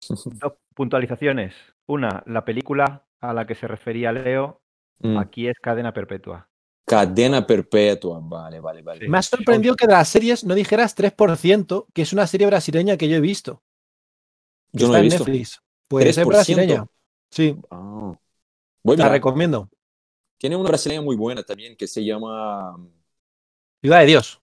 Dos 0.25 0.53
puntualizaciones. 0.75 1.55
Una, 1.87 2.23
la 2.27 2.45
película 2.45 3.07
a 3.21 3.33
la 3.33 3.47
que 3.47 3.55
se 3.55 3.67
refería 3.69 4.13
Leo, 4.13 4.61
Mm. 5.01 5.19
aquí 5.19 5.49
es 5.49 5.59
cadena 5.61 5.93
perpetua. 5.93 6.49
Cadena 6.87 7.45
perpetua. 7.45 8.21
Vale, 8.23 8.61
vale, 8.61 8.81
vale. 8.83 9.01
Sí. 9.01 9.09
Me 9.09 9.19
ha 9.19 9.23
sorprendido 9.23 9.75
que 9.75 9.87
de 9.89 9.93
las 9.93 10.09
series 10.09 10.45
no 10.45 10.55
dijeras 10.55 10.95
3%, 10.95 11.89
que 11.93 12.03
es 12.03 12.13
una 12.13 12.27
serie 12.29 12.47
brasileña 12.47 12.97
que 12.97 13.09
yo 13.09 13.17
he 13.17 13.21
visto. 13.21 13.63
Yo 14.73 14.87
no 14.87 14.93
está 14.95 14.99
he 14.99 15.01
en 15.01 15.05
visto. 15.11 15.25
Netflix. 15.25 15.61
Pues 15.89 16.07
es 16.07 16.17
3%. 16.19 16.27
brasileña. 16.29 16.87
Sí, 17.31 17.57
Ah. 17.71 18.15
Voy 18.85 18.97
la 18.97 19.05
mirar. 19.05 19.13
recomiendo. 19.13 19.69
Tiene 20.39 20.55
una 20.57 20.69
brasileña 20.69 21.03
muy 21.03 21.17
buena 21.17 21.43
también 21.43 21.75
que 21.77 21.89
se 21.89 22.05
llama. 22.05 22.77
Ciudad 23.83 24.01
de 24.01 24.07
Dios. 24.07 24.41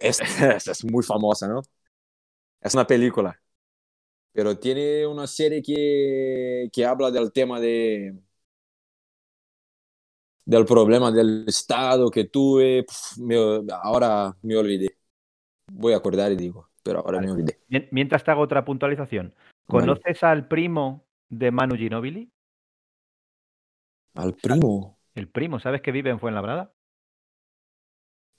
Es, 0.00 0.20
esa 0.20 0.72
es 0.72 0.84
muy 0.84 1.02
famosa, 1.04 1.48
¿no? 1.48 1.62
Es 2.60 2.74
una 2.74 2.86
película. 2.86 3.40
Pero 4.32 4.58
tiene 4.58 5.06
una 5.06 5.26
serie 5.26 5.62
que, 5.62 6.68
que 6.72 6.86
habla 6.86 7.10
del 7.10 7.32
tema 7.32 7.60
de. 7.60 8.18
del 10.44 10.64
problema 10.66 11.10
del 11.12 11.44
Estado 11.48 12.10
que 12.10 12.24
tuve. 12.24 12.84
Pf, 12.84 13.18
me- 13.20 13.36
ahora 13.82 14.36
me 14.42 14.56
olvidé. 14.56 14.96
Voy 15.68 15.92
a 15.94 15.98
acordar 15.98 16.32
y 16.32 16.36
digo, 16.36 16.70
pero 16.82 17.00
ahora 17.00 17.20
me 17.20 17.30
olvidé. 17.32 17.60
Mien- 17.68 17.88
Mientras 17.90 18.24
te 18.24 18.30
hago 18.30 18.42
otra 18.42 18.64
puntualización. 18.64 19.34
Vale. 19.68 20.02
¿Conoces 20.02 20.22
al 20.22 20.48
primo 20.48 21.06
de 21.28 21.50
Manu 21.50 21.76
Ginóbili? 21.76 22.30
Al 24.14 24.32
primo. 24.46 24.96
El 25.14 25.26
primo, 25.30 25.58
¿sabes 25.58 25.80
que 25.80 25.90
vive 25.90 26.10
en 26.10 26.20
Fuenlabrada? 26.20 26.74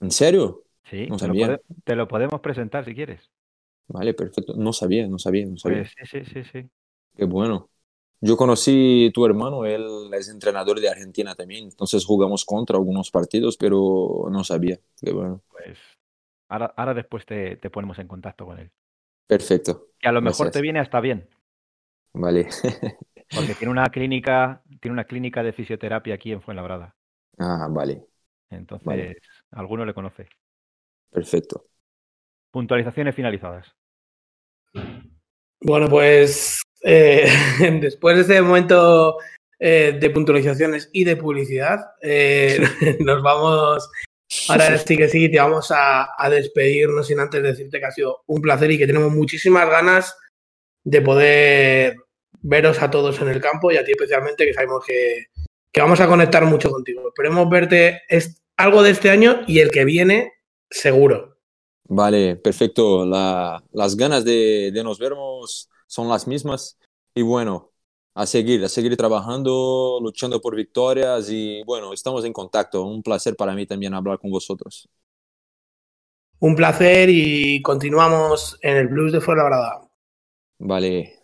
¿En 0.00 0.10
serio? 0.10 0.64
Sí, 0.84 1.12
No 1.12 1.18
te, 1.18 1.26
lo 1.26 1.36
sabía. 1.36 1.36
pode- 1.36 1.60
te 1.84 1.94
lo 1.96 2.08
podemos 2.08 2.40
presentar 2.40 2.84
si 2.84 2.94
quieres. 2.94 3.30
Vale, 3.88 4.12
perfecto. 4.14 4.52
No 4.56 4.72
sabía, 4.74 5.06
no 5.08 5.18
sabía, 5.18 5.46
no 5.46 5.56
sabía. 5.56 5.84
Pues 5.84 5.92
sí, 5.96 6.06
sí, 6.06 6.24
sí, 6.24 6.44
sí. 6.44 6.70
Qué 7.16 7.24
bueno. 7.24 7.70
Yo 8.20 8.36
conocí 8.36 9.10
tu 9.14 9.26
hermano, 9.26 9.66
él 9.66 9.84
es 10.14 10.28
entrenador 10.28 10.80
de 10.80 10.88
Argentina 10.88 11.34
también, 11.34 11.64
entonces 11.64 12.04
jugamos 12.06 12.44
contra 12.46 12.76
algunos 12.78 13.10
partidos, 13.10 13.56
pero 13.58 14.28
no 14.30 14.44
sabía. 14.44 14.80
Qué 15.00 15.12
bueno. 15.12 15.42
Pues 15.48 15.78
ahora, 16.48 16.74
ahora 16.76 16.94
después 16.94 17.26
te, 17.26 17.56
te 17.56 17.70
ponemos 17.70 17.98
en 17.98 18.08
contacto 18.08 18.46
con 18.46 18.58
él. 18.58 18.72
Perfecto. 19.26 19.90
Que 19.98 20.06
a 20.08 20.12
lo 20.12 20.22
mejor 20.22 20.50
Gracias. 20.50 20.52
te 20.52 20.60
viene 20.60 20.78
hasta 20.78 21.00
bien, 21.00 21.28
Vale. 22.14 22.48
porque 23.30 23.54
tiene 23.54 23.70
una 23.70 23.90
clínica, 23.90 24.62
tiene 24.80 24.94
una 24.94 25.04
clínica 25.04 25.42
de 25.42 25.52
fisioterapia 25.52 26.14
aquí 26.14 26.32
en 26.32 26.40
Fuenlabrada. 26.40 26.96
ah, 27.38 27.68
vale. 27.70 28.06
Entonces, 28.50 28.78
Vale. 28.84 29.18
alguno 29.50 29.84
le 29.84 29.92
conoce. 29.94 30.28
Perfecto. 31.14 31.68
Puntualizaciones 32.50 33.14
finalizadas. 33.14 33.72
Bueno, 35.60 35.88
pues 35.88 36.60
eh, 36.82 37.30
después 37.80 38.16
de 38.16 38.22
este 38.22 38.42
momento 38.42 39.16
eh, 39.60 39.96
de 39.98 40.10
puntualizaciones 40.10 40.90
y 40.92 41.04
de 41.04 41.16
publicidad, 41.16 41.78
eh, 42.02 42.60
nos 43.00 43.22
vamos. 43.22 43.88
Ahora 44.48 44.76
sí 44.78 44.96
que 44.96 45.08
sí, 45.08 45.30
te 45.30 45.38
vamos 45.38 45.70
a, 45.70 46.08
a 46.18 46.28
despedirnos 46.28 47.06
sin 47.06 47.20
antes 47.20 47.40
decirte 47.40 47.78
que 47.78 47.86
ha 47.86 47.92
sido 47.92 48.24
un 48.26 48.42
placer 48.42 48.68
y 48.72 48.78
que 48.78 48.86
tenemos 48.86 49.12
muchísimas 49.12 49.68
ganas 49.70 50.16
de 50.82 51.00
poder 51.00 51.96
veros 52.40 52.82
a 52.82 52.90
todos 52.90 53.20
en 53.20 53.28
el 53.28 53.40
campo 53.40 53.70
y 53.70 53.76
a 53.76 53.84
ti 53.84 53.92
especialmente, 53.92 54.44
que 54.44 54.52
sabemos 54.52 54.84
que, 54.84 55.26
que 55.70 55.80
vamos 55.80 56.00
a 56.00 56.08
conectar 56.08 56.44
mucho 56.46 56.68
contigo. 56.70 57.06
Esperemos 57.08 57.48
verte 57.48 58.02
es, 58.08 58.42
algo 58.56 58.82
de 58.82 58.90
este 58.90 59.10
año 59.10 59.42
y 59.46 59.60
el 59.60 59.70
que 59.70 59.84
viene, 59.84 60.32
seguro. 60.82 61.38
Vale, 61.88 62.36
perfecto. 62.36 63.04
La- 63.04 63.62
las 63.72 63.96
ganas 63.96 64.24
de, 64.24 64.70
de 64.72 64.82
nos 64.84 64.98
vernos 64.98 65.68
son 65.86 66.08
las 66.08 66.26
mismas. 66.26 66.78
Y 67.14 67.22
bueno, 67.22 67.72
a 68.14 68.26
seguir, 68.26 68.64
a 68.64 68.68
seguir 68.68 68.96
trabajando, 68.96 69.98
luchando 70.02 70.40
por 70.40 70.56
victorias 70.56 71.28
y 71.30 71.62
bueno, 71.64 71.92
estamos 71.92 72.24
en 72.24 72.32
contacto. 72.32 72.84
Un 72.84 73.02
placer 73.02 73.36
para 73.36 73.54
mí 73.54 73.66
también 73.66 73.94
hablar 73.94 74.18
con 74.18 74.30
vosotros. 74.30 74.88
Un 76.38 76.54
placer 76.54 77.08
y 77.10 77.60
continuamos 77.60 78.56
en 78.62 78.76
el 78.76 78.86
Blues 78.86 79.10
de 79.10 79.20
Fuenlabrada. 79.20 79.80
Vale. 80.58 81.22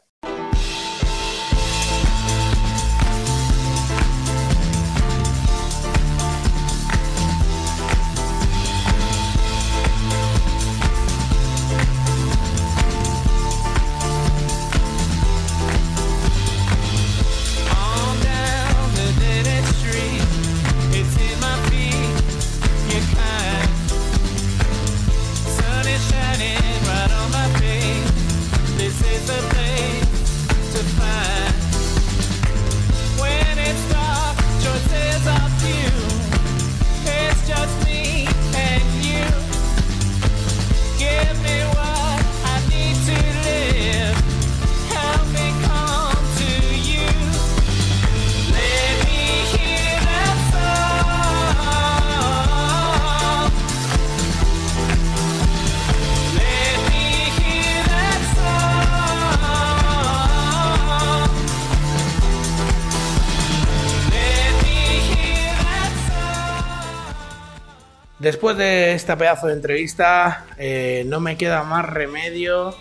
Pedazo 69.16 69.46
de 69.46 69.54
entrevista, 69.54 70.46
eh, 70.58 71.04
no 71.06 71.20
me 71.20 71.36
queda 71.36 71.62
más 71.62 71.86
remedio 71.86 72.74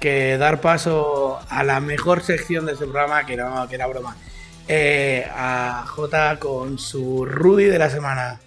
que 0.00 0.38
dar 0.38 0.60
paso 0.60 1.38
a 1.48 1.62
la 1.62 1.80
mejor 1.80 2.22
sección 2.22 2.66
de 2.66 2.72
este 2.72 2.86
programa, 2.86 3.26
que 3.26 3.36
no, 3.36 3.68
que 3.68 3.74
era 3.74 3.86
broma. 3.86 4.16
Eh, 4.66 5.26
a 5.34 5.84
J 5.86 6.38
con 6.38 6.78
su 6.78 7.24
Rudy 7.26 7.64
de 7.64 7.78
la 7.78 7.90
semana. 7.90 8.40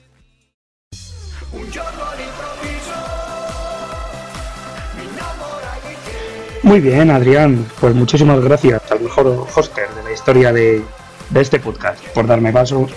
Muy 6.63 6.79
bien, 6.79 7.11
Adrián. 7.11 7.67
Pues 7.79 7.93
muchísimas 7.93 8.39
gracias 8.39 8.81
al 8.89 9.01
mejor 9.01 9.47
hoster 9.53 9.89
de 9.89 10.03
la 10.03 10.11
historia 10.11 10.53
de, 10.53 10.81
de 11.29 11.41
este 11.41 11.59
podcast 11.59 12.03
por 12.09 12.25
darme 12.25 12.51
paso. 12.53 12.87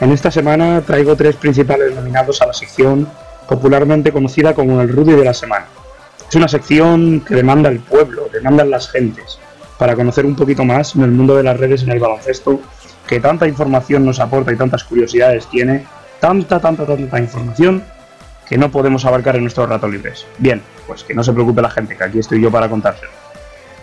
En 0.00 0.12
esta 0.12 0.30
semana 0.30 0.82
traigo 0.82 1.16
tres 1.16 1.36
principales 1.36 1.94
nominados 1.94 2.42
a 2.42 2.46
la 2.46 2.52
sección 2.52 3.08
popularmente 3.48 4.12
conocida 4.12 4.54
como 4.54 4.80
el 4.80 4.88
Rudy 4.88 5.12
de 5.12 5.24
la 5.24 5.34
semana. 5.34 5.66
Es 6.28 6.34
una 6.34 6.48
sección 6.48 7.20
que 7.20 7.34
demanda 7.34 7.68
el 7.68 7.80
pueblo, 7.80 8.28
demandan 8.32 8.70
las 8.70 8.90
gentes, 8.90 9.38
para 9.78 9.94
conocer 9.94 10.26
un 10.26 10.34
poquito 10.34 10.64
más 10.64 10.94
en 10.96 11.02
el 11.02 11.10
mundo 11.10 11.36
de 11.36 11.42
las 11.42 11.58
redes 11.58 11.82
en 11.82 11.90
el 11.90 12.00
baloncesto, 12.00 12.60
que 13.06 13.20
tanta 13.20 13.46
información 13.46 14.04
nos 14.04 14.18
aporta 14.18 14.52
y 14.52 14.56
tantas 14.56 14.84
curiosidades 14.84 15.46
tiene, 15.46 15.86
tanta, 16.20 16.58
tanta, 16.58 16.84
tanta 16.84 17.20
información 17.20 17.84
que 18.48 18.58
no 18.58 18.70
podemos 18.70 19.04
abarcar 19.04 19.36
en 19.36 19.42
nuestros 19.42 19.68
ratos 19.68 19.90
libres. 19.90 20.26
Bien, 20.38 20.62
pues 20.86 21.04
que 21.04 21.14
no 21.14 21.22
se 21.22 21.32
preocupe 21.32 21.62
la 21.62 21.70
gente, 21.70 21.96
que 21.96 22.04
aquí 22.04 22.18
estoy 22.18 22.40
yo 22.40 22.50
para 22.50 22.68
contárselo. 22.68 23.10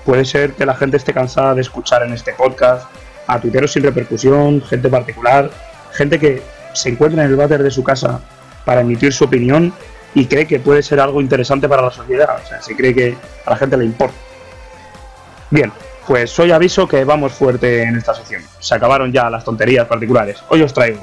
Puede 0.05 0.26
ser 0.26 0.53
que 0.53 0.66
la 0.66 0.76
gente 0.76 0.97
esté 0.97 1.14
cansada 1.14 1.53
de 1.53 1.61
escuchar 1.61 2.03
en 2.03 2.14
este 2.14 2.34
podcast 2.34 2.88
a 3.28 3.39
tuiteros 3.39 3.72
sin 3.72 3.84
repercusión, 3.84 4.61
gente 4.61 4.89
particular, 4.89 5.49
gente 5.93 6.20
que 6.20 6.41
se 6.74 6.89
encuentra 6.89 7.24
en 7.24 7.30
el 7.30 7.38
váter 7.38 7.64
de 7.64 7.72
su 7.72 7.84
casa 7.84 8.20
para 8.66 8.82
emitir 8.82 9.14
su 9.14 9.26
opinión 9.26 9.74
y 10.16 10.26
cree 10.26 10.45
que 10.45 10.59
puede 10.59 10.84
ser 10.84 10.99
algo 10.99 11.22
interesante 11.22 11.68
para 11.68 11.82
la 11.82 11.91
sociedad, 11.91 12.39
o 12.43 12.47
sea, 12.47 12.61
se 12.61 12.76
cree 12.76 12.93
que 12.93 13.18
a 13.45 13.49
la 13.49 13.55
gente 13.55 13.78
le 13.78 13.86
importa. 13.86 14.16
Bien, 15.49 15.72
pues 16.07 16.38
hoy 16.39 16.51
aviso 16.51 16.88
que 16.88 17.03
vamos 17.03 17.34
fuerte 17.34 17.84
en 17.84 17.95
esta 17.95 18.14
sección. 18.14 18.41
Se 18.59 18.76
acabaron 18.76 19.11
ya 19.11 19.30
las 19.30 19.43
tonterías 19.43 19.88
particulares. 19.88 20.43
Hoy 20.49 20.61
os 20.61 20.74
traigo 20.74 21.01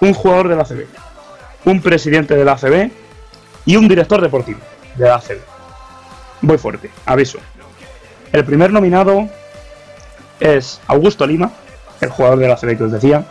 un 0.00 0.12
jugador 0.12 0.48
de 0.48 0.56
la 0.56 0.62
ACB, 0.62 0.86
un 1.64 1.80
presidente 1.80 2.34
de 2.34 2.44
la 2.44 2.52
ACB 2.52 2.90
y 3.64 3.76
un 3.76 3.88
director 3.88 4.20
deportivo 4.20 4.60
de 4.96 5.06
la 5.06 5.16
ACB. 5.16 5.38
Voy 6.42 6.58
fuerte, 6.58 6.90
aviso. 7.06 7.38
El 8.32 8.44
primer 8.44 8.72
nominado 8.72 9.28
es 10.40 10.80
Augusto 10.86 11.26
Lima, 11.26 11.52
el 12.00 12.10
jugador 12.10 12.38
de 12.38 12.48
la 12.48 12.54
ACB 12.54 12.76
que 12.76 12.84
os 12.84 12.92
decía, 12.92 13.24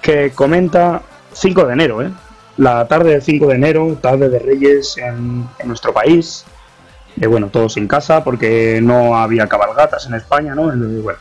que 0.00 0.30
comenta 0.30 1.02
5 1.32 1.64
de 1.64 1.72
enero, 1.72 2.02
¿eh? 2.02 2.10
La 2.56 2.86
tarde 2.86 3.10
del 3.10 3.22
5 3.22 3.46
de 3.46 3.54
enero, 3.54 3.98
tarde 4.00 4.28
de 4.28 4.38
Reyes 4.38 4.96
en, 4.98 5.48
nuestro 5.64 5.92
país. 5.92 6.44
Eh, 7.20 7.26
bueno, 7.26 7.48
todos 7.48 7.76
en 7.76 7.86
casa 7.86 8.24
porque 8.24 8.80
no 8.82 9.16
había 9.16 9.46
cabalgatas 9.46 10.06
en 10.06 10.14
España, 10.14 10.54
¿no? 10.54 10.72
Eh, 10.72 11.00
bueno, 11.02 11.18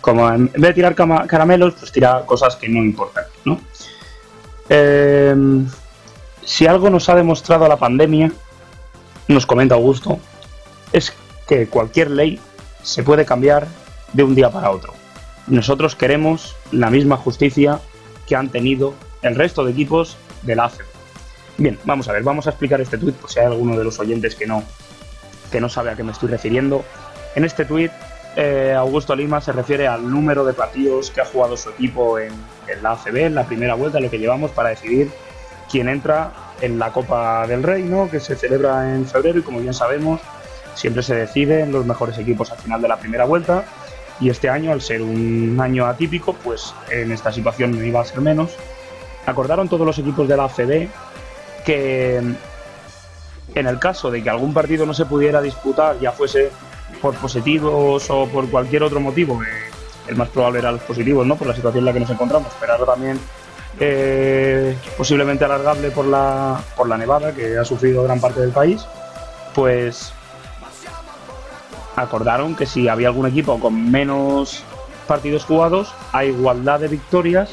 como 0.00 0.30
en 0.30 0.46
vez 0.52 0.60
de 0.60 0.72
tirar 0.74 0.94
caramelos, 0.94 1.74
pues 1.78 1.90
tira 1.92 2.24
cosas 2.26 2.56
que 2.56 2.68
no 2.68 2.80
importan, 2.84 3.24
¿no? 3.44 3.60
Eh, 4.68 5.34
si 6.44 6.66
algo 6.66 6.90
nos 6.90 7.08
ha 7.08 7.14
demostrado 7.14 7.66
la 7.68 7.76
pandemia, 7.76 8.30
nos 9.28 9.46
comenta 9.46 9.74
Augusto, 9.74 10.18
es 10.92 11.14
que 11.46 11.66
cualquier 11.68 12.10
ley 12.10 12.38
se 12.82 13.02
puede 13.02 13.24
cambiar 13.24 13.66
de 14.12 14.22
un 14.22 14.34
día 14.34 14.50
para 14.50 14.70
otro. 14.70 14.92
Nosotros 15.46 15.96
queremos 15.96 16.54
la 16.70 16.90
misma 16.90 17.16
justicia 17.16 17.80
que 18.26 18.36
han 18.36 18.48
tenido 18.48 18.94
el 19.22 19.34
resto 19.34 19.64
de 19.64 19.72
equipos 19.72 20.16
del 20.44 20.60
ACB. 20.60 20.84
Bien, 21.56 21.78
vamos 21.84 22.08
a 22.08 22.12
ver, 22.12 22.22
vamos 22.22 22.46
a 22.46 22.50
explicar 22.50 22.80
este 22.80 22.98
tuit 22.98 23.14
por 23.14 23.30
si 23.30 23.38
hay 23.38 23.46
alguno 23.46 23.76
de 23.76 23.84
los 23.84 23.98
oyentes 23.98 24.34
que 24.34 24.46
no, 24.46 24.64
que 25.50 25.60
no 25.60 25.68
sabe 25.68 25.90
a 25.90 25.94
qué 25.94 26.02
me 26.02 26.12
estoy 26.12 26.28
refiriendo. 26.28 26.84
En 27.34 27.44
este 27.44 27.64
tuit, 27.64 27.92
eh, 28.36 28.74
Augusto 28.76 29.14
Lima 29.14 29.40
se 29.40 29.52
refiere 29.52 29.86
al 29.86 30.10
número 30.10 30.44
de 30.44 30.52
partidos 30.52 31.10
que 31.10 31.20
ha 31.20 31.24
jugado 31.24 31.56
su 31.56 31.70
equipo 31.70 32.18
en, 32.18 32.32
en 32.66 32.82
la 32.82 32.92
ACB, 32.92 33.16
en 33.16 33.34
la 33.34 33.44
primera 33.44 33.74
vuelta, 33.74 34.00
lo 34.00 34.10
que 34.10 34.18
llevamos 34.18 34.50
para 34.50 34.70
decidir 34.70 35.10
quién 35.70 35.88
entra 35.88 36.32
en 36.60 36.78
la 36.78 36.92
Copa 36.92 37.46
del 37.46 37.62
Rey, 37.62 37.82
¿no? 37.82 38.10
que 38.10 38.20
se 38.20 38.36
celebra 38.36 38.94
en 38.94 39.06
febrero 39.06 39.38
y 39.38 39.42
como 39.42 39.60
bien 39.60 39.74
sabemos, 39.74 40.20
siempre 40.74 41.02
se 41.02 41.14
decide 41.14 41.60
en 41.60 41.72
los 41.72 41.86
mejores 41.86 42.18
equipos 42.18 42.50
al 42.50 42.58
final 42.58 42.82
de 42.82 42.88
la 42.88 42.96
primera 42.96 43.24
vuelta. 43.24 43.64
Y 44.20 44.30
este 44.30 44.48
año, 44.48 44.70
al 44.70 44.80
ser 44.80 45.02
un 45.02 45.58
año 45.60 45.86
atípico, 45.86 46.34
pues 46.34 46.72
en 46.90 47.10
esta 47.10 47.32
situación 47.32 47.72
no 47.72 47.82
iba 47.82 48.00
a 48.00 48.04
ser 48.04 48.20
menos. 48.20 48.56
Acordaron 49.26 49.68
todos 49.68 49.86
los 49.86 49.98
equipos 49.98 50.28
de 50.28 50.36
la 50.36 50.44
ACB 50.44 50.88
que 51.64 52.16
en 53.54 53.66
el 53.66 53.78
caso 53.78 54.10
de 54.10 54.22
que 54.22 54.30
algún 54.30 54.52
partido 54.52 54.84
no 54.86 54.94
se 54.94 55.06
pudiera 55.06 55.40
disputar, 55.40 55.98
ya 56.00 56.12
fuese 56.12 56.50
por 57.00 57.14
positivos 57.16 58.08
o 58.10 58.26
por 58.26 58.48
cualquier 58.50 58.82
otro 58.82 59.00
motivo, 59.00 59.38
que 59.38 60.10
el 60.10 60.16
más 60.16 60.28
probable 60.28 60.58
era 60.58 60.72
los 60.72 60.82
positivos, 60.82 61.26
¿no? 61.26 61.36
Por 61.36 61.48
la 61.48 61.54
situación 61.54 61.82
en 61.82 61.86
la 61.86 61.92
que 61.92 62.00
nos 62.00 62.10
encontramos, 62.10 62.48
pero 62.60 62.72
ahora 62.72 62.86
también 62.86 63.18
eh, 63.80 64.76
posiblemente 64.96 65.44
alargable 65.44 65.90
por 65.90 66.06
la, 66.06 66.60
por 66.76 66.88
la 66.88 66.96
nevada 66.96 67.34
que 67.34 67.58
ha 67.58 67.64
sufrido 67.64 68.02
gran 68.02 68.20
parte 68.20 68.40
del 68.40 68.50
país, 68.50 68.86
pues 69.54 70.12
acordaron 71.96 72.56
que 72.56 72.66
si 72.66 72.88
había 72.88 73.08
algún 73.08 73.26
equipo 73.26 73.58
con 73.60 73.90
menos 73.90 74.62
partidos 75.06 75.44
jugados, 75.44 75.94
a 76.12 76.24
igualdad 76.24 76.80
de 76.80 76.88
victorias, 76.88 77.50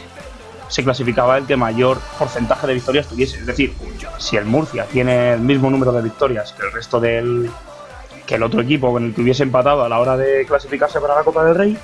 se 0.71 0.85
clasificaba 0.85 1.37
el 1.37 1.45
que 1.45 1.57
mayor 1.57 1.99
porcentaje 2.17 2.65
de 2.65 2.75
victorias 2.75 3.05
tuviese. 3.05 3.37
Es 3.37 3.45
decir, 3.45 3.75
si 4.17 4.37
el 4.37 4.45
Murcia 4.45 4.85
tiene 4.85 5.33
el 5.33 5.41
mismo 5.41 5.69
número 5.69 5.91
de 5.91 6.01
victorias 6.01 6.53
que 6.53 6.65
el 6.65 6.71
resto 6.71 6.99
del 6.99 7.51
que 8.25 8.35
el 8.35 8.43
otro 8.43 8.61
equipo 8.61 8.93
con 8.93 9.03
el 9.03 9.13
que 9.13 9.21
hubiese 9.21 9.43
empatado 9.43 9.83
a 9.83 9.89
la 9.89 9.99
hora 9.99 10.15
de 10.15 10.45
clasificarse 10.45 11.01
para 11.01 11.15
la 11.15 11.23
Copa 11.23 11.43
del 11.43 11.55
Rey, 11.55 11.77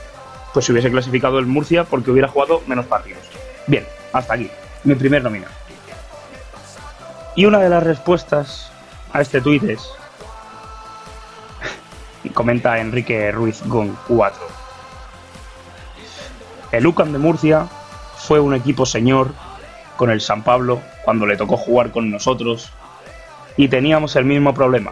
pues 0.54 0.66
se 0.66 0.72
hubiese 0.72 0.90
clasificado 0.90 1.38
el 1.40 1.46
Murcia 1.46 1.84
porque 1.84 2.12
hubiera 2.12 2.30
jugado 2.30 2.62
menos 2.66 2.86
partidos. 2.86 3.20
Bien, 3.68 3.86
hasta 4.14 4.36
aquí, 4.36 4.50
mi 4.86 4.96
primer 4.96 5.22
nominado. 5.22 5.52
Y 7.36 7.46
una 7.46 7.60
de 7.60 7.70
las 7.70 7.84
respuestas 7.84 8.72
a 9.12 9.20
este 9.20 9.42
tuit 9.42 9.64
es, 9.64 9.86
comenta 12.34 12.80
Enrique 12.80 13.34
Ruiz 13.34 13.62
Gon 13.66 13.98
4. 14.08 14.48
El 16.72 16.88
UCAM 16.88 17.12
de 17.12 17.18
Murcia 17.18 17.68
fue 18.28 18.42
un 18.42 18.54
equipo 18.54 18.86
señor 18.86 19.30
con 19.96 20.10
el 20.10 20.20
San 20.20 20.44
Pablo 20.44 20.82
cuando 21.06 21.26
le 21.26 21.38
tocó 21.38 21.56
jugar 21.56 21.92
con 21.92 22.12
nosotros 22.12 22.70
y 23.56 23.70
teníamos 23.70 24.18
el 24.18 24.26
mismo 24.26 24.54
problema, 24.54 24.92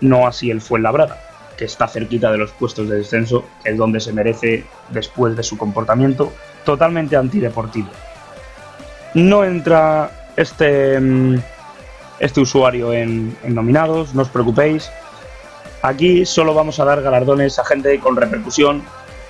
no 0.00 0.28
así 0.28 0.52
el 0.52 0.60
Fuenlabrada, 0.60 1.18
que 1.58 1.64
está 1.64 1.88
cerquita 1.88 2.30
de 2.30 2.38
los 2.38 2.52
puestos 2.52 2.88
de 2.88 2.98
descenso, 2.98 3.44
que 3.64 3.70
es 3.70 3.76
donde 3.76 3.98
se 3.98 4.12
merece 4.12 4.64
después 4.90 5.36
de 5.36 5.42
su 5.42 5.58
comportamiento 5.58 6.32
totalmente 6.64 7.16
antideportivo. 7.16 7.88
No 9.14 9.44
entra 9.44 10.30
este, 10.36 11.00
mm, 11.00 11.40
este 12.20 12.40
usuario 12.40 12.92
en, 12.92 13.36
en 13.42 13.52
nominados, 13.52 14.14
no 14.14 14.22
os 14.22 14.28
preocupéis. 14.28 14.92
Aquí 15.82 16.24
solo 16.24 16.54
vamos 16.54 16.78
a 16.78 16.84
dar 16.84 17.02
galardones 17.02 17.58
a 17.58 17.64
gente 17.64 17.98
con 17.98 18.14
repercusión 18.14 18.84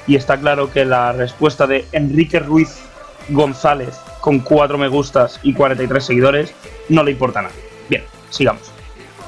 y 0.07 0.15
está 0.15 0.37
claro 0.37 0.71
que 0.71 0.85
la 0.85 1.13
respuesta 1.13 1.67
de 1.67 1.87
Enrique 1.93 2.39
Ruiz 2.39 2.86
González 3.29 3.97
con 4.21 4.41
4 4.41 4.79
me 4.79 4.89
gustas 4.89 5.39
y 5.43 5.55
43 5.55 6.05
seguidores 6.05 6.53
no 6.89 7.03
le 7.03 7.13
importa 7.13 7.41
a 7.41 7.43
nadie. 7.43 7.61
Bien, 7.89 8.05
sigamos. 8.31 8.63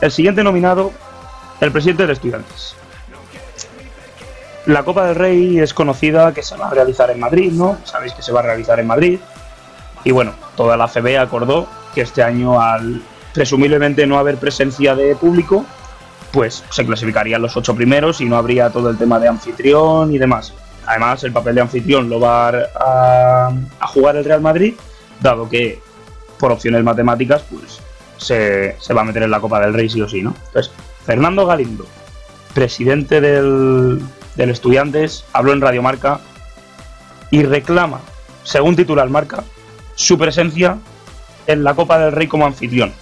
El 0.00 0.10
siguiente 0.10 0.42
nominado, 0.42 0.92
el 1.60 1.72
presidente 1.72 2.06
de 2.06 2.12
Estudiantes. 2.12 2.74
La 4.66 4.82
Copa 4.82 5.06
del 5.06 5.14
Rey 5.14 5.58
es 5.58 5.72
conocida 5.72 6.34
que 6.34 6.42
se 6.42 6.56
va 6.56 6.66
a 6.66 6.70
realizar 6.70 7.10
en 7.10 7.20
Madrid, 7.20 7.52
¿no? 7.52 7.78
Sabéis 7.84 8.12
que 8.12 8.22
se 8.22 8.32
va 8.32 8.40
a 8.40 8.42
realizar 8.42 8.78
en 8.78 8.86
Madrid. 8.86 9.18
Y 10.04 10.10
bueno, 10.10 10.32
toda 10.56 10.76
la 10.76 10.88
CB 10.88 11.18
acordó 11.18 11.66
que 11.94 12.02
este 12.02 12.22
año, 12.22 12.60
al 12.60 13.02
presumiblemente 13.32 14.06
no 14.06 14.18
haber 14.18 14.36
presencia 14.36 14.94
de 14.94 15.16
público, 15.16 15.64
pues 16.32 16.64
se 16.70 16.84
clasificarían 16.84 17.40
los 17.40 17.56
ocho 17.56 17.74
primeros 17.74 18.20
y 18.20 18.26
no 18.26 18.36
habría 18.36 18.70
todo 18.70 18.90
el 18.90 18.98
tema 18.98 19.18
de 19.18 19.28
anfitrión 19.28 20.12
y 20.12 20.18
demás. 20.18 20.52
Además, 20.88 21.22
el 21.22 21.32
papel 21.32 21.54
de 21.54 21.60
anfitrión 21.60 22.08
lo 22.08 22.18
va 22.18 22.48
a, 22.48 23.52
jugar 23.88 24.16
el 24.16 24.24
Real 24.24 24.40
Madrid, 24.40 24.72
dado 25.20 25.46
que 25.46 25.82
por 26.38 26.50
opciones 26.50 26.82
matemáticas, 26.82 27.44
pues 27.50 27.80
se, 28.16 28.74
se 28.80 28.94
va 28.94 29.02
a 29.02 29.04
meter 29.04 29.22
en 29.22 29.30
la 29.30 29.38
Copa 29.38 29.60
del 29.60 29.74
Rey 29.74 29.90
sí 29.90 30.00
o 30.00 30.08
sí, 30.08 30.22
¿no? 30.22 30.34
Entonces, 30.46 30.72
Fernando 31.04 31.44
Galindo, 31.44 31.84
presidente 32.54 33.20
del, 33.20 34.00
del 34.34 34.48
Estudiantes, 34.48 35.26
habló 35.34 35.52
en 35.52 35.60
Radio 35.60 35.82
Marca 35.82 36.20
y 37.30 37.42
reclama, 37.42 38.00
según 38.42 38.74
titular 38.74 39.10
Marca, 39.10 39.44
su 39.94 40.16
presencia 40.16 40.78
en 41.46 41.64
la 41.64 41.74
Copa 41.74 41.98
del 41.98 42.12
Rey 42.12 42.28
como 42.28 42.46
anfitrión. 42.46 42.94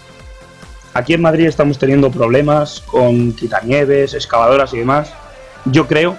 Aquí 0.92 1.14
en 1.14 1.22
Madrid 1.22 1.46
estamos 1.46 1.78
teniendo 1.78 2.10
problemas 2.10 2.80
con 2.80 3.32
quitanieves, 3.32 4.12
excavadoras 4.12 4.74
y 4.74 4.78
demás. 4.78 5.12
Yo 5.66 5.86
creo 5.86 6.16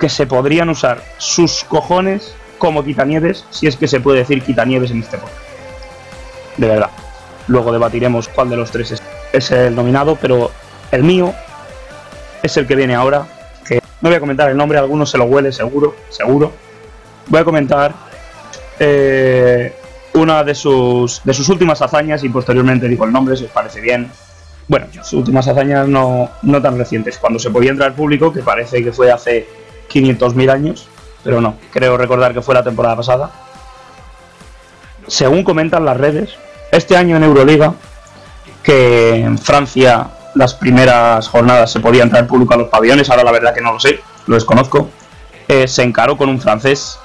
que 0.00 0.08
se 0.08 0.26
podrían 0.26 0.70
usar 0.70 1.04
sus 1.18 1.62
cojones 1.62 2.34
como 2.58 2.82
quitanieves, 2.82 3.44
si 3.50 3.66
es 3.66 3.76
que 3.76 3.86
se 3.86 4.00
puede 4.00 4.18
decir 4.18 4.42
quitanieves 4.42 4.90
en 4.90 5.00
este 5.00 5.18
podcast. 5.18 5.38
De 6.56 6.66
verdad. 6.66 6.90
Luego 7.46 7.72
debatiremos 7.72 8.28
cuál 8.28 8.48
de 8.50 8.56
los 8.56 8.70
tres 8.70 9.00
es, 9.32 9.50
el 9.50 9.74
nominado, 9.74 10.16
pero 10.16 10.50
el 10.90 11.04
mío 11.04 11.34
es 12.42 12.56
el 12.56 12.66
que 12.66 12.76
viene 12.76 12.94
ahora. 12.94 13.26
Que 13.66 13.80
no 14.00 14.08
voy 14.08 14.16
a 14.16 14.20
comentar 14.20 14.50
el 14.50 14.56
nombre, 14.56 14.78
algunos 14.78 15.10
se 15.10 15.18
lo 15.18 15.24
huele 15.24 15.52
seguro, 15.52 15.94
seguro. 16.08 16.52
Voy 17.26 17.40
a 17.40 17.44
comentar 17.44 17.94
eh, 18.78 19.74
una 20.14 20.42
de 20.44 20.54
sus, 20.54 21.22
de 21.24 21.34
sus 21.34 21.48
últimas 21.48 21.82
hazañas 21.82 22.24
y 22.24 22.28
posteriormente 22.28 22.88
digo 22.88 23.04
el 23.04 23.12
nombre 23.12 23.36
si 23.36 23.44
os 23.44 23.50
parece 23.50 23.80
bien. 23.80 24.10
Bueno, 24.68 24.86
sus 24.92 25.14
últimas 25.14 25.48
hazañas 25.48 25.88
no, 25.88 26.30
no 26.42 26.62
tan 26.62 26.78
recientes, 26.78 27.18
cuando 27.18 27.38
se 27.38 27.50
podía 27.50 27.72
entrar 27.72 27.90
al 27.90 27.96
público, 27.96 28.32
que 28.32 28.40
parece 28.40 28.84
que 28.84 28.92
fue 28.92 29.10
hace 29.10 29.48
500.000 29.90 30.50
años, 30.50 30.88
pero 31.24 31.40
no, 31.40 31.56
creo 31.72 31.96
recordar 31.96 32.32
que 32.32 32.42
fue 32.42 32.54
la 32.54 32.62
temporada 32.62 32.96
pasada. 32.96 33.30
Según 35.06 35.44
comentan 35.44 35.84
las 35.84 35.96
redes, 35.96 36.30
este 36.70 36.96
año 36.96 37.16
en 37.16 37.24
Euroliga, 37.24 37.74
que 38.62 39.16
en 39.16 39.38
Francia 39.38 40.08
las 40.34 40.54
primeras 40.54 41.28
jornadas 41.28 41.72
se 41.72 41.80
podía 41.80 42.02
entrar 42.02 42.26
público 42.26 42.54
a 42.54 42.58
los 42.58 42.68
pabellones, 42.68 43.10
ahora 43.10 43.24
la 43.24 43.32
verdad 43.32 43.54
que 43.54 43.60
no 43.60 43.72
lo 43.72 43.80
sé, 43.80 44.00
lo 44.26 44.36
desconozco, 44.36 44.88
eh, 45.48 45.66
se 45.66 45.82
encaró 45.82 46.16
con 46.16 46.28
un 46.28 46.40
francés. 46.40 46.98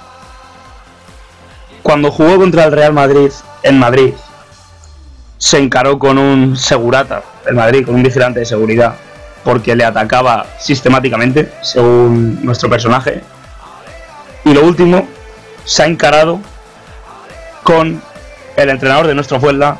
Cuando 1.82 2.10
jugó 2.10 2.36
contra 2.36 2.64
el 2.64 2.72
Real 2.72 2.92
Madrid 2.92 3.30
en 3.62 3.78
Madrid, 3.78 4.14
se 5.38 5.58
encaró 5.58 5.98
con 5.98 6.18
un 6.18 6.56
segurata 6.56 7.22
del 7.44 7.54
Madrid, 7.54 7.84
con 7.84 7.94
un 7.94 8.02
vigilante 8.02 8.40
de 8.40 8.46
seguridad, 8.46 8.94
porque 9.46 9.76
le 9.76 9.84
atacaba 9.84 10.44
sistemáticamente, 10.58 11.52
según 11.62 12.44
nuestro 12.44 12.68
personaje. 12.68 13.22
Y 14.44 14.52
lo 14.52 14.64
último, 14.64 15.06
se 15.64 15.84
ha 15.84 15.86
encarado 15.86 16.40
con 17.62 18.02
el 18.56 18.70
entrenador 18.70 19.06
de 19.06 19.14
nuestro 19.14 19.38
Fuenla, 19.38 19.78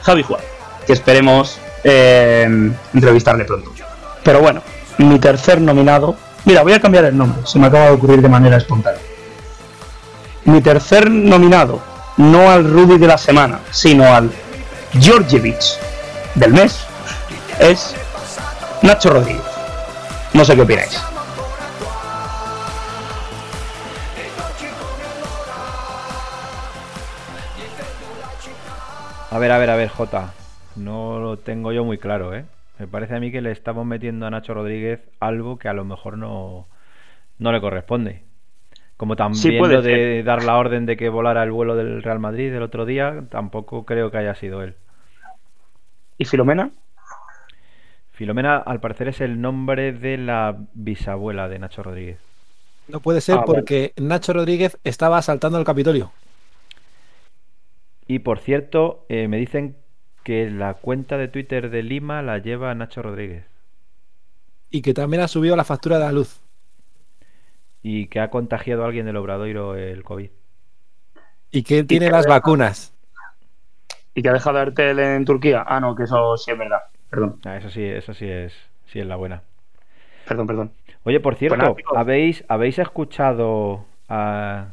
Javi 0.00 0.22
Juan, 0.22 0.40
que 0.86 0.94
esperemos 0.94 1.58
eh, 1.84 2.72
entrevistarle 2.94 3.44
pronto. 3.44 3.70
Pero 4.24 4.40
bueno, 4.40 4.62
mi 4.96 5.18
tercer 5.18 5.60
nominado. 5.60 6.16
Mira, 6.46 6.62
voy 6.62 6.72
a 6.72 6.80
cambiar 6.80 7.04
el 7.04 7.14
nombre, 7.14 7.42
se 7.44 7.58
me 7.58 7.66
acaba 7.66 7.88
de 7.88 7.90
ocurrir 7.90 8.22
de 8.22 8.30
manera 8.30 8.56
espontánea. 8.56 9.02
Mi 10.46 10.62
tercer 10.62 11.10
nominado, 11.10 11.82
no 12.16 12.50
al 12.50 12.64
Rudy 12.64 12.96
de 12.96 13.08
la 13.08 13.18
semana, 13.18 13.60
sino 13.72 14.06
al 14.06 14.32
Georgievich 14.98 15.76
del 16.34 16.54
mes, 16.54 16.78
es 17.58 17.94
Nacho 18.82 19.10
Rodríguez. 19.10 19.42
No 20.34 20.44
sé 20.44 20.56
qué 20.56 20.62
opináis. 20.62 21.00
A 29.30 29.38
ver, 29.38 29.52
a 29.52 29.58
ver, 29.58 29.70
a 29.70 29.76
ver, 29.76 29.88
Jota. 29.88 30.34
No 30.74 31.20
lo 31.20 31.38
tengo 31.38 31.72
yo 31.72 31.84
muy 31.84 31.98
claro, 31.98 32.34
¿eh? 32.34 32.44
Me 32.80 32.88
parece 32.88 33.14
a 33.14 33.20
mí 33.20 33.30
que 33.30 33.40
le 33.40 33.52
estamos 33.52 33.86
metiendo 33.86 34.26
a 34.26 34.30
Nacho 34.30 34.52
Rodríguez 34.52 35.00
algo 35.20 35.58
que 35.58 35.68
a 35.68 35.74
lo 35.74 35.84
mejor 35.84 36.18
no, 36.18 36.66
no 37.38 37.52
le 37.52 37.60
corresponde. 37.60 38.24
Como 38.96 39.14
también 39.14 39.58
puede 39.58 39.74
lo 39.74 39.82
de 39.82 40.22
dar 40.24 40.42
la 40.42 40.56
orden 40.56 40.86
de 40.86 40.96
que 40.96 41.08
volara 41.08 41.44
el 41.44 41.52
vuelo 41.52 41.76
del 41.76 42.02
Real 42.02 42.18
Madrid 42.18 42.52
el 42.52 42.62
otro 42.62 42.84
día, 42.84 43.24
tampoco 43.30 43.84
creo 43.84 44.10
que 44.10 44.18
haya 44.18 44.34
sido 44.34 44.62
él. 44.62 44.74
¿Y 46.18 46.24
Filomena? 46.24 46.70
Filomena, 48.22 48.58
al 48.58 48.78
parecer, 48.80 49.08
es 49.08 49.20
el 49.20 49.40
nombre 49.40 49.92
de 49.92 50.16
la 50.16 50.56
bisabuela 50.74 51.48
de 51.48 51.58
Nacho 51.58 51.82
Rodríguez. 51.82 52.20
No 52.86 53.00
puede 53.00 53.20
ser 53.20 53.38
Ah, 53.38 53.44
vale. 53.46 53.46
porque 53.46 53.94
Nacho 53.96 54.32
Rodríguez 54.32 54.78
estaba 54.84 55.18
asaltando 55.18 55.58
el 55.58 55.64
Capitolio. 55.64 56.12
Y 58.06 58.20
por 58.20 58.38
cierto, 58.38 59.06
eh, 59.08 59.26
me 59.26 59.38
dicen 59.38 59.76
que 60.22 60.48
la 60.50 60.74
cuenta 60.74 61.18
de 61.18 61.26
Twitter 61.26 61.68
de 61.68 61.82
Lima 61.82 62.22
la 62.22 62.38
lleva 62.38 62.72
Nacho 62.76 63.02
Rodríguez 63.02 63.44
Y 64.70 64.82
que 64.82 64.92
también 64.92 65.22
ha 65.22 65.28
subido 65.28 65.54
la 65.54 65.62
factura 65.64 65.98
de 65.98 66.04
la 66.04 66.12
luz. 66.12 66.40
y 67.82 68.06
que 68.08 68.18
ha 68.20 68.30
contagiado 68.30 68.82
a 68.82 68.86
alguien 68.86 69.06
del 69.06 69.16
Obradoiro 69.16 69.76
el 69.76 70.02
COVID. 70.04 70.30
Y 71.52 71.62
que 71.62 71.84
tiene 71.84 72.06
que 72.06 72.12
las 72.12 72.26
vacunas. 72.26 72.92
¿Y 74.14 74.22
que 74.22 74.28
ha 74.28 74.32
dejado 74.32 74.58
Artel 74.58 74.98
en 74.98 75.24
Turquía? 75.24 75.64
Ah, 75.66 75.80
no, 75.80 75.94
que 75.94 76.04
eso 76.04 76.36
sí 76.36 76.50
es 76.50 76.58
verdad. 76.58 76.80
Perdón, 77.12 77.32
Ah, 77.44 77.56
eso 77.56 77.70
sí, 77.70 77.84
eso 77.84 78.14
sí 78.14 78.26
es, 78.28 78.52
sí 78.86 79.00
es 79.00 79.06
la 79.06 79.16
buena. 79.16 79.42
perdón, 80.24 80.46
perdón. 80.46 80.72
Oye, 81.04 81.20
por 81.20 81.36
cierto, 81.36 81.82
Fanáticos. 81.82 81.92
¿habéis, 81.92 82.44
¿habéis 82.48 82.78
escuchado 82.78 83.86
a... 84.08 84.68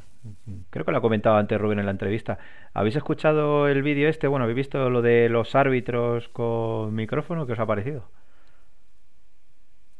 Creo 0.69 0.85
que 0.85 0.91
lo 0.91 0.97
ha 0.99 1.01
comentado 1.01 1.37
antes 1.37 1.59
Rubén 1.59 1.79
en 1.79 1.85
la 1.85 1.91
entrevista. 1.91 2.37
¿Habéis 2.73 2.95
escuchado 2.97 3.67
el 3.67 3.81
vídeo 3.83 4.09
este? 4.09 4.27
Bueno, 4.27 4.43
¿habéis 4.43 4.57
visto 4.57 4.89
lo 4.89 5.01
de 5.01 5.29
los 5.29 5.55
árbitros 5.55 6.29
con 6.29 6.93
micrófono? 6.93 7.47
¿Qué 7.47 7.53
os 7.53 7.59
ha 7.59 7.65
parecido? 7.65 8.05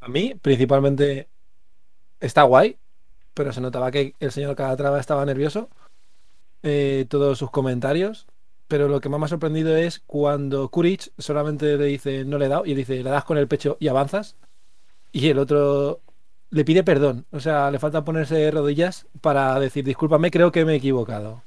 A 0.02 0.08
mí, 0.08 0.34
principalmente, 0.36 1.30
está 2.22 2.44
guay, 2.44 2.80
pero 3.36 3.54
se 3.54 3.62
notaba 3.62 3.92
que 3.92 4.16
el 4.20 4.32
señor 4.34 4.56
Calatrava 4.58 5.00
estaba 5.02 5.26
nervioso. 5.26 5.70
eh, 6.64 7.08
todos 7.10 7.40
sus 7.40 7.52
comentarios. 7.52 8.29
Pero 8.70 8.88
lo 8.88 9.02
que 9.02 9.10
más 9.10 9.20
me 9.20 9.26
ha 9.26 9.30
sorprendido 9.30 9.76
es 9.76 10.00
cuando 10.00 10.70
Kuric 10.70 11.12
solamente 11.18 11.76
le 11.76 11.86
dice 11.86 12.24
no 12.24 12.38
le 12.38 12.46
he 12.46 12.50
dado 12.50 12.66
y 12.66 12.76
dice 12.76 13.04
le 13.04 13.10
das 13.10 13.26
con 13.26 13.38
el 13.38 13.48
pecho 13.48 13.78
y 13.80 13.90
avanzas. 13.90 14.38
Y 15.12 15.30
el 15.30 15.40
otro 15.40 16.02
le 16.52 16.64
pide 16.64 16.84
perdón. 16.84 17.26
O 17.32 17.40
sea, 17.40 17.72
le 17.72 17.80
falta 17.80 18.06
ponerse 18.06 18.52
rodillas 18.52 19.08
para 19.22 19.60
decir 19.60 19.84
discúlpame, 19.84 20.32
creo 20.32 20.52
que 20.52 20.66
me 20.66 20.74
he 20.74 20.78
equivocado. 20.78 21.42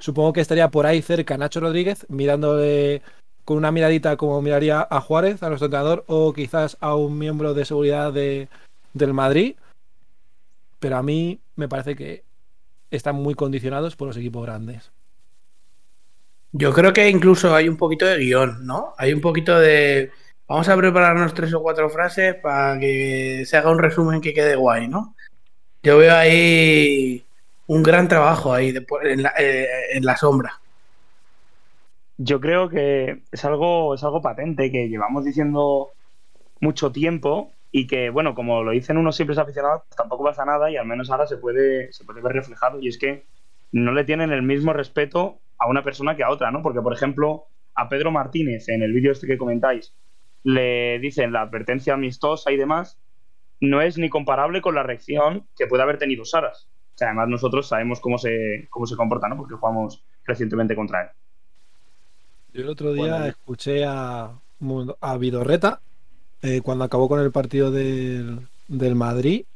Supongo 0.00 0.34
que 0.34 0.42
estaría 0.42 0.70
por 0.70 0.86
ahí 0.86 1.00
cerca 1.00 1.38
Nacho 1.38 1.60
Rodríguez 1.60 2.06
mirándole 2.10 3.02
con 3.46 3.56
una 3.56 3.72
miradita 3.72 4.16
como 4.18 4.42
miraría 4.42 4.86
a 4.90 5.00
Juárez, 5.00 5.42
a 5.42 5.48
nuestro 5.48 5.66
entrenador, 5.66 6.04
o 6.08 6.32
quizás 6.34 6.76
a 6.80 6.94
un 6.96 7.16
miembro 7.16 7.54
de 7.54 7.64
seguridad 7.64 8.12
de, 8.12 8.48
del 8.92 9.14
Madrid. 9.14 9.56
Pero 10.78 10.98
a 10.98 11.02
mí 11.02 11.40
me 11.54 11.68
parece 11.68 11.96
que 11.96 12.24
están 12.90 13.16
muy 13.16 13.34
condicionados 13.34 13.96
por 13.96 14.08
los 14.08 14.16
equipos 14.16 14.44
grandes. 14.44 14.90
Yo 16.52 16.72
creo 16.72 16.92
que 16.92 17.08
incluso 17.08 17.54
hay 17.54 17.68
un 17.68 17.76
poquito 17.76 18.06
de 18.06 18.18
guion, 18.18 18.66
¿no? 18.66 18.94
Hay 18.98 19.12
un 19.12 19.20
poquito 19.20 19.58
de. 19.58 20.10
Vamos 20.48 20.68
a 20.68 20.76
prepararnos 20.76 21.34
tres 21.34 21.52
o 21.54 21.62
cuatro 21.62 21.90
frases 21.90 22.36
para 22.36 22.78
que 22.78 23.44
se 23.46 23.56
haga 23.56 23.70
un 23.70 23.78
resumen 23.78 24.20
que 24.20 24.32
quede 24.32 24.56
guay, 24.56 24.88
¿no? 24.88 25.16
Yo 25.82 25.98
veo 25.98 26.14
ahí 26.14 27.24
un 27.66 27.82
gran 27.82 28.08
trabajo 28.08 28.52
ahí 28.52 28.74
en, 29.02 29.22
la, 29.22 29.34
eh, 29.38 29.66
en 29.92 30.04
la 30.04 30.16
sombra. 30.16 30.60
Yo 32.18 32.40
creo 32.40 32.68
que 32.68 33.22
es 33.30 33.44
algo, 33.44 33.94
es 33.94 34.02
algo 34.04 34.22
patente 34.22 34.70
que 34.70 34.88
llevamos 34.88 35.24
diciendo 35.24 35.90
mucho 36.60 36.92
tiempo 36.92 37.52
y 37.72 37.86
que, 37.86 38.08
bueno, 38.08 38.34
como 38.34 38.62
lo 38.62 38.70
dicen 38.70 38.96
unos 38.96 39.16
simples 39.16 39.38
aficionados, 39.38 39.82
pues 39.88 39.96
tampoco 39.96 40.24
pasa 40.24 40.44
nada 40.44 40.70
y 40.70 40.76
al 40.76 40.86
menos 40.86 41.10
ahora 41.10 41.26
se 41.26 41.36
puede, 41.36 41.92
se 41.92 42.04
puede 42.04 42.22
ver 42.22 42.32
reflejado. 42.32 42.80
Y 42.80 42.88
es 42.88 42.98
que 42.98 43.26
no 43.72 43.92
le 43.92 44.04
tienen 44.04 44.32
el 44.32 44.42
mismo 44.42 44.72
respeto 44.72 45.40
a 45.58 45.68
una 45.68 45.82
persona 45.84 46.16
que 46.16 46.24
a 46.24 46.30
otra, 46.30 46.50
¿no? 46.50 46.62
Porque, 46.62 46.82
por 46.82 46.92
ejemplo, 46.94 47.46
a 47.74 47.88
Pedro 47.88 48.10
Martínez, 48.12 48.68
en 48.68 48.82
el 48.82 48.92
vídeo 48.92 49.12
este 49.12 49.26
que 49.26 49.38
comentáis, 49.38 49.94
le 50.42 50.98
dicen 51.00 51.32
la 51.32 51.42
advertencia 51.42 51.94
amistosa 51.94 52.52
y 52.52 52.56
demás, 52.56 52.98
no 53.60 53.80
es 53.82 53.98
ni 53.98 54.08
comparable 54.10 54.62
con 54.62 54.74
la 54.74 54.82
reacción 54.82 55.48
que 55.56 55.66
puede 55.66 55.82
haber 55.82 55.98
tenido 55.98 56.24
Saras. 56.24 56.70
O 56.94 56.98
sea, 56.98 57.08
además 57.08 57.28
nosotros 57.28 57.68
sabemos 57.68 58.00
cómo 58.00 58.18
se, 58.18 58.68
cómo 58.70 58.86
se 58.86 58.96
comporta, 58.96 59.28
¿no? 59.28 59.36
Porque 59.36 59.54
jugamos 59.56 60.04
recientemente 60.24 60.76
contra 60.76 61.02
él. 61.04 61.08
Yo 62.52 62.62
el 62.62 62.68
otro 62.68 62.92
día 62.92 63.26
Bueno. 63.26 63.26
escuché 63.28 63.84
a, 63.84 64.40
a 65.00 65.18
Vidorreta 65.18 65.82
eh, 66.42 66.60
cuando 66.62 66.84
acabó 66.84 67.08
con 67.08 67.20
el 67.20 67.32
partido 67.32 67.70
del, 67.70 68.48
del 68.68 68.94
Madrid 68.94 69.46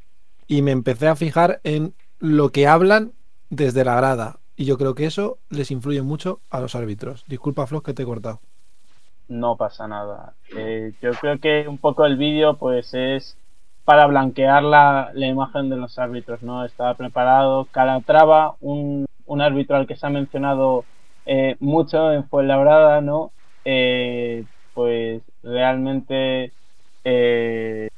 y 0.47 0.63
me 0.63 0.73
empecé 0.73 1.09
a 1.09 1.17
fijar 1.17 1.61
en 1.65 1.95
lo 2.19 2.51
que 2.53 2.67
hablan 2.67 3.15
desde 3.49 3.85
la 3.85 3.97
grada. 3.97 4.40
Y 4.61 4.67
yo 4.67 4.77
creo 4.77 4.95
que 4.95 5.07
eso 5.07 5.39
les 5.49 5.71
influye 5.71 6.03
mucho 6.03 6.41
a 6.51 6.61
los 6.61 6.75
árbitros. 6.75 7.25
Disculpa, 7.27 7.67
Flos, 7.67 7.83
que 7.83 7.95
te 7.95 8.03
he 8.03 8.05
cortado. 8.05 8.41
No 9.27 9.57
pasa 9.57 9.89
nada. 9.89 10.35
Eh, 10.55 10.93
yo 11.01 11.13
creo 11.13 11.39
que 11.39 11.67
un 11.67 11.79
poco 11.79 12.05
el 12.05 12.19
vídeo 12.19 12.59
pues 12.59 12.93
es 12.93 13.39
para 13.87 14.07
blanquear 14.07 14.63
la, 14.63 15.13
la 15.15 15.27
imagen 15.29 15.71
de 15.71 15.79
los 15.79 15.99
árbitros, 15.99 16.43
¿no? 16.43 16.67
Estaba 16.67 16.93
preparado 16.93 17.69
Calatrava, 17.71 18.57
un, 18.61 19.07
un 19.25 19.41
árbitro 19.41 19.77
al 19.77 19.87
que 19.87 19.97
se 19.97 20.07
ha 20.07 20.11
mencionado 20.11 20.85
eh, 21.25 21.57
mucho 21.59 22.13
en 22.13 22.29
Fuenlabrada, 22.29 23.01
¿no? 23.01 23.33
Eh, 23.65 24.45
pues 24.75 25.23
realmente 25.43 26.53
es 27.03 27.91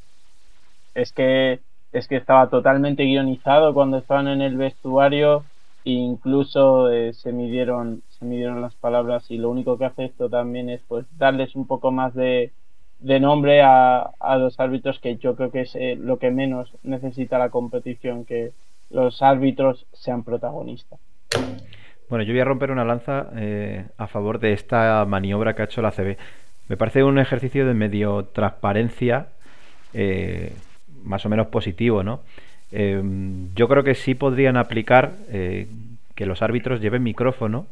que 1.13 1.59
es 1.91 2.07
que 2.07 2.17
estaba 2.17 2.49
totalmente 2.49 3.03
guionizado 3.03 3.75
cuando 3.75 3.99
estaban 3.99 4.29
en 4.29 4.43
el 4.43 4.57
vestuario 4.57 5.43
incluso 5.85 6.91
eh, 6.91 7.13
se 7.13 7.33
midieron 7.33 8.03
se 8.09 8.25
midieron 8.25 8.61
las 8.61 8.75
palabras 8.75 9.31
y 9.31 9.39
lo 9.39 9.51
único 9.51 9.79
que 9.79 9.85
hace 9.85 10.05
esto 10.05 10.29
también 10.29 10.71
es 10.71 10.81
pues 10.87 11.07
darles 11.19 11.57
un 11.57 11.67
poco 11.67 11.91
más 11.91 12.15
de, 12.15 12.53
de 13.01 13.21
nombre 13.21 13.63
a, 13.63 14.11
a 14.21 14.37
los 14.37 14.59
árbitros 14.61 15.01
que 15.01 15.17
yo 15.17 15.35
creo 15.35 15.51
que 15.51 15.63
es 15.63 15.75
eh, 15.75 15.97
lo 15.99 16.19
que 16.19 16.31
menos 16.31 16.73
necesita 16.83 17.39
la 17.39 17.51
competición 17.51 18.25
que 18.25 18.53
los 18.91 19.23
árbitros 19.23 19.87
sean 19.93 20.23
protagonistas 20.23 21.01
Bueno, 22.09 22.25
yo 22.25 22.33
voy 22.33 22.41
a 22.41 22.45
romper 22.45 22.71
una 22.71 22.85
lanza 22.85 23.31
eh, 23.35 23.87
a 23.97 24.07
favor 24.07 24.39
de 24.39 24.53
esta 24.53 25.05
maniobra 25.07 25.55
que 25.55 25.63
ha 25.63 25.65
hecho 25.65 25.83
la 25.83 25.91
CB. 25.91 26.17
Me 26.69 26.77
parece 26.77 27.03
un 27.03 27.19
ejercicio 27.19 27.67
de 27.67 27.75
medio 27.75 28.27
transparencia 28.27 29.29
eh, 29.95 30.53
más 31.03 31.27
o 31.27 31.29
menos 31.29 31.49
positivo, 31.49 32.03
¿no? 32.03 32.21
Eh, 32.73 33.03
yo 33.55 33.69
creo 33.69 33.85
que 33.85 33.95
sí 33.95 34.15
podrían 34.15 34.57
aplicar 34.57 35.13
eh, 35.29 35.69
que 36.15 36.27
los 36.27 36.43
árbitros 36.43 36.81
lleven 36.81 37.03
micrófono 37.03 37.67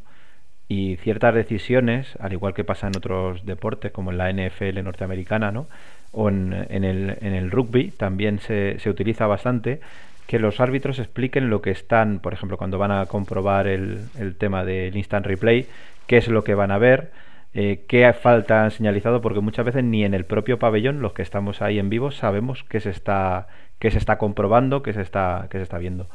y 0.67 0.97
ciertas 0.97 1.35
decisiones, 1.35 2.15
al 2.19 2.33
igual 2.33 2.53
que 2.53 2.63
pasa 2.63 2.87
en 2.87 2.95
otros 2.95 3.45
deportes 3.45 3.91
como 3.91 4.11
en 4.11 4.17
la 4.17 4.31
NFL 4.31 4.83
norteamericana, 4.83 5.51
¿no? 5.51 5.67
O 6.13 6.29
en, 6.29 6.53
el, 6.53 7.51
rugby 7.51 7.91
también 7.91 8.39
se, 8.39 8.77
utiliza 8.89 9.27
bastante, 9.27 9.81
que 10.27 10.39
los 10.39 10.59
árbitros 10.59 10.99
expliquen 10.99 11.49
lo 11.49 11.61
que 11.61 11.71
están, 11.71 12.19
por 12.19 12.33
ejemplo, 12.33 12.57
cuando 12.57 12.77
van 12.77 12.91
a 12.91 13.05
comprobar 13.05 13.67
el, 13.67 13.99
el 14.17 14.35
tema 14.35 14.63
del 14.63 14.95
instant 14.95 15.25
replay, 15.25 15.67
qué 16.07 16.17
es 16.17 16.27
lo 16.27 16.43
que 16.43 16.55
van 16.55 16.71
a 16.71 16.77
ver, 16.77 17.11
eh, 17.53 17.83
qué 17.87 18.11
falta 18.13 18.63
han 18.63 18.71
señalizado, 18.71 19.21
porque 19.21 19.41
muchas 19.41 19.65
veces 19.65 19.83
ni 19.83 20.05
en 20.05 20.13
el 20.13 20.23
propio 20.25 20.57
pabellón, 20.57 21.01
los 21.01 21.13
que 21.13 21.21
estamos 21.21 21.61
ahí 21.61 21.79
en 21.79 21.89
vivo, 21.89 22.11
sabemos 22.11 22.63
qué 22.63 22.79
se 22.79 22.91
está, 22.91 23.47
qué 23.81 23.91
se 23.91 23.97
está 23.97 24.17
comprobando, 24.17 24.81
qué 24.83 24.93
se 24.93 25.01
está, 25.01 25.47
qué 25.49 25.57
se 25.57 25.63
está 25.63 25.77
viendo. 25.79 26.07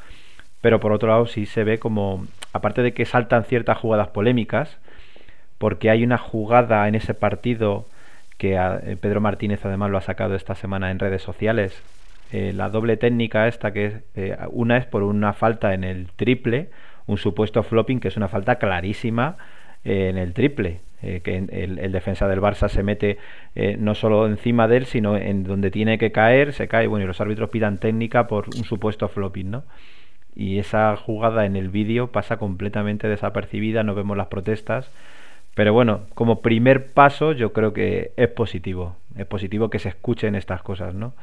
Pero 0.62 0.80
por 0.80 0.92
otro 0.92 1.08
lado, 1.10 1.26
sí 1.26 1.44
se 1.44 1.64
ve 1.64 1.78
como, 1.78 2.26
aparte 2.54 2.82
de 2.82 2.94
que 2.94 3.04
saltan 3.04 3.44
ciertas 3.44 3.76
jugadas 3.76 4.08
polémicas, 4.08 4.78
porque 5.58 5.90
hay 5.90 6.04
una 6.04 6.16
jugada 6.16 6.86
en 6.88 6.94
ese 6.94 7.12
partido 7.12 7.84
que 8.38 8.56
a- 8.56 8.80
eh, 8.82 8.96
Pedro 8.96 9.20
Martínez 9.20 9.64
además 9.64 9.90
lo 9.90 9.98
ha 9.98 10.02
sacado 10.02 10.34
esta 10.34 10.54
semana 10.54 10.90
en 10.90 10.98
redes 10.98 11.22
sociales, 11.22 11.82
eh, 12.32 12.52
la 12.54 12.68
doble 12.70 12.96
técnica 12.96 13.48
esta 13.48 13.72
que 13.72 13.86
es, 13.86 13.94
eh, 14.14 14.36
una 14.50 14.76
es 14.76 14.86
por 14.86 15.02
una 15.02 15.32
falta 15.32 15.74
en 15.74 15.84
el 15.84 16.08
triple, 16.16 16.70
un 17.06 17.18
supuesto 17.18 17.62
flopping 17.62 18.00
que 18.00 18.08
es 18.08 18.16
una 18.16 18.28
falta 18.28 18.56
clarísima 18.56 19.36
en 19.84 20.18
el 20.18 20.32
triple, 20.34 20.80
eh, 21.02 21.20
que 21.22 21.36
el 21.36 21.92
defensa 21.92 22.26
del 22.26 22.40
Barça 22.40 22.68
se 22.68 22.82
mete 22.82 23.18
eh, 23.54 23.76
no 23.78 23.94
solo 23.94 24.26
encima 24.26 24.66
de 24.66 24.78
él, 24.78 24.86
sino 24.86 25.16
en 25.16 25.44
donde 25.44 25.70
tiene 25.70 25.98
que 25.98 26.10
caer, 26.10 26.52
se 26.52 26.68
cae, 26.68 26.86
bueno, 26.86 27.04
y 27.04 27.06
los 27.06 27.20
árbitros 27.20 27.50
pidan 27.50 27.78
técnica 27.78 28.26
por 28.26 28.48
un 28.48 28.64
supuesto 28.64 29.08
flopping, 29.08 29.50
¿no? 29.50 29.64
Y 30.34 30.58
esa 30.58 30.96
jugada 30.96 31.46
en 31.46 31.56
el 31.56 31.68
vídeo 31.70 32.08
pasa 32.08 32.36
completamente 32.36 33.08
desapercibida, 33.08 33.82
no 33.82 33.94
vemos 33.94 34.16
las 34.16 34.26
protestas. 34.26 34.90
Pero 35.54 35.72
bueno, 35.72 36.02
como 36.14 36.42
primer 36.42 36.92
paso 36.92 37.32
yo 37.32 37.52
creo 37.54 37.72
que 37.72 38.12
es 38.16 38.28
positivo. 38.28 38.96
Es 39.16 39.26
positivo 39.26 39.70
que 39.70 39.78
se 39.78 39.88
escuchen 39.88 40.34
estas 40.34 40.62
cosas, 40.62 40.94
¿no? 40.94 41.14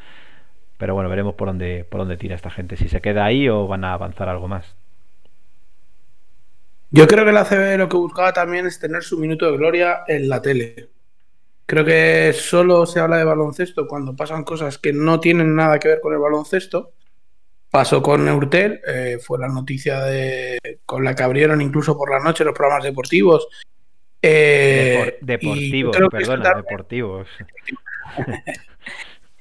Pero 0.80 0.95
bueno, 0.95 1.09
veremos 1.09 1.36
por 1.36 1.47
dónde, 1.47 1.86
por 1.88 1.99
dónde 1.99 2.17
tira 2.17 2.36
esta 2.36 2.49
gente. 2.49 2.76
Si 2.76 2.89
se 2.89 3.01
queda 3.01 3.26
ahí 3.26 3.47
o 3.47 3.67
van 3.67 3.84
a 3.86 3.93
avanzar 3.93 4.30
algo 4.30 4.47
más. 4.47 4.76
Yo 6.96 7.08
creo 7.08 7.26
que 7.26 7.32
la 7.32 7.44
CB 7.44 7.78
lo 7.80 7.89
que 7.89 7.98
buscaba 7.98 8.32
también 8.34 8.68
es 8.68 8.80
tener 8.80 9.04
su 9.04 9.18
minuto 9.18 9.50
de 9.52 9.58
gloria 9.58 10.04
en 10.08 10.30
la 10.30 10.41
tele. 10.41 10.89
Creo 11.66 11.84
que 11.84 12.34
solo 12.34 12.86
se 12.86 13.00
habla 13.00 13.18
de 13.18 13.24
baloncesto 13.24 13.88
cuando 13.88 14.16
pasan 14.16 14.44
cosas 14.44 14.78
que 14.78 14.94
no 14.94 15.20
tienen 15.20 15.56
nada 15.56 15.80
que 15.80 15.88
ver 15.88 16.02
con 16.02 16.14
el 16.14 16.20
baloncesto. 16.20 16.91
Pasó 17.72 18.04
con 18.04 18.28
Eurtel, 18.28 18.80
eh, 18.88 19.18
fue 19.20 19.39
la 19.39 19.48
noticia 19.48 20.02
de, 20.02 20.60
con 20.86 21.04
la 21.04 21.16
que 21.16 21.24
abrieron 21.24 21.60
incluso 21.62 21.98
por 21.98 22.12
la 22.12 22.20
noche 22.20 22.44
los 22.44 22.54
programas 22.54 22.84
deportivos. 22.84 23.48
Eh, 24.22 25.18
Depor- 25.20 25.26
deportivos, 25.26 25.98
perdona, 26.12 26.44
también- 26.44 26.66
deportivos. 26.66 27.28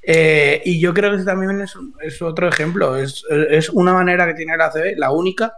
Eh, 0.04 0.60
y 0.64 0.80
yo 0.80 0.92
creo 0.92 1.10
que 1.10 1.16
ese 1.18 1.24
también 1.24 1.60
es, 1.60 1.74
es 2.00 2.20
otro 2.22 2.48
ejemplo. 2.48 2.96
Es, 2.96 3.24
es 3.30 3.68
una 3.70 3.92
manera 3.92 4.26
que 4.26 4.34
tiene 4.34 4.56
la 4.56 4.68
CB, 4.72 4.96
la 4.96 5.12
única, 5.12 5.54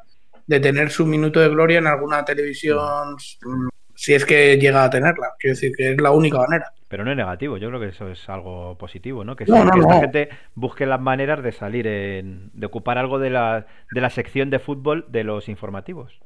de 0.46 0.60
tener 0.60 0.90
su 0.90 1.06
minuto 1.06 1.40
de 1.40 1.48
gloria 1.48 1.78
en 1.78 1.86
alguna 1.86 2.24
televisión, 2.24 3.14
mm, 3.14 3.68
si 3.94 4.14
es 4.14 4.24
que 4.24 4.56
llega 4.58 4.84
a 4.84 4.90
tenerla. 4.90 5.32
Quiero 5.38 5.54
decir 5.54 5.72
que 5.76 5.92
es 5.92 6.00
la 6.00 6.10
única 6.10 6.38
manera. 6.38 6.72
Pero 6.88 7.04
no 7.04 7.10
es 7.10 7.16
negativo, 7.16 7.56
yo 7.56 7.68
creo 7.68 7.80
que 7.80 7.88
eso 7.88 8.08
es 8.08 8.28
algo 8.28 8.76
positivo, 8.78 9.24
¿no? 9.24 9.34
Que, 9.34 9.46
No, 9.46 9.56
sí, 9.56 9.64
no, 9.64 9.70
que 9.72 9.80
esta 9.80 9.94
no. 9.94 10.00
gente 10.00 10.28
busque 10.54 10.86
las 10.86 11.00
maneras 11.00 11.42
de 11.42 11.52
salir, 11.52 11.86
en, 11.86 12.50
de 12.52 12.66
ocupar 12.66 12.98
algo 12.98 13.18
de 13.18 13.30
la, 13.30 13.66
de 13.90 14.00
la 14.00 14.10
sección 14.10 14.50
de 14.50 14.58
fútbol 14.58 15.06
de 15.08 15.24
los 15.24 15.48
informativos. 15.48 16.20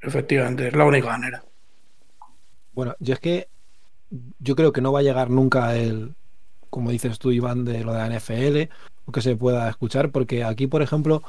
Efectivamente, 0.00 0.68
es 0.68 0.74
la 0.74 0.84
única 0.84 1.08
manera. 1.08 1.42
Bueno, 2.72 2.94
yo 2.98 3.14
es 3.14 3.20
que 3.20 3.48
yo 4.38 4.56
creo 4.56 4.72
que 4.72 4.80
no 4.80 4.92
va 4.92 5.00
a 5.00 5.02
llegar 5.02 5.30
nunca 5.30 5.76
el, 5.76 6.14
como 6.70 6.90
dices 6.90 7.18
tú, 7.18 7.30
Iván, 7.30 7.64
de 7.64 7.84
lo 7.84 7.92
de 7.92 7.98
la 7.98 8.18
NFL 8.18 8.72
que 9.12 9.20
se 9.20 9.36
pueda 9.36 9.68
escuchar, 9.68 10.10
porque 10.10 10.44
aquí, 10.44 10.66
por 10.66 10.80
ejemplo, 10.80 11.22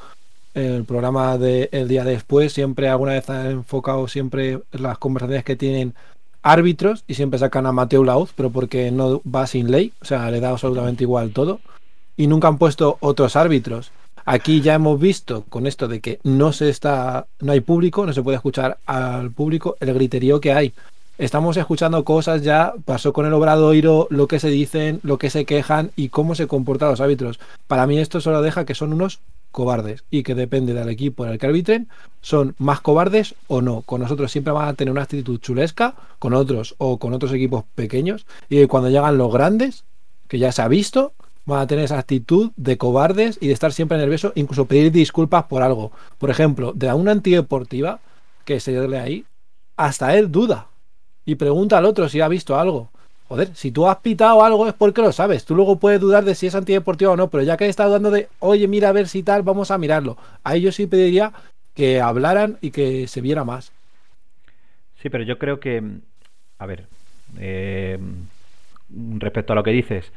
el 0.54 0.84
programa 0.84 1.36
de 1.36 1.68
El 1.72 1.88
Día 1.88 2.04
Después 2.04 2.52
siempre 2.52 2.88
alguna 2.88 3.12
vez 3.12 3.28
ha 3.28 3.50
enfocado 3.50 4.08
siempre 4.08 4.60
las 4.72 4.98
conversaciones 4.98 5.44
que 5.44 5.56
tienen 5.56 5.94
árbitros 6.42 7.04
y 7.08 7.14
siempre 7.14 7.38
sacan 7.38 7.66
a 7.66 7.72
Mateo 7.72 8.04
Lauz, 8.04 8.32
pero 8.34 8.50
porque 8.50 8.90
no 8.90 9.20
va 9.22 9.46
sin 9.46 9.70
ley, 9.70 9.92
o 10.00 10.04
sea, 10.04 10.30
le 10.30 10.40
da 10.40 10.50
absolutamente 10.50 11.04
igual 11.04 11.30
todo. 11.32 11.60
Y 12.16 12.28
nunca 12.28 12.48
han 12.48 12.58
puesto 12.58 12.98
otros 13.00 13.34
árbitros. 13.34 13.90
Aquí 14.24 14.60
ya 14.60 14.74
hemos 14.74 15.00
visto 15.00 15.44
con 15.48 15.66
esto 15.66 15.88
de 15.88 16.00
que 16.00 16.20
no 16.22 16.52
se 16.52 16.68
está, 16.68 17.26
no 17.40 17.52
hay 17.52 17.60
público, 17.60 18.06
no 18.06 18.12
se 18.12 18.22
puede 18.22 18.36
escuchar 18.36 18.78
al 18.86 19.32
público 19.32 19.76
el 19.80 19.92
griterío 19.92 20.40
que 20.40 20.52
hay. 20.52 20.72
Estamos 21.18 21.56
escuchando 21.56 22.04
cosas 22.04 22.42
ya, 22.42 22.74
pasó 22.84 23.12
con 23.12 23.26
el 23.26 23.32
Obradoiro, 23.34 24.08
lo 24.10 24.26
que 24.26 24.40
se 24.40 24.48
dicen, 24.48 25.00
lo 25.02 25.18
que 25.18 25.30
se 25.30 25.44
quejan 25.44 25.90
y 25.94 26.08
cómo 26.08 26.34
se 26.34 26.46
comportan 26.46 26.90
los 26.90 27.00
árbitros. 27.00 27.38
Para 27.66 27.86
mí 27.86 27.98
esto 27.98 28.20
solo 28.20 28.42
deja 28.42 28.64
que 28.64 28.74
son 28.74 28.92
unos 28.92 29.20
cobardes 29.54 30.04
y 30.10 30.22
que 30.24 30.34
depende 30.34 30.74
del 30.74 30.90
equipo 30.90 31.24
en 31.24 31.32
el 31.32 31.38
que 31.38 31.46
arbitren, 31.46 31.88
son 32.20 32.54
más 32.58 32.82
cobardes 32.82 33.34
o 33.46 33.62
no. 33.62 33.80
Con 33.82 34.02
nosotros 34.02 34.30
siempre 34.30 34.52
van 34.52 34.68
a 34.68 34.74
tener 34.74 34.92
una 34.92 35.04
actitud 35.04 35.40
chulesca, 35.40 35.94
con 36.18 36.34
otros 36.34 36.74
o 36.76 36.98
con 36.98 37.14
otros 37.14 37.32
equipos 37.32 37.64
pequeños, 37.74 38.26
y 38.50 38.66
cuando 38.66 38.90
llegan 38.90 39.16
los 39.16 39.32
grandes, 39.32 39.84
que 40.28 40.38
ya 40.38 40.52
se 40.52 40.60
ha 40.60 40.68
visto, 40.68 41.12
van 41.46 41.60
a 41.60 41.66
tener 41.66 41.84
esa 41.84 41.98
actitud 41.98 42.50
de 42.56 42.76
cobardes 42.76 43.38
y 43.40 43.46
de 43.46 43.52
estar 43.52 43.72
siempre 43.72 43.96
nervioso, 43.96 44.32
incluso 44.34 44.64
pedir 44.64 44.90
disculpas 44.90 45.44
por 45.44 45.62
algo. 45.62 45.92
Por 46.18 46.30
ejemplo, 46.30 46.72
de 46.74 46.92
una 46.92 47.12
antideportiva 47.12 48.00
que 48.44 48.60
se 48.60 48.72
lee 48.88 48.96
ahí, 48.96 49.24
hasta 49.76 50.16
él 50.16 50.30
duda 50.30 50.68
y 51.24 51.36
pregunta 51.36 51.78
al 51.78 51.84
otro 51.84 52.08
si 52.08 52.20
ha 52.20 52.28
visto 52.28 52.58
algo. 52.58 52.90
Joder, 53.28 53.54
si 53.54 53.70
tú 53.70 53.88
has 53.88 53.96
pitado 53.98 54.44
algo 54.44 54.68
es 54.68 54.74
porque 54.74 55.00
lo 55.00 55.10
sabes. 55.12 55.44
Tú 55.44 55.54
luego 55.54 55.78
puedes 55.78 56.00
dudar 56.00 56.24
de 56.24 56.34
si 56.34 56.46
es 56.46 56.54
antideportivo 56.54 57.12
o 57.12 57.16
no, 57.16 57.28
pero 57.28 57.42
ya 57.42 57.56
que 57.56 57.66
estado 57.68 57.90
dudando 57.90 58.10
de, 58.10 58.28
oye, 58.38 58.68
mira 58.68 58.90
a 58.90 58.92
ver 58.92 59.08
si 59.08 59.22
tal, 59.22 59.42
vamos 59.42 59.70
a 59.70 59.78
mirarlo. 59.78 60.18
Ahí 60.42 60.60
yo 60.60 60.72
sí 60.72 60.86
pediría 60.86 61.32
que 61.74 62.00
hablaran 62.00 62.58
y 62.60 62.70
que 62.70 63.08
se 63.08 63.20
viera 63.20 63.44
más. 63.44 63.72
Sí, 65.00 65.08
pero 65.08 65.24
yo 65.24 65.38
creo 65.38 65.58
que, 65.58 65.82
a 66.58 66.66
ver, 66.66 66.86
eh, 67.38 67.98
respecto 69.18 69.52
a 69.52 69.56
lo 69.56 69.62
que 69.62 69.70
dices, 69.70 70.12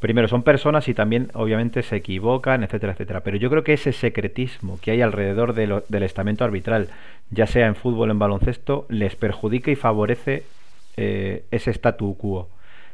primero 0.00 0.26
son 0.28 0.42
personas 0.42 0.88
y 0.88 0.94
también 0.94 1.30
obviamente 1.34 1.82
se 1.82 1.96
equivocan, 1.96 2.64
etcétera, 2.64 2.92
etcétera. 2.92 3.20
Pero 3.20 3.36
yo 3.36 3.50
creo 3.50 3.64
que 3.64 3.74
ese 3.74 3.92
secretismo 3.92 4.78
que 4.80 4.90
hay 4.92 5.02
alrededor 5.02 5.54
del 5.54 6.02
estamento 6.02 6.44
arbitral, 6.44 6.88
ya 7.30 7.46
sea 7.46 7.66
en 7.66 7.76
fútbol 7.76 8.08
o 8.08 8.12
en 8.12 8.18
baloncesto, 8.18 8.86
les 8.88 9.14
perjudica 9.14 9.70
y 9.70 9.76
favorece 9.76 10.44
eh, 10.96 11.44
ese 11.50 11.70
statu 11.72 12.16
quo. 12.16 12.48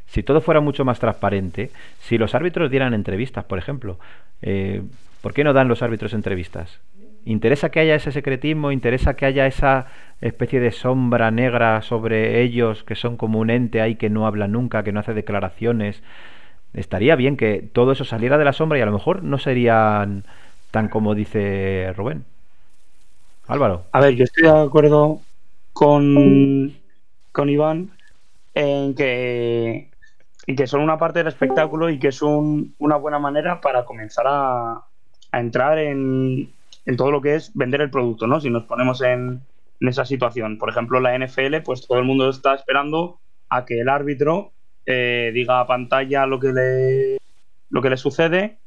Si 0.07 0.23
todo 0.23 0.41
fuera 0.41 0.61
mucho 0.61 0.85
más 0.85 0.99
transparente, 0.99 1.71
si 2.01 2.19
los 2.19 2.35
árbitros 2.35 2.71
dieran 2.71 2.95
entrevistas, 2.95 3.45
por 3.45 3.59
ejemplo, 3.59 3.99
eh, 4.43 4.83
¿por 5.21 5.33
qué 5.33 5.45
no 5.45 5.53
dan 5.53 5.69
los 5.69 5.83
árbitros 5.83 6.13
entrevistas? 6.13 6.81
¿Interesa 7.25 7.71
que 7.71 7.81
haya 7.81 7.95
ese 7.95 8.13
secretismo? 8.13 8.73
¿Interesa 8.73 9.15
que 9.15 9.27
haya 9.27 9.47
esa 9.47 9.87
especie 10.21 10.61
de 10.61 10.73
sombra 10.73 11.31
negra 11.31 11.81
sobre 11.83 12.43
ellos 12.43 12.83
que 12.83 12.97
son 12.97 13.17
como 13.17 13.39
un 13.39 13.51
ente 13.51 13.81
ahí 13.81 13.95
que 13.95 14.11
no 14.11 14.27
habla 14.27 14.49
nunca, 14.49 14.83
que 14.83 14.93
no 14.93 15.01
hace 15.01 15.15
declaraciones? 15.15 16.03
Estaría 16.75 17.17
bien 17.17 17.37
que 17.37 17.63
todo 17.73 17.93
eso 17.93 18.05
saliera 18.05 18.39
de 18.39 18.45
la 18.45 18.53
sombra 18.53 18.79
y 18.79 18.83
a 18.83 18.87
lo 18.87 18.93
mejor 18.93 19.23
no 19.23 19.39
serían 19.39 20.25
tan 20.73 20.89
como 20.89 21.15
dice 21.15 21.93
Rubén. 21.97 22.25
Álvaro. 23.47 23.85
A 23.93 24.01
ver, 24.01 24.15
yo 24.15 24.25
estoy 24.25 24.45
de 24.45 24.59
acuerdo 24.59 25.21
con, 25.73 26.75
con 27.33 27.49
Iván 27.49 27.91
en 28.55 28.95
que, 28.95 29.91
en 30.47 30.57
que 30.57 30.67
son 30.67 30.81
una 30.83 30.99
parte 30.99 31.21
del 31.21 31.29
espectáculo 31.29 31.91
y 31.91 31.99
que 31.99 32.09
es 32.09 32.23
un- 32.23 32.75
una 32.79 32.97
buena 32.97 33.19
manera 33.19 33.61
para 33.61 33.85
comenzar 33.85 34.27
a, 34.29 34.83
entrar 35.33 35.79
en, 35.79 36.53
en 36.85 36.97
todo 36.97 37.11
lo 37.11 37.23
que 37.23 37.35
es 37.37 37.53
vender 37.55 37.81
el 37.81 37.91
producto, 37.91 38.27
¿no? 38.27 38.41
Si 38.41 38.51
nos 38.51 38.65
ponemos 38.65 39.01
en, 39.03 39.41
en 39.81 39.89
esa 39.89 40.05
situación. 40.05 40.59
Por 40.59 40.69
ejemplo, 40.69 41.01
la 41.01 41.15
NFL, 41.17 41.63
pues 41.63 41.87
todo 41.87 41.99
el 41.99 42.05
mundo 42.05 42.29
está 42.29 42.55
esperando 42.55 43.19
a 43.49 43.65
que 43.65 43.81
el 43.81 43.89
árbitro 43.89 44.53
eh, 44.87 45.31
diga 45.33 45.61
a 45.61 45.67
pantalla 45.67 46.27
lo 46.27 46.39
que 46.39 46.49
le, 46.53 47.17
lo 47.71 47.81
que 47.83 47.91
le 47.91 47.97
sucede 47.97 48.62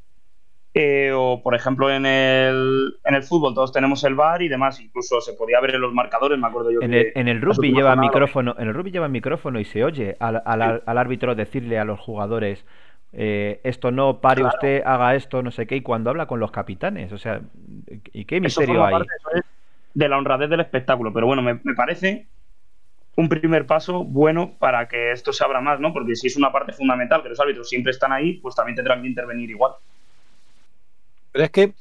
eh, 0.78 1.12
o, 1.14 1.42
por 1.42 1.54
ejemplo, 1.54 1.90
en 1.90 2.04
el, 2.06 2.98
en 3.04 3.14
el 3.14 3.22
fútbol 3.22 3.54
todos 3.54 3.72
tenemos 3.72 4.04
el 4.04 4.14
bar 4.14 4.42
y 4.42 4.48
demás. 4.48 4.80
Incluso 4.80 5.20
se 5.20 5.32
podía 5.34 5.60
ver 5.60 5.74
en 5.76 5.80
los 5.80 5.92
marcadores, 5.94 6.38
me 6.38 6.46
acuerdo 6.48 6.70
yo. 6.70 6.80
En 6.80 6.90
que 6.90 7.00
el, 7.00 7.12
en 7.14 7.28
el 7.28 7.40
rugby 7.40 7.68
lleva 7.72 7.90
jornada- 7.90 8.00
micrófono, 8.00 8.54
en 8.58 8.68
el 8.68 8.74
rugby 8.74 8.90
lleva 8.90 9.08
micrófono 9.08 9.58
y 9.60 9.64
se 9.64 9.84
oye 9.84 10.16
al, 10.20 10.42
al- 10.44 10.82
al 10.86 10.98
árbitro 10.98 11.34
decirle 11.34 11.78
a 11.78 11.84
los 11.84 11.98
jugadores 12.00 12.64
eh, 13.12 13.60
esto 13.64 13.90
no, 13.90 14.20
pare 14.20 14.42
Claro. 14.42 14.54
usted, 14.54 14.82
haga 14.84 15.14
esto, 15.14 15.42
no 15.42 15.50
sé 15.50 15.66
qué, 15.66 15.76
y 15.76 15.80
cuando 15.80 16.10
habla 16.10 16.26
con 16.26 16.38
los 16.40 16.50
capitanes, 16.50 17.12
o 17.12 17.18
sea, 17.18 17.40
¿y 18.12 18.24
qué 18.26 18.40
misterio 18.40 18.84
hay? 18.84 18.92
parte, 18.98 19.08
eso 19.18 19.30
es, 19.38 19.42
de 19.94 20.08
la 20.08 20.18
honradez 20.18 20.50
del 20.50 20.60
espectáculo. 20.60 21.12
Pero 21.14 21.26
bueno, 21.26 21.40
me, 21.42 21.54
me 21.64 21.74
parece 21.74 22.28
un 23.16 23.28
primer 23.28 23.66
paso 23.66 24.04
bueno 24.04 24.56
para 24.58 24.88
que 24.88 25.12
esto 25.12 25.32
se 25.32 25.44
abra 25.44 25.60
más, 25.60 25.80
¿no? 25.80 25.92
Porque 25.92 26.14
si 26.16 26.26
es 26.28 26.36
una 26.36 26.52
parte 26.52 26.72
fundamental, 26.72 27.22
que 27.22 27.30
los 27.30 27.40
árbitros 27.40 27.68
siempre 27.68 27.92
están 27.92 28.12
ahí, 28.12 28.34
pues 28.40 28.54
también 28.54 28.76
tendrán 28.76 29.02
que 29.02 29.08
intervenir 29.08 29.50
igual. 29.50 29.72
Pero 31.36 31.44
es 31.44 31.50
que 31.50 31.74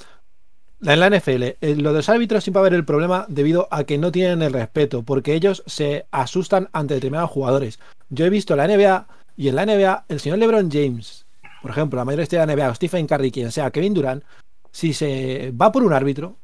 en 0.82 1.00
la 1.00 1.10
NFL, 1.10 1.44
eh, 1.44 1.76
lo 1.78 1.92
de 1.92 2.00
los 2.00 2.10
árbitros 2.10 2.44
siempre 2.44 2.60
va 2.60 2.66
a 2.66 2.68
haber 2.68 2.78
el 2.78 2.84
problema 2.84 3.26
debido 3.30 3.70
a 3.72 3.86
que 3.86 3.98
no 3.98 4.12
tienen 4.12 4.42
el 4.42 4.52
respeto, 4.52 5.04
porque 5.04 5.34
ellos 5.34 5.64
se 5.66 6.08
asustan 6.12 6.68
ante 6.74 6.96
determinados 6.96 7.32
jugadores. 7.32 7.80
Yo 8.10 8.26
he 8.26 8.30
visto 8.30 8.58
la 8.58 8.68
NBA 8.68 9.08
y 9.38 9.48
en 9.48 9.56
la 9.56 9.66
NBA 9.66 10.08
el 10.10 10.20
señor 10.20 10.40
LeBron 10.40 10.70
James, 10.70 11.26
por 11.62 11.72
ejemplo, 11.72 11.96
la 11.96 12.04
mayor 12.04 12.20
estrella 12.20 12.46
de 12.46 12.54
la 12.54 12.64
NBA, 12.64 12.72
o 12.72 12.76
Stephen 12.76 13.08
Curry, 13.08 13.32
quien 13.32 13.50
sea, 13.54 13.72
Kevin 13.72 13.94
Durant, 13.94 14.26
si 14.74 14.92
se 14.92 15.54
va 15.54 15.72
por 15.72 15.84
un 15.84 15.94
árbitro, 15.94 16.36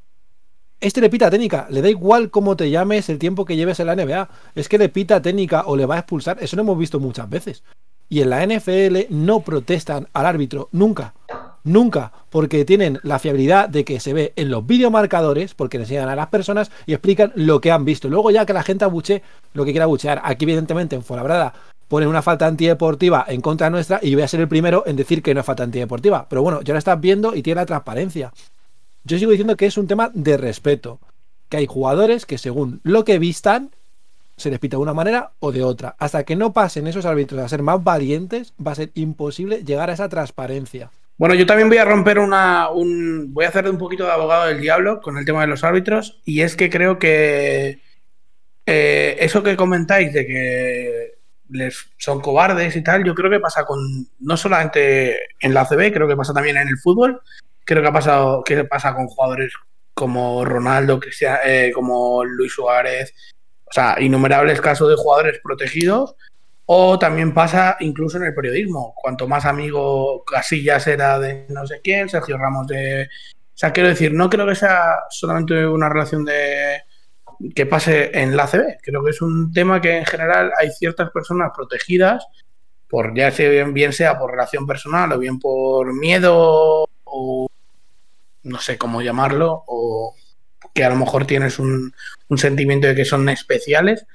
este 0.80 1.02
le 1.02 1.10
pita 1.10 1.30
técnica, 1.30 1.68
le 1.70 1.82
da 1.82 1.90
igual 1.90 2.32
cómo 2.32 2.56
te 2.56 2.70
llames, 2.70 3.10
el 3.10 3.20
tiempo 3.20 3.44
que 3.44 3.58
lleves 3.58 3.82
en 3.82 3.88
la 3.88 3.96
NBA, 3.98 4.30
es 4.56 4.70
que 4.70 4.78
le 4.78 4.88
pita 4.88 5.22
técnica 5.22 5.64
o 5.66 5.76
le 5.76 5.86
va 5.86 5.96
a 5.96 6.00
expulsar, 6.00 6.38
eso 6.40 6.56
lo 6.56 6.62
hemos 6.62 6.78
visto 6.78 6.98
muchas 6.98 7.30
veces. 7.30 7.66
Y 8.08 8.22
en 8.22 8.30
la 8.30 8.46
NFL 8.46 9.08
no 9.10 9.42
protestan 9.42 10.08
al 10.14 10.26
árbitro, 10.26 10.70
nunca. 10.72 11.14
Nunca, 11.64 12.12
porque 12.30 12.66
tienen 12.66 13.00
la 13.04 13.20
fiabilidad 13.20 13.70
de 13.70 13.86
que 13.86 14.00
se 14.00 14.14
ve 14.14 14.34
en 14.36 14.50
los 14.50 14.66
videomarcadores, 14.66 15.54
porque 15.54 15.78
le 15.78 15.84
enseñan 15.84 16.10
a 16.10 16.16
las 16.16 16.28
personas 16.28 16.72
y 16.86 16.94
explican 16.94 17.32
lo 17.36 17.62
que 17.62 17.72
han 17.72 17.86
visto. 17.86 18.10
Luego 18.10 18.32
ya 18.32 18.46
que 18.46 18.54
la 18.54 18.64
gente 18.64 18.86
abuche 18.86 19.22
lo 19.54 19.64
que 19.64 19.72
quiera 19.72 19.86
abuchear. 19.86 20.22
Aquí 20.24 20.46
evidentemente 20.46 20.96
en 20.96 21.04
Fuenlabrada 21.04 21.54
ponen 21.88 22.10
una 22.10 22.22
falta 22.22 22.48
antideportiva 22.48 23.26
en 23.28 23.42
contra 23.42 23.70
nuestra 23.70 24.00
y 24.02 24.16
voy 24.16 24.24
a 24.24 24.28
ser 24.28 24.40
el 24.40 24.48
primero 24.48 24.84
en 24.88 24.96
decir 24.96 25.22
que 25.22 25.34
no 25.34 25.42
es 25.42 25.46
falta 25.46 25.64
antideportiva. 25.64 26.26
Pero 26.30 26.42
bueno, 26.42 26.62
ya 26.62 26.74
lo 26.74 26.80
estás 26.80 27.00
viendo 27.00 27.36
y 27.36 27.44
tiene 27.44 27.62
la 27.62 27.66
transparencia. 27.66 28.32
Yo 29.04 29.20
sigo 29.20 29.32
diciendo 29.32 29.56
que 29.56 29.66
es 29.68 29.78
un 29.78 29.88
tema 29.88 30.10
de 30.14 30.38
respeto. 30.38 31.00
Que 31.50 31.58
hay 31.58 31.68
jugadores 31.68 32.26
que 32.26 32.38
según 32.38 32.80
lo 32.84 33.04
que 33.04 33.20
vistan 33.20 33.72
se 34.38 34.50
les 34.50 34.60
pita 34.60 34.78
de 34.78 34.84
una 34.84 34.94
manera 34.94 35.34
o 35.40 35.52
de 35.52 35.64
otra. 35.64 35.96
Hasta 36.00 36.24
que 36.24 36.36
no 36.36 36.54
pasen 36.54 36.88
esos 36.88 37.06
árbitros 37.06 37.42
a 37.42 37.50
ser 37.50 37.62
más 37.62 37.84
valientes, 37.84 38.54
va 38.66 38.72
a 38.72 38.76
ser 38.76 38.92
imposible 38.96 39.64
llegar 39.64 39.90
a 39.90 39.94
esa 39.94 40.10
transparencia. 40.10 40.90
Bueno, 41.22 41.36
yo 41.36 41.46
también 41.46 41.70
voy 41.70 41.78
a 41.78 41.86
romper 41.86 42.18
una. 42.18 42.72
Un, 42.72 43.32
voy 43.32 43.46
a 43.46 43.50
hacer 43.50 43.70
un 43.70 43.78
poquito 43.78 44.06
de 44.06 44.12
abogado 44.12 44.48
del 44.48 44.60
diablo 44.60 45.02
con 45.02 45.20
el 45.20 45.24
tema 45.24 45.42
de 45.42 45.48
los 45.48 45.64
árbitros. 45.64 46.20
Y 46.26 46.42
es 46.42 46.56
que 46.56 46.72
creo 46.72 46.98
que 46.98 47.80
eh, 48.66 49.18
eso 49.20 49.44
que 49.44 49.56
comentáis 49.56 50.14
de 50.14 50.26
que 50.26 51.12
les 51.50 51.92
son 52.00 52.22
cobardes 52.22 52.76
y 52.76 52.84
tal, 52.84 53.04
yo 53.04 53.14
creo 53.14 53.30
que 53.30 53.40
pasa 53.40 53.66
con. 53.66 53.80
No 54.18 54.36
solamente 54.36 55.16
en 55.40 55.54
la 55.54 55.68
CB, 55.68 55.94
creo 55.94 56.08
que 56.08 56.16
pasa 56.16 56.34
también 56.34 56.58
en 56.58 56.68
el 56.68 56.80
fútbol. 56.80 57.22
Creo 57.66 57.84
que 57.84 57.90
ha 57.90 57.94
pasado. 57.94 58.44
que 58.44 58.64
pasa 58.64 58.96
con 58.96 59.06
jugadores 59.06 59.54
como 59.94 60.44
Ronaldo, 60.44 61.00
Cristian, 61.00 61.38
eh, 61.46 61.72
como 61.72 62.26
Luis 62.26 62.52
Suárez. 62.52 63.14
O 63.66 63.72
sea, 63.72 63.96
innumerables 64.00 64.60
casos 64.60 64.90
de 64.90 64.96
jugadores 64.96 65.40
protegidos. 65.44 66.16
O 66.74 66.98
también 66.98 67.34
pasa 67.34 67.76
incluso 67.82 68.16
en 68.16 68.24
el 68.24 68.34
periodismo. 68.34 68.94
Cuanto 68.96 69.28
más 69.28 69.44
amigo 69.44 70.24
Casillas 70.24 70.88
era 70.88 71.20
de 71.20 71.46
no 71.50 71.68
sé 71.68 71.82
quién, 71.84 72.08
Sergio 72.08 72.38
Ramos 72.38 72.66
de. 72.68 73.10
O 73.10 73.58
sea, 73.58 73.74
quiero 73.74 73.90
decir, 73.90 74.14
no 74.14 74.30
creo 74.30 74.48
que 74.48 74.56
sea 74.56 75.00
solamente 75.10 75.68
una 75.68 75.90
relación 75.90 76.24
de 76.24 76.84
que 77.54 77.66
pase 77.66 78.18
en 78.18 78.38
la 78.38 78.48
CB. 78.48 78.78
Creo 78.82 79.04
que 79.04 79.10
es 79.10 79.22
un 79.22 79.52
tema 79.52 79.82
que 79.82 79.98
en 79.98 80.06
general 80.06 80.54
hay 80.58 80.72
ciertas 80.72 81.12
personas 81.12 81.52
protegidas, 81.54 82.26
por 82.88 83.14
ya 83.18 83.32
sea 83.32 83.66
bien, 83.66 83.92
sea 83.92 84.18
por 84.18 84.32
relación 84.32 84.66
personal 84.66 85.12
o 85.12 85.20
bien 85.20 85.40
por 85.40 85.94
miedo 85.94 86.88
o 87.04 87.48
no 88.44 88.60
sé 88.60 88.78
cómo 88.78 89.02
llamarlo, 89.02 89.66
o 89.68 90.16
que 90.74 90.86
a 90.86 90.90
lo 90.90 90.96
mejor 90.96 91.26
tienes 91.26 91.60
un 91.60 91.94
sentimiento 92.38 92.88
de 92.88 92.96
que 92.96 93.04
son 93.04 93.28
especiales, 93.28 94.06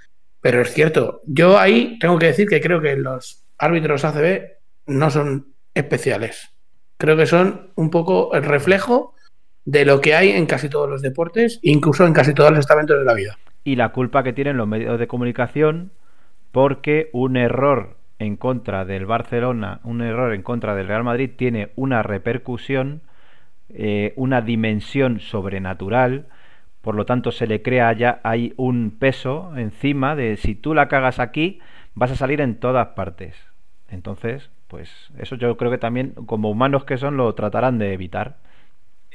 pero 0.46 0.62
es 0.62 0.72
cierto. 0.72 1.22
Yo 1.26 1.58
ahí 1.58 1.98
tengo 1.98 2.20
que 2.20 2.26
decir 2.26 2.46
que 2.46 2.60
creo 2.60 2.80
que 2.80 2.94
los 2.94 3.44
árbitros 3.58 4.04
ACB 4.04 4.42
no 4.86 5.10
son 5.10 5.48
especiales. 5.74 6.54
Creo 6.98 7.16
que 7.16 7.26
son 7.26 7.72
un 7.74 7.90
poco 7.90 8.32
el 8.32 8.44
reflejo 8.44 9.16
de 9.64 9.84
lo 9.84 10.00
que 10.00 10.14
hay 10.14 10.30
en 10.30 10.46
casi 10.46 10.68
todos 10.68 10.88
los 10.88 11.02
deportes, 11.02 11.58
incluso 11.62 12.06
en 12.06 12.12
casi 12.12 12.32
todos 12.32 12.50
los 12.50 12.60
estamentos 12.60 12.96
de 12.96 13.04
la 13.04 13.14
vida. 13.14 13.36
Y 13.64 13.74
la 13.74 13.88
culpa 13.88 14.22
que 14.22 14.32
tienen 14.32 14.56
los 14.56 14.68
medios 14.68 15.00
de 15.00 15.08
comunicación 15.08 15.90
porque 16.52 17.10
un 17.12 17.36
error 17.36 17.96
en 18.20 18.36
contra 18.36 18.84
del 18.84 19.04
Barcelona, 19.04 19.80
un 19.82 20.00
error 20.00 20.32
en 20.32 20.42
contra 20.42 20.76
del 20.76 20.86
Real 20.86 21.02
Madrid, 21.02 21.32
tiene 21.36 21.72
una 21.74 22.04
repercusión, 22.04 23.02
eh, 23.70 24.12
una 24.14 24.42
dimensión 24.42 25.18
sobrenatural, 25.18 26.28
por 26.86 26.94
lo 26.94 27.04
tanto 27.04 27.32
se 27.32 27.48
le 27.48 27.62
crea 27.62 27.92
ya 27.94 28.20
hay 28.22 28.54
un 28.56 28.92
peso 28.96 29.50
encima 29.56 30.14
de 30.14 30.36
si 30.36 30.54
tú 30.54 30.72
la 30.72 30.86
cagas 30.86 31.18
aquí, 31.18 31.58
vas 31.94 32.12
a 32.12 32.16
salir 32.16 32.40
en 32.40 32.60
todas 32.60 32.86
partes. 32.94 33.34
Entonces, 33.88 34.50
pues 34.68 34.88
eso 35.18 35.34
yo 35.34 35.56
creo 35.56 35.72
que 35.72 35.78
también, 35.78 36.12
como 36.26 36.48
humanos 36.48 36.84
que 36.84 36.96
son, 36.96 37.16
lo 37.16 37.34
tratarán 37.34 37.78
de 37.78 37.92
evitar. 37.92 38.36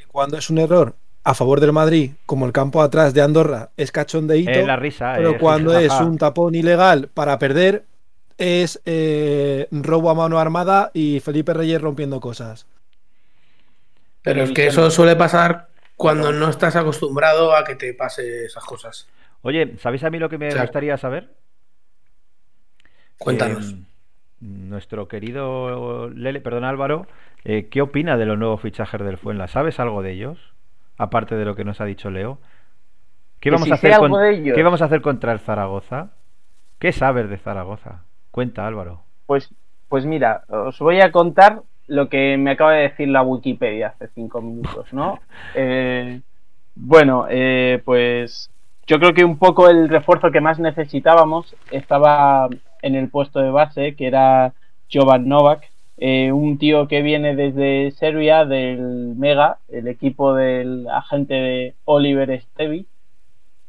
Cuando 0.10 0.38
es 0.38 0.50
un 0.50 0.58
error 0.58 0.98
a 1.24 1.34
favor 1.34 1.62
del 1.62 1.72
Madrid, 1.72 2.12
como 2.26 2.46
el 2.46 2.52
campo 2.52 2.82
atrás 2.82 3.14
de 3.14 3.22
Andorra, 3.22 3.70
es 3.78 3.94
cachondeíto. 3.94 4.52
Es 4.52 4.68
la 4.68 4.76
risa. 4.76 5.14
pero 5.16 5.32
es 5.32 5.40
cuando 5.40 5.80
es 5.80 5.94
un 5.94 6.18
tapón 6.18 6.54
ilegal 6.56 7.08
para 7.14 7.40
perder, 7.40 7.86
es 8.38 8.82
eh, 8.84 9.70
robo 9.72 10.10
a 10.10 10.14
mano 10.14 10.40
armada 10.40 10.92
y 10.94 11.22
Felipe 11.22 11.54
Reyes 11.54 11.80
rompiendo 11.80 12.20
cosas. 12.20 12.68
Pero 14.24 14.44
es 14.44 14.52
que 14.52 14.68
eso 14.68 14.92
suele 14.92 15.16
pasar 15.16 15.71
cuando 16.02 16.32
no 16.32 16.50
estás 16.50 16.76
acostumbrado 16.76 17.56
a 17.56 17.64
que 17.64 17.76
te 17.76 17.94
pase 17.94 18.46
esas 18.46 18.66
cosas. 18.66 19.08
Oye, 19.44 19.78
¿sabéis 19.78 20.04
a 20.04 20.10
mí 20.10 20.18
lo 20.18 20.30
que 20.30 20.38
me 20.38 20.48
O 20.48 20.52
sea, 20.52 20.64
gustaría 20.64 20.98
saber? 20.98 21.30
Cuéntanos. 23.18 23.74
Eh, 23.74 23.78
nuestro 24.40 25.08
querido 25.08 26.10
Lele, 26.10 26.42
perdón 26.42 26.64
Álvaro, 26.64 27.06
eh, 27.44 27.68
¿qué 27.70 27.82
opina 27.82 28.18
de 28.18 28.26
los 28.26 28.40
nuevos 28.40 28.62
fichajes 28.62 29.00
del 29.02 29.18
Fuenla? 29.18 29.48
¿Sabes 29.48 29.80
algo 29.80 30.02
de 30.02 30.14
ellos? 30.14 30.40
Aparte 30.98 31.36
de 31.36 31.46
lo 31.46 31.56
que 31.56 31.66
nos 31.66 31.80
ha 31.82 31.86
dicho 31.86 32.10
Leo. 32.10 32.40
¿Qué 33.40 33.52
vamos, 33.52 33.66
si 33.66 33.72
a 33.72 33.76
hacer 33.76 33.98
con-. 33.98 34.44
¿Qué 34.44 34.64
vamos 34.64 34.82
a 34.82 34.86
hacer 34.86 35.02
contra 35.02 35.32
el 35.32 35.40
Zaragoza? 35.40 36.14
¿Qué 36.80 36.92
sabes 36.92 37.30
de 37.30 37.38
Zaragoza? 37.38 38.06
Cuenta, 38.32 38.66
Álvaro. 38.66 39.04
Pues, 39.28 39.54
pues 39.88 40.06
mira, 40.06 40.46
os 40.48 40.80
voy 40.80 41.00
a 41.02 41.12
contar 41.12 41.62
lo 41.88 42.10
que 42.10 42.38
me 42.38 42.52
acaba 42.52 42.74
de 42.74 42.84
decir 42.90 43.08
la 43.10 43.22
Wikipedia 43.22 43.88
hace 43.90 44.08
cinco 44.16 44.42
minutos, 44.42 44.92
¿no? 44.94 45.20
Eh, 45.56 46.22
bueno, 46.76 47.26
eh, 47.30 47.82
pues 47.84 48.50
yo 48.88 49.00
creo 49.00 49.14
que 49.14 49.24
un 49.26 49.38
poco 49.38 49.70
el 49.70 49.90
refuerzo 49.90 50.32
que 50.32 50.42
más 50.42 50.60
necesitábamos 50.60 51.56
estaba 51.72 52.48
en 52.82 52.96
el 52.96 53.10
puesto 53.10 53.40
de 53.40 53.52
base, 53.52 53.96
que 53.96 54.08
era 54.08 54.54
Jovan 54.92 55.28
Novak, 55.28 55.70
eh, 55.98 56.32
un 56.32 56.58
tío 56.58 56.88
que 56.88 57.02
viene 57.02 57.36
desde 57.36 57.92
Serbia, 57.92 58.46
del 58.46 59.14
Mega, 59.18 59.58
el 59.70 59.88
equipo 59.88 60.34
del 60.34 60.88
agente 60.90 61.34
de 61.36 61.76
Oliver 61.86 62.42
Stevi. 62.42 62.86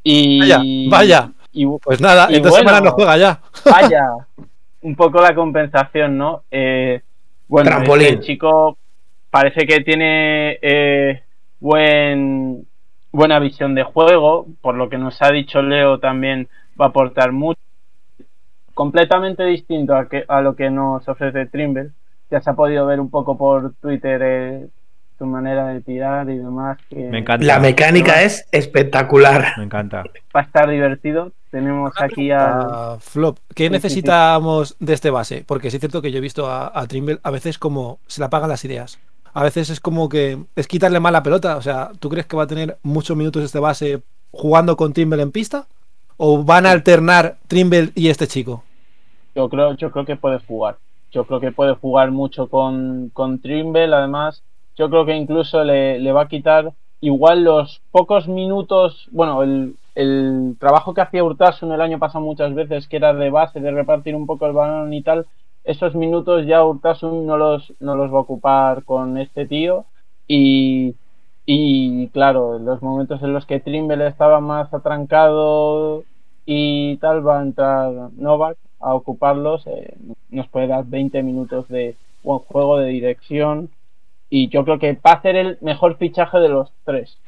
Y, 0.04 0.40
Vaya, 0.40 0.60
vaya. 0.88 1.30
y- 1.52 1.66
Pues 1.78 2.00
nada, 2.00 2.26
en 2.30 2.42
dos 2.42 2.50
bueno. 2.52 2.56
semanas 2.56 2.82
no 2.82 2.90
juega 2.92 3.16
ya. 3.18 3.40
vaya, 3.70 4.02
un 4.80 4.96
poco 4.96 5.20
la 5.20 5.34
compensación, 5.34 6.16
¿no? 6.18 6.42
Eh, 6.50 7.02
bueno, 7.52 7.68
Trampolín. 7.68 8.06
este 8.06 8.20
chico 8.20 8.78
parece 9.28 9.66
que 9.66 9.80
tiene 9.80 10.58
eh, 10.62 11.22
buen, 11.60 12.66
buena 13.12 13.38
visión 13.40 13.74
de 13.74 13.82
juego, 13.82 14.46
por 14.62 14.74
lo 14.74 14.88
que 14.88 14.96
nos 14.96 15.20
ha 15.20 15.30
dicho 15.30 15.60
Leo 15.60 15.98
también 15.98 16.48
va 16.80 16.86
a 16.86 16.88
aportar 16.88 17.30
mucho. 17.30 17.60
Completamente 18.72 19.44
distinto 19.44 19.94
a, 19.94 20.08
que, 20.08 20.24
a 20.26 20.40
lo 20.40 20.56
que 20.56 20.70
nos 20.70 21.06
ofrece 21.06 21.44
Trimble. 21.44 21.90
Ya 22.30 22.40
se 22.40 22.48
ha 22.48 22.54
podido 22.54 22.86
ver 22.86 23.00
un 23.00 23.10
poco 23.10 23.36
por 23.36 23.74
Twitter 23.82 24.22
eh, 24.24 24.68
su 25.22 25.26
manera 25.28 25.68
de 25.68 25.80
tirar 25.80 26.28
y 26.30 26.38
demás. 26.38 26.78
que 26.88 26.96
Me 26.96 27.18
encanta. 27.18 27.46
La 27.46 27.60
mecánica 27.60 28.22
es 28.22 28.44
espectacular. 28.50 29.52
Me 29.56 29.64
encanta. 29.64 30.10
Va 30.34 30.40
a 30.40 30.42
estar 30.42 30.68
divertido. 30.68 31.30
Tenemos 31.50 31.92
aquí. 32.00 32.30
Ah, 32.32 32.96
Flop, 33.00 33.38
¿qué 33.54 33.68
Sí, 33.68 33.80
sí, 33.80 33.92
sí. 33.92 34.02
necesitamos 34.02 34.76
de 34.80 34.94
este 34.94 35.10
base? 35.10 35.44
Porque 35.46 35.70
sí 35.70 35.76
es 35.76 35.80
cierto 35.80 36.02
que 36.02 36.10
yo 36.10 36.18
he 36.18 36.20
visto 36.20 36.48
a, 36.48 36.72
a 36.76 36.86
Trimble 36.88 37.20
a 37.22 37.30
veces 37.30 37.58
como 37.58 38.00
se 38.06 38.20
le 38.20 38.24
apagan 38.26 38.48
las 38.48 38.64
ideas. 38.64 38.98
A 39.34 39.42
veces 39.44 39.70
es 39.70 39.80
como 39.80 40.08
que 40.08 40.38
es 40.56 40.66
quitarle 40.66 40.98
mal 41.00 41.12
la 41.12 41.22
pelota. 41.22 41.56
O 41.56 41.62
sea, 41.62 41.90
¿tú 42.00 42.08
crees 42.08 42.26
que 42.26 42.36
va 42.36 42.44
a 42.44 42.46
tener 42.48 42.78
muchos 42.82 43.16
minutos 43.16 43.44
este 43.44 43.58
base 43.60 44.02
jugando 44.32 44.76
con 44.76 44.92
Trimble 44.92 45.22
en 45.22 45.30
pista? 45.30 45.66
¿O 46.16 46.42
van 46.44 46.66
a 46.66 46.72
alternar 46.72 47.36
Trimble 47.48 47.90
y 47.94 48.08
este 48.08 48.26
chico? 48.26 48.64
Yo 49.34 49.48
creo, 49.48 49.74
yo 49.74 49.90
creo 49.92 50.04
que 50.04 50.16
puede 50.16 50.38
jugar. 50.40 50.78
Yo 51.10 51.24
creo 51.24 51.40
que 51.40 51.52
puede 51.52 51.74
jugar 51.74 52.10
mucho 52.10 52.48
con, 52.48 53.10
con 53.10 53.40
Trimble. 53.40 53.94
Además, 53.94 54.42
yo 54.76 54.88
creo 54.90 55.04
que 55.06 55.16
incluso 55.16 55.64
le, 55.64 55.98
le 55.98 56.12
va 56.12 56.22
a 56.22 56.28
quitar 56.28 56.72
igual 57.00 57.44
los 57.44 57.82
pocos 57.90 58.28
minutos. 58.28 59.08
Bueno, 59.12 59.42
el, 59.42 59.76
el 59.94 60.56
trabajo 60.60 60.94
que 60.94 61.00
hacía 61.02 61.24
Urtasun 61.24 61.72
el 61.72 61.80
año 61.80 61.98
pasado 61.98 62.24
muchas 62.24 62.54
veces, 62.54 62.88
que 62.88 62.96
era 62.96 63.12
de 63.14 63.30
base, 63.30 63.60
de 63.60 63.70
repartir 63.70 64.14
un 64.16 64.26
poco 64.26 64.46
el 64.46 64.52
balón 64.52 64.92
y 64.94 65.02
tal. 65.02 65.26
Esos 65.64 65.94
minutos 65.94 66.46
ya 66.46 66.64
Urtasun 66.64 67.26
no 67.26 67.36
los, 67.36 67.72
no 67.80 67.94
los 67.96 68.12
va 68.12 68.18
a 68.18 68.20
ocupar 68.22 68.84
con 68.84 69.18
este 69.18 69.46
tío. 69.46 69.86
Y, 70.26 70.96
y 71.46 72.08
claro, 72.10 72.58
los 72.58 72.82
momentos 72.82 73.22
en 73.22 73.32
los 73.32 73.46
que 73.46 73.60
Trimble 73.60 74.06
estaba 74.06 74.40
más 74.40 74.72
atrancado 74.72 76.04
y 76.46 76.96
tal, 76.98 77.26
va 77.26 77.40
a 77.40 77.42
entrar 77.42 77.92
Novak 78.14 78.58
a 78.80 78.94
ocuparlos. 78.94 79.66
eh, 79.66 79.96
nos 80.30 80.48
puede 80.48 80.68
dar 80.68 80.84
20 80.86 81.22
minutos 81.22 81.68
de 81.68 81.96
buen 82.22 82.38
juego, 82.40 82.78
de 82.78 82.88
dirección. 82.88 83.70
Y 84.34 84.48
yo 84.48 84.64
creo 84.64 84.78
que 84.78 84.94
va 84.94 85.12
a 85.12 85.20
ser 85.20 85.36
el 85.36 85.58
mejor 85.60 85.98
fichaje 85.98 86.38
de 86.38 86.48
los 86.48 86.72
tres, 86.84 87.18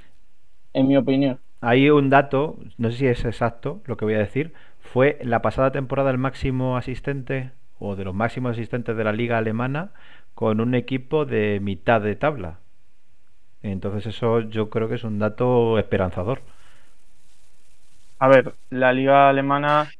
en 0.72 0.88
mi 0.88 0.96
opinión. 0.96 1.38
Hay 1.60 1.90
un 1.90 2.08
dato, 2.08 2.56
no 2.78 2.90
sé 2.90 2.96
si 2.96 3.06
es 3.06 3.26
exacto 3.26 3.82
lo 3.84 3.98
que 3.98 4.06
voy 4.06 4.14
a 4.14 4.20
decir. 4.20 4.54
Fue 4.80 5.18
la 5.22 5.42
pasada 5.42 5.70
temporada 5.70 6.10
el 6.10 6.16
máximo 6.16 6.78
asistente 6.78 7.50
o 7.78 7.94
de 7.94 8.04
los 8.04 8.14
máximos 8.14 8.52
asistentes 8.52 8.96
de 8.96 9.04
la 9.04 9.12
liga 9.12 9.36
alemana 9.36 9.90
con 10.34 10.62
un 10.62 10.74
equipo 10.74 11.26
de 11.26 11.60
mitad 11.60 12.00
de 12.00 12.16
tabla. 12.16 12.60
Entonces 13.62 14.06
eso 14.06 14.40
yo 14.40 14.70
creo 14.70 14.88
que 14.88 14.94
es 14.94 15.04
un 15.04 15.18
dato 15.18 15.78
esperanzador. 15.78 16.40
A 18.18 18.28
ver, 18.28 18.54
la 18.70 18.94
liga 18.94 19.28
alemana 19.28 19.90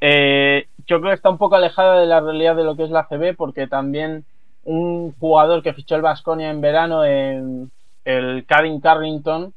eh, 0.00 0.66
yo 0.86 0.98
creo 1.00 1.10
que 1.10 1.16
está 1.16 1.28
un 1.28 1.36
poco 1.36 1.56
alejada 1.56 2.00
de 2.00 2.06
la 2.06 2.20
realidad 2.20 2.56
de 2.56 2.64
lo 2.64 2.74
que 2.74 2.84
es 2.84 2.90
la 2.90 3.06
CB 3.06 3.36
porque 3.36 3.66
también 3.66 4.24
un 4.64 5.12
jugador 5.18 5.62
que 5.62 5.74
fichó 5.74 5.96
el 5.96 6.02
Vasconia 6.02 6.50
en 6.50 6.60
verano, 6.60 7.04
en 7.04 7.70
el 8.04 8.44
Karin 8.46 8.80
Carrington, 8.80 9.54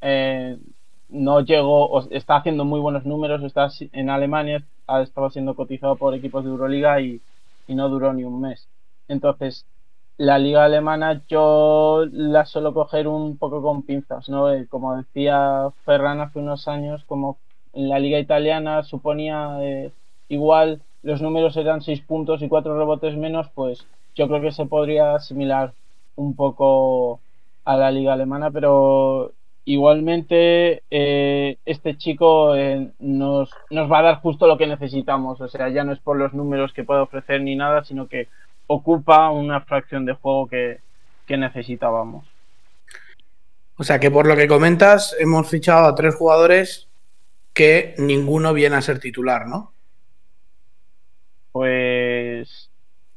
eh, 0.00 0.56
no 1.08 1.40
llegó, 1.40 2.08
está 2.10 2.36
haciendo 2.36 2.64
muy 2.64 2.80
buenos 2.80 3.04
números, 3.04 3.42
está 3.42 3.68
en 3.92 4.10
Alemania, 4.10 4.62
ha 4.86 5.02
estado 5.02 5.30
siendo 5.30 5.54
cotizado 5.54 5.96
por 5.96 6.14
equipos 6.14 6.44
de 6.44 6.50
Euroliga 6.50 7.00
y, 7.00 7.20
y 7.66 7.74
no 7.74 7.88
duró 7.88 8.12
ni 8.12 8.24
un 8.24 8.40
mes. 8.40 8.68
Entonces, 9.08 9.64
la 10.18 10.38
liga 10.38 10.64
alemana 10.64 11.22
yo 11.28 12.04
la 12.10 12.44
suelo 12.44 12.74
coger 12.74 13.06
un 13.08 13.38
poco 13.38 13.62
con 13.62 13.82
pinzas, 13.82 14.28
¿no? 14.28 14.52
Eh, 14.52 14.66
como 14.68 14.96
decía 14.96 15.70
Ferran 15.84 16.20
hace 16.20 16.40
unos 16.40 16.68
años, 16.68 17.04
como 17.04 17.38
en 17.72 17.88
la 17.88 17.98
liga 18.00 18.18
italiana 18.18 18.82
suponía 18.82 19.58
eh, 19.62 19.92
igual 20.28 20.82
los 21.02 21.22
números 21.22 21.56
eran 21.56 21.82
6 21.82 22.00
puntos 22.02 22.42
y 22.42 22.48
4 22.48 22.76
rebotes 22.76 23.16
menos, 23.16 23.48
pues 23.54 23.86
yo 24.18 24.26
creo 24.26 24.42
que 24.42 24.52
se 24.52 24.66
podría 24.66 25.14
asimilar 25.14 25.72
un 26.16 26.34
poco 26.34 27.20
a 27.64 27.76
la 27.76 27.92
liga 27.92 28.12
alemana, 28.12 28.50
pero 28.50 29.32
igualmente 29.64 30.82
eh, 30.90 31.58
este 31.64 31.96
chico 31.96 32.56
eh, 32.56 32.90
nos, 32.98 33.50
nos 33.70 33.90
va 33.90 34.00
a 34.00 34.02
dar 34.02 34.20
justo 34.20 34.48
lo 34.48 34.58
que 34.58 34.66
necesitamos, 34.66 35.40
o 35.40 35.48
sea, 35.48 35.68
ya 35.68 35.84
no 35.84 35.92
es 35.92 36.00
por 36.00 36.16
los 36.16 36.34
números 36.34 36.72
que 36.72 36.82
puede 36.82 37.00
ofrecer 37.00 37.42
ni 37.42 37.54
nada, 37.54 37.84
sino 37.84 38.08
que 38.08 38.26
ocupa 38.66 39.30
una 39.30 39.60
fracción 39.60 40.04
de 40.04 40.14
juego 40.14 40.48
que, 40.48 40.80
que 41.26 41.36
necesitábamos. 41.36 42.26
O 43.76 43.84
sea 43.84 44.00
que 44.00 44.10
por 44.10 44.26
lo 44.26 44.34
que 44.34 44.48
comentas, 44.48 45.14
hemos 45.20 45.48
fichado 45.48 45.86
a 45.86 45.94
tres 45.94 46.16
jugadores 46.16 46.88
que 47.52 47.94
ninguno 47.98 48.52
viene 48.52 48.74
a 48.74 48.82
ser 48.82 48.98
titular, 48.98 49.46
¿no? 49.46 49.72
Pues 51.52 52.67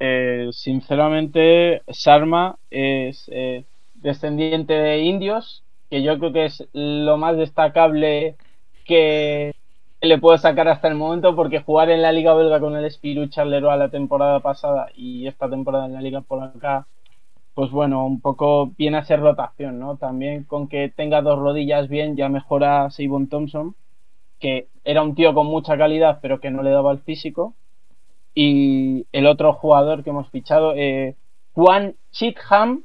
eh, 0.04 0.50
sinceramente 0.52 1.84
Sharma 1.88 2.58
es 2.72 3.30
eh, 3.32 3.66
descendiente 3.94 4.74
de 4.74 4.98
indios, 5.04 5.64
que 5.92 6.02
yo 6.02 6.18
creo 6.18 6.34
que 6.34 6.46
es 6.46 6.68
lo 6.74 7.18
más 7.18 7.38
destacable 7.38 8.36
que 8.84 9.54
le 10.02 10.18
puedo 10.18 10.36
sacar 10.40 10.68
hasta 10.70 10.88
el 10.88 10.96
momento, 10.96 11.36
porque 11.36 11.62
jugar 11.62 11.92
en 11.92 12.02
la 12.02 12.12
Liga 12.12 12.34
Belga 12.34 12.60
con 12.60 12.76
el 12.76 12.90
Spirou 12.90 13.28
Charleroi 13.28 13.78
la 13.78 13.90
temporada 13.90 14.40
pasada 14.40 14.88
y 14.96 15.28
esta 15.28 15.48
temporada 15.48 15.86
en 15.86 15.94
la 15.94 16.02
Liga 16.02 16.22
Polaca, 16.22 16.88
pues 17.54 17.70
bueno, 17.70 18.04
un 18.08 18.22
poco 18.22 18.72
viene 18.76 18.98
a 18.98 19.06
ser 19.06 19.20
rotación, 19.20 19.78
¿no? 19.78 19.98
También 19.98 20.46
con 20.46 20.68
que 20.68 20.90
tenga 20.90 21.22
dos 21.22 21.38
rodillas 21.38 21.90
bien 21.90 22.16
ya 22.16 22.28
mejora 22.28 22.90
Seibon 22.90 23.30
Thompson, 23.30 23.76
que 24.40 24.68
era 24.84 25.04
un 25.04 25.14
tío 25.14 25.36
con 25.36 25.46
mucha 25.46 25.78
calidad, 25.78 26.18
pero 26.24 26.40
que 26.40 26.50
no 26.50 26.64
le 26.64 26.72
daba 26.72 26.92
el 26.92 27.02
físico 27.02 27.54
y 28.34 29.08
el 29.12 29.26
otro 29.28 29.54
jugador 29.54 30.04
que 30.04 30.12
hemos 30.12 30.30
fichado, 30.30 30.74
eh, 30.76 31.16
Juan 31.54 31.96
Chitham, 32.12 32.84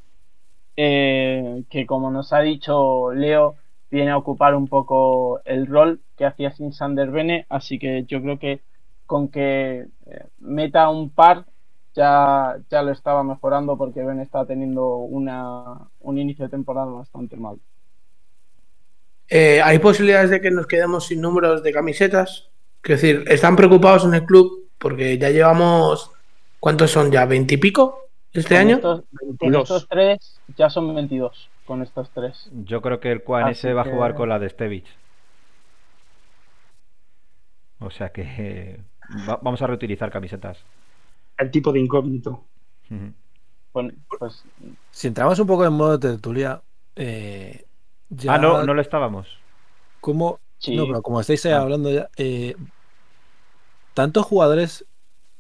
eh, 0.77 1.63
que 1.71 1.87
como 1.87 2.11
nos 2.11 2.33
ha 2.33 2.41
dicho 2.41 3.13
Leo, 3.13 3.57
viene 3.91 4.11
a 4.11 4.19
ocupar 4.19 4.55
un 4.55 4.67
poco 4.67 5.41
el 5.45 5.67
rol 5.67 6.01
que 6.17 6.27
hacía 6.27 6.53
sin 6.53 6.73
Sander 6.73 7.11
Bene, 7.11 7.47
así 7.49 7.79
que 7.79 8.05
yo 8.05 8.21
creo 8.21 8.39
que 8.39 8.61
con 9.07 9.29
que 9.29 9.87
eh, 10.07 10.25
meta 10.39 10.89
un 10.89 11.11
par 11.11 11.47
ya, 11.95 12.57
ya 12.69 12.83
lo 12.83 12.91
estaba 12.91 13.23
mejorando 13.23 13.79
porque 13.79 14.03
Ben 14.03 14.21
está 14.21 14.45
teniendo 14.45 14.97
una, 14.97 15.89
un 16.01 16.19
inicio 16.19 16.45
de 16.45 16.51
temporada 16.51 16.91
bastante 16.91 17.37
mal. 17.37 17.59
¿Hay 19.29 19.79
posibilidades 19.79 20.31
de 20.31 20.41
que 20.41 20.51
nos 20.51 20.67
quedemos 20.67 21.07
sin 21.07 21.21
números 21.21 21.63
de 21.63 21.73
camisetas? 21.73 22.51
Es 22.83 23.01
decir, 23.01 23.25
¿están 23.29 23.57
preocupados 23.57 24.05
en 24.05 24.15
el 24.15 24.25
club? 24.25 24.66
Porque 24.79 25.17
ya 25.19 25.31
llevamos, 25.31 26.11
¿cuántos 26.61 26.91
son 26.91 27.11
ya? 27.11 27.25
¿Veintipico 27.27 28.09
este 28.33 28.55
Con 28.55 28.59
año? 28.59 28.77
estos, 28.77 29.01
con 29.19 29.29
22. 29.39 29.63
estos 29.63 29.89
tres 29.89 30.41
ya 30.57 30.69
son 30.71 30.95
22 30.95 31.49
con 31.65 31.83
estos 31.83 32.11
tres. 32.11 32.49
Yo 32.65 32.81
creo 32.83 33.01
que 33.01 33.11
el 33.13 33.23
Así 33.27 33.51
ese 33.53 33.73
va 33.75 33.83
a 33.83 33.85
jugar 33.91 34.15
con 34.15 34.29
la 34.29 34.39
de 34.39 34.49
Stevich. 34.51 34.87
O 37.79 37.91
sea 37.91 38.11
que 38.11 38.23
eh, 38.25 38.81
va- 39.29 39.39
vamos 39.43 39.61
a 39.63 39.67
reutilizar 39.67 40.11
camisetas. 40.11 40.59
El 41.39 41.51
tipo 41.51 41.73
de 41.73 41.81
incógnito. 41.81 42.45
Pues, 43.73 43.93
pues 44.19 44.45
Si 44.91 45.09
entramos 45.09 45.39
un 45.39 45.47
poco 45.47 45.67
en 45.67 45.73
modo 45.75 45.99
tertulia, 45.99 46.63
eh, 46.95 47.65
ya 48.09 48.35
Ah, 48.35 48.39
no, 48.39 48.63
no 48.63 48.75
lo 48.75 48.81
estábamos. 48.81 49.27
como 50.01 50.39
sí, 50.59 50.77
no, 50.77 50.87
pero 50.87 51.03
como 51.03 51.21
estáis 51.21 51.45
Ah. 51.47 51.61
hablando 51.61 51.91
ya, 51.91 52.09
eh, 52.17 52.55
tantos 53.97 54.27
jugadores, 54.27 54.85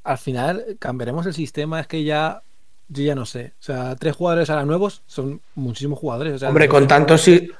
al 0.02 0.16
final 0.16 0.64
cambiaremos 0.78 1.26
el 1.26 1.34
sistema, 1.34 1.78
es 1.78 1.86
que 1.86 2.02
ya 2.04 2.40
yo 2.88 3.02
ya 3.02 3.14
no 3.14 3.26
sé. 3.26 3.52
O 3.60 3.62
sea, 3.62 3.94
tres 3.96 4.16
jugadores 4.16 4.48
ahora 4.48 4.64
nuevos 4.64 5.02
son 5.06 5.40
muchísimos 5.54 5.98
jugadores. 5.98 6.32
o 6.34 6.38
sea, 6.38 6.48
Hombre, 6.48 6.68
con 6.68 6.88
tantos 6.88 7.20
sí- 7.20 7.50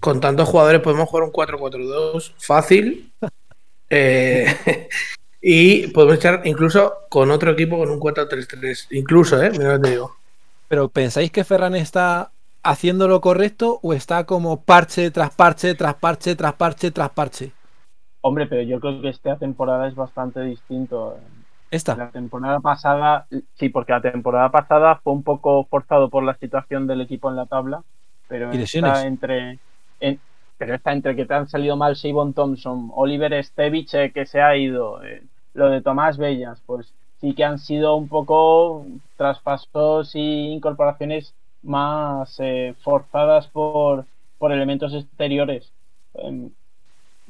con 0.00 0.20
tantos 0.20 0.48
jugadores 0.48 0.80
podemos 0.80 1.08
jugar 1.08 1.24
un 1.24 1.30
4-4-2 1.32 2.34
fácil. 2.38 3.10
Eh, 3.94 4.46
y 5.42 5.88
podemos 5.88 6.16
echar 6.16 6.40
incluso 6.46 6.94
con 7.10 7.30
otro 7.30 7.50
equipo 7.50 7.76
con 7.76 7.90
un 7.90 8.00
4-3-3. 8.00 8.86
Incluso, 8.92 9.42
¿eh? 9.42 9.50
Mira 9.50 9.74
lo 9.76 9.82
que 9.82 9.84
te 9.84 9.90
digo. 9.90 10.16
Pero 10.68 10.88
¿pensáis 10.88 11.30
que 11.30 11.44
Ferran 11.44 11.74
está 11.76 12.30
haciendo 12.62 13.06
lo 13.06 13.20
correcto 13.20 13.80
o 13.82 13.92
está 13.92 14.24
como 14.24 14.62
parche 14.62 15.10
tras 15.10 15.34
parche, 15.34 15.74
tras 15.74 15.94
parche, 15.96 16.34
tras 16.36 16.54
parche, 16.54 16.90
tras 16.90 17.10
parche? 17.10 17.52
Hombre, 18.22 18.46
pero 18.46 18.62
yo 18.62 18.80
creo 18.80 19.02
que 19.02 19.10
esta 19.10 19.38
temporada 19.38 19.88
es 19.88 19.94
bastante 19.94 20.40
distinto. 20.42 21.18
Esta. 21.70 21.96
La 21.96 22.10
temporada 22.10 22.60
pasada, 22.60 23.26
sí, 23.54 23.68
porque 23.68 23.92
la 23.92 24.00
temporada 24.02 24.50
pasada 24.50 25.00
fue 25.02 25.12
un 25.12 25.22
poco 25.22 25.66
forzado 25.66 26.10
por 26.10 26.24
la 26.24 26.34
situación 26.36 26.86
del 26.86 27.02
equipo 27.02 27.28
en 27.30 27.36
la 27.36 27.46
tabla, 27.46 27.84
pero 28.28 28.50
está 28.52 29.06
entre, 29.06 29.60
en- 30.00 30.20
pero 30.56 30.74
está 30.74 30.92
entre 30.92 31.16
que 31.16 31.26
te 31.26 31.34
han 31.34 31.48
salido 31.48 31.76
mal 31.76 31.94
Shavon 31.94 32.34
Thompson, 32.34 32.90
Oliver 32.94 33.42
Stevich 33.44 33.94
eh, 33.94 34.12
que 34.12 34.26
se 34.26 34.40
ha 34.40 34.56
ido, 34.56 35.02
eh, 35.04 35.22
lo 35.54 35.68
de 35.70 35.82
Tomás 35.82 36.16
Bellas, 36.18 36.62
pues 36.66 36.94
sí 37.20 37.34
que 37.34 37.44
han 37.44 37.58
sido 37.58 37.96
un 37.96 38.08
poco 38.08 38.86
traspasos 39.16 40.14
y 40.14 40.52
incorporaciones 40.52 41.34
más 41.62 42.36
eh, 42.40 42.74
forzadas 42.82 43.48
por, 43.48 44.06
por 44.38 44.52
elementos 44.52 44.94
exteriores. 44.94 45.72
Em, 46.14 46.50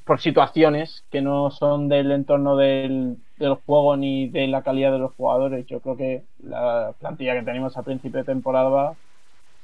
por 0.05 0.21
situaciones 0.21 1.05
que 1.11 1.23
no 1.23 1.51
son 1.51 1.89
del 1.89 2.11
entorno 2.11 2.57
del, 2.57 3.17
del 3.39 3.55
juego 3.55 3.97
ni 3.97 4.29
de 4.29 4.47
la 4.49 4.63
calidad 4.63 4.93
de 4.93 4.99
los 4.99 5.13
jugadores. 5.15 5.67
Yo 5.67 5.81
creo 5.81 5.97
que 5.97 6.23
la 6.43 6.93
plantilla 6.99 7.35
que 7.35 7.45
tenemos 7.45 7.77
a 7.77 7.83
principio 7.83 8.19
de 8.19 8.25
temporada 8.25 8.95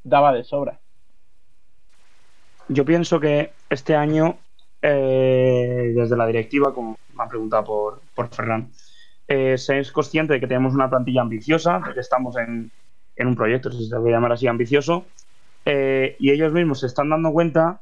daba 0.05 0.33
de 0.33 0.45
sobra. 0.45 0.79
Yo 2.69 2.85
pienso 2.85 3.19
que 3.19 3.53
este 3.71 3.97
año, 3.97 4.37
eh, 4.83 5.93
desde 5.97 6.17
la 6.17 6.27
directiva, 6.27 6.75
como 6.75 6.99
me 7.15 7.23
han 7.23 7.29
preguntado 7.29 7.65
por, 7.65 8.01
por 8.15 8.29
Ferran, 8.29 8.71
eh, 9.27 9.59
se 9.59 9.79
es 9.79 9.91
consciente 9.91 10.35
de 10.35 10.41
que 10.41 10.47
tenemos 10.47 10.75
una 10.75 10.89
plantilla 10.89 11.23
ambiciosa, 11.23 11.81
de 11.87 11.95
que 11.95 12.01
estamos 12.01 12.37
en, 12.37 12.71
en 13.17 13.27
un 13.27 13.35
proyecto, 13.35 13.73
si 13.73 13.87
se 13.87 13.97
puede 13.97 14.13
llamar 14.13 14.33
así, 14.33 14.47
ambicioso, 14.47 15.05
eh, 15.65 16.17
y 16.19 16.31
ellos 16.31 16.53
mismos 16.53 16.81
se 16.81 16.87
están 16.87 17.11
dando 17.11 17.33
cuenta 17.33 17.81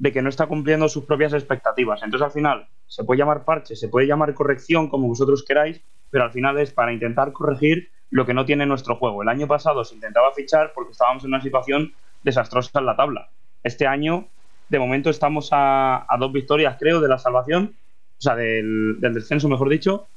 de 0.00 0.12
que 0.12 0.22
no 0.22 0.30
está 0.30 0.46
cumpliendo 0.46 0.88
sus 0.88 1.04
propias 1.04 1.34
expectativas. 1.34 2.02
Entonces, 2.02 2.24
al 2.24 2.32
final, 2.32 2.66
se 2.86 3.04
puede 3.04 3.18
llamar 3.18 3.44
parche, 3.44 3.76
se 3.76 3.88
puede 3.88 4.06
llamar 4.06 4.32
corrección, 4.32 4.88
como 4.88 5.06
vosotros 5.06 5.44
queráis, 5.46 5.82
pero 6.08 6.24
al 6.24 6.32
final 6.32 6.58
es 6.58 6.72
para 6.72 6.90
intentar 6.90 7.32
corregir 7.32 7.90
lo 8.08 8.24
que 8.24 8.32
no 8.32 8.46
tiene 8.46 8.64
nuestro 8.64 8.96
juego. 8.96 9.22
El 9.22 9.28
año 9.28 9.46
pasado 9.46 9.84
se 9.84 9.94
intentaba 9.94 10.32
fichar 10.32 10.72
porque 10.74 10.92
estábamos 10.92 11.22
en 11.24 11.28
una 11.28 11.42
situación 11.42 11.92
desastrosa 12.22 12.78
en 12.78 12.86
la 12.86 12.96
tabla. 12.96 13.28
Este 13.62 13.86
año, 13.86 14.26
de 14.70 14.78
momento, 14.78 15.10
estamos 15.10 15.50
a, 15.52 16.06
dos 16.18 16.32
victorias, 16.32 16.78
creo, 16.80 17.02
de 17.02 17.08
la 17.08 17.18
salvación, 17.18 17.74
o 18.18 18.20
sea, 18.22 18.34
del, 18.34 18.96
del 19.00 19.12
descenso, 19.12 19.50
mejor 19.50 19.68
dicho. 19.68 20.08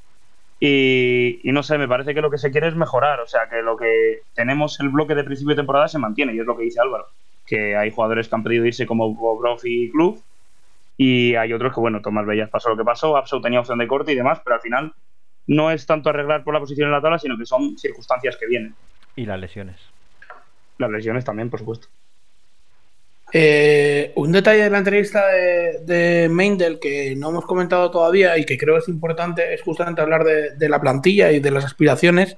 Y, 0.58 1.40
y 1.44 1.52
no 1.52 1.62
sé, 1.62 1.76
me 1.76 1.88
parece 1.88 2.14
que 2.14 2.22
lo 2.22 2.30
que 2.30 2.38
se 2.38 2.50
quiere 2.50 2.68
es 2.68 2.74
mejorar, 2.74 3.20
o 3.20 3.26
sea, 3.26 3.50
que 3.50 3.60
lo 3.60 3.76
que 3.76 4.22
tenemos 4.32 4.80
el 4.80 4.88
bloque 4.88 5.14
de 5.14 5.24
principio 5.24 5.50
de 5.50 5.60
temporada 5.60 5.88
se 5.88 5.98
mantiene, 5.98 6.34
y 6.34 6.40
es 6.40 6.46
lo 6.46 6.56
que 6.56 6.64
dice 6.64 6.80
Álvaro, 6.80 7.06
que 7.46 7.76
hay 7.76 7.90
jugadores 7.90 8.28
que 8.28 8.34
han 8.34 8.42
pedido 8.42 8.64
irse 8.64 8.86
como 8.86 9.14
Bobrov 9.14 9.60
y 9.64 9.90
Club, 9.90 10.22
y 10.96 11.34
hay 11.34 11.52
otros 11.52 11.74
que, 11.74 11.80
bueno, 11.80 12.00
Tomás 12.00 12.26
Bellas 12.26 12.50
pasó 12.50 12.68
lo 12.68 12.76
que 12.76 12.84
pasó, 12.84 13.16
Absou 13.16 13.40
tenía 13.40 13.60
opción 13.60 13.78
de 13.78 13.86
corte 13.86 14.12
y 14.12 14.16
demás, 14.16 14.40
pero 14.44 14.56
al 14.56 14.62
final 14.62 14.92
no 15.46 15.70
es 15.70 15.86
tanto 15.86 16.10
arreglar 16.10 16.44
por 16.44 16.54
la 16.54 16.60
posición 16.60 16.86
en 16.86 16.92
la 16.92 17.02
tabla, 17.02 17.18
sino 17.18 17.36
que 17.36 17.46
son 17.46 17.76
circunstancias 17.76 18.36
que 18.36 18.46
vienen. 18.46 18.74
Y 19.16 19.26
las 19.26 19.40
lesiones. 19.40 19.76
Las 20.78 20.90
lesiones 20.90 21.24
también, 21.24 21.50
por 21.50 21.60
supuesto. 21.60 21.88
Eh, 23.32 24.12
un 24.14 24.30
detalle 24.30 24.62
de 24.62 24.70
la 24.70 24.78
entrevista 24.78 25.26
de, 25.26 25.80
de 25.84 26.28
Meindel 26.28 26.78
que 26.78 27.16
no 27.16 27.30
hemos 27.30 27.44
comentado 27.46 27.90
todavía 27.90 28.38
y 28.38 28.44
que 28.44 28.56
creo 28.56 28.78
es 28.78 28.88
importante 28.88 29.54
es 29.54 29.62
justamente 29.62 30.00
hablar 30.00 30.22
de, 30.22 30.54
de 30.54 30.68
la 30.68 30.80
plantilla 30.80 31.32
y 31.32 31.40
de 31.40 31.50
las 31.50 31.64
aspiraciones. 31.64 32.36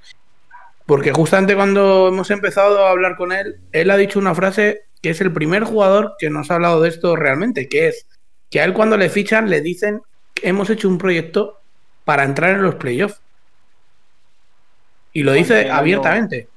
Porque 0.86 1.12
justamente 1.12 1.54
cuando 1.54 2.08
hemos 2.08 2.30
empezado 2.30 2.86
a 2.86 2.90
hablar 2.90 3.16
con 3.16 3.32
él, 3.32 3.56
él 3.72 3.90
ha 3.90 3.96
dicho 3.96 4.18
una 4.18 4.34
frase 4.34 4.84
que 5.06 5.12
es 5.12 5.20
el 5.20 5.32
primer 5.32 5.62
jugador 5.62 6.16
que 6.18 6.30
nos 6.30 6.50
ha 6.50 6.56
hablado 6.56 6.80
de 6.80 6.88
esto 6.88 7.14
realmente, 7.14 7.68
que 7.68 7.86
es 7.86 8.08
que 8.50 8.60
a 8.60 8.64
él 8.64 8.72
cuando 8.74 8.96
le 8.96 9.08
fichan 9.08 9.48
le 9.48 9.60
dicen 9.60 10.02
que 10.34 10.48
hemos 10.48 10.68
hecho 10.68 10.88
un 10.88 10.98
proyecto 10.98 11.60
para 12.04 12.24
entrar 12.24 12.50
en 12.56 12.62
los 12.62 12.74
playoffs. 12.74 13.20
Y 15.12 15.22
lo 15.22 15.30
dice 15.32 15.60
año- 15.60 15.74
abiertamente. 15.74 16.48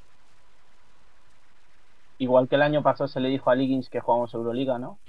Igual 2.17 2.47
que 2.47 2.55
el 2.55 2.63
año 2.63 2.81
pasado 2.81 3.07
se 3.07 3.19
le 3.19 3.29
dijo 3.29 3.51
a 3.51 3.55
Liggins 3.55 3.87
que 3.87 3.99
jugamos 3.99 4.33
Euroliga, 4.33 4.79
¿no? 4.79 4.97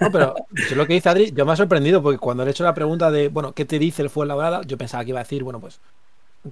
No, 0.00 0.12
pero 0.12 0.34
yo 0.68 0.76
lo 0.76 0.86
que 0.86 0.92
dice 0.92 1.08
Adri, 1.08 1.32
yo 1.32 1.46
me 1.46 1.52
ha 1.52 1.56
sorprendido 1.56 2.02
porque 2.02 2.18
cuando 2.18 2.44
le 2.44 2.50
he 2.50 2.52
hecho 2.52 2.62
la 2.64 2.74
pregunta 2.74 3.10
de, 3.10 3.28
bueno, 3.28 3.52
¿qué 3.52 3.64
te 3.64 3.78
dice 3.78 4.02
el 4.02 4.10
Fuenlabrada? 4.10 4.60
Yo 4.66 4.76
pensaba 4.76 5.02
que 5.02 5.10
iba 5.10 5.20
a 5.20 5.22
decir, 5.22 5.42
bueno, 5.44 5.60
pues 5.60 5.80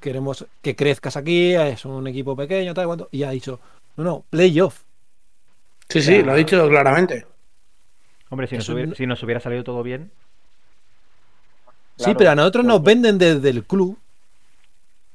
queremos 0.00 0.46
que 0.62 0.74
crezcas 0.74 1.18
aquí, 1.18 1.52
es 1.54 1.84
un 1.84 2.06
equipo 2.06 2.34
pequeño, 2.34 2.72
tal, 2.72 2.86
cuanto, 2.86 3.08
y 3.12 3.22
ha 3.24 3.30
dicho, 3.30 3.60
no, 3.96 4.04
no, 4.04 4.24
playoff. 4.30 4.82
Sí, 5.88 6.02
sí, 6.02 6.22
lo 6.22 6.32
ha 6.32 6.36
dicho 6.36 6.68
claramente. 6.68 7.26
Hombre, 8.28 8.46
si 8.48 8.56
nos, 8.56 8.68
hubiera, 8.68 8.88
no- 8.90 8.94
si 8.96 9.06
nos 9.06 9.22
hubiera 9.22 9.40
salido 9.40 9.62
todo 9.64 9.82
bien, 9.82 10.10
sí, 11.96 12.12
pero 12.16 12.30
a 12.30 12.34
nosotros 12.34 12.64
nos 12.64 12.82
venden 12.82 13.18
desde 13.18 13.48
el 13.50 13.64
club 13.64 13.96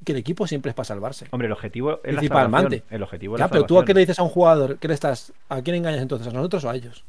que 0.05 0.13
el 0.13 0.17
equipo 0.17 0.47
siempre 0.47 0.69
es 0.69 0.75
para 0.75 0.85
salvarse. 0.85 1.27
hombre, 1.31 1.45
el 1.47 1.51
objetivo 1.51 1.95
es 2.03 2.15
Principalmente. 2.15 2.83
El 2.89 3.03
objetivo 3.03 3.35
es 3.35 3.39
la 3.39 3.49
pero 3.49 3.65
tú 3.65 3.77
a 3.79 3.85
qué 3.85 3.93
le 3.93 3.99
dices 3.99 4.17
a 4.17 4.23
un 4.23 4.29
jugador, 4.29 4.77
¿qué 4.79 4.87
le 4.87 4.93
estás, 4.95 5.31
¿a 5.49 5.61
quién 5.61 5.75
engañas 5.75 6.01
entonces? 6.01 6.27
¿A 6.27 6.31
nosotros 6.31 6.63
o 6.63 6.69
a 6.69 6.75
ellos? 6.75 7.03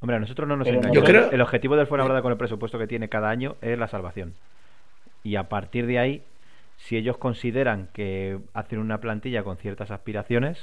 Hombre, 0.00 0.16
a 0.16 0.18
nosotros 0.20 0.48
no 0.48 0.56
nos 0.56 0.64
Pero 0.66 0.78
engañamos. 0.78 0.96
yo 0.96 1.04
creo- 1.04 1.30
El 1.30 1.40
objetivo 1.40 1.76
del 1.76 1.86
Fuenlabrada 1.86 2.22
con 2.22 2.32
el 2.32 2.38
presupuesto 2.38 2.78
que 2.78 2.86
tiene 2.86 3.08
cada 3.08 3.30
año 3.30 3.56
es 3.60 3.78
la 3.78 3.86
salvación. 3.88 4.34
Y 5.22 5.36
a 5.36 5.44
partir 5.48 5.86
de 5.86 5.98
ahí, 5.98 6.22
si 6.78 6.96
ellos 6.96 7.16
consideran 7.16 7.88
que 7.92 8.38
hacen 8.54 8.78
una 8.78 8.98
plantilla 8.98 9.42
con 9.42 9.56
ciertas 9.56 9.90
aspiraciones, 9.90 10.58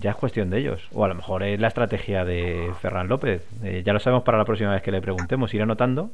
ya 0.00 0.10
es 0.10 0.16
cuestión 0.16 0.50
de 0.50 0.58
ellos. 0.58 0.82
O 0.92 1.04
a 1.04 1.08
lo 1.08 1.14
mejor 1.14 1.42
es 1.42 1.60
la 1.60 1.68
estrategia 1.68 2.24
de 2.24 2.72
Ferran 2.80 3.08
López. 3.08 3.46
Eh, 3.62 3.82
ya 3.84 3.92
lo 3.92 4.00
sabemos 4.00 4.24
para 4.24 4.38
la 4.38 4.44
próxima 4.44 4.72
vez 4.72 4.82
que 4.82 4.90
le 4.92 5.00
preguntemos. 5.00 5.54
Ir 5.54 5.62
anotando 5.62 6.10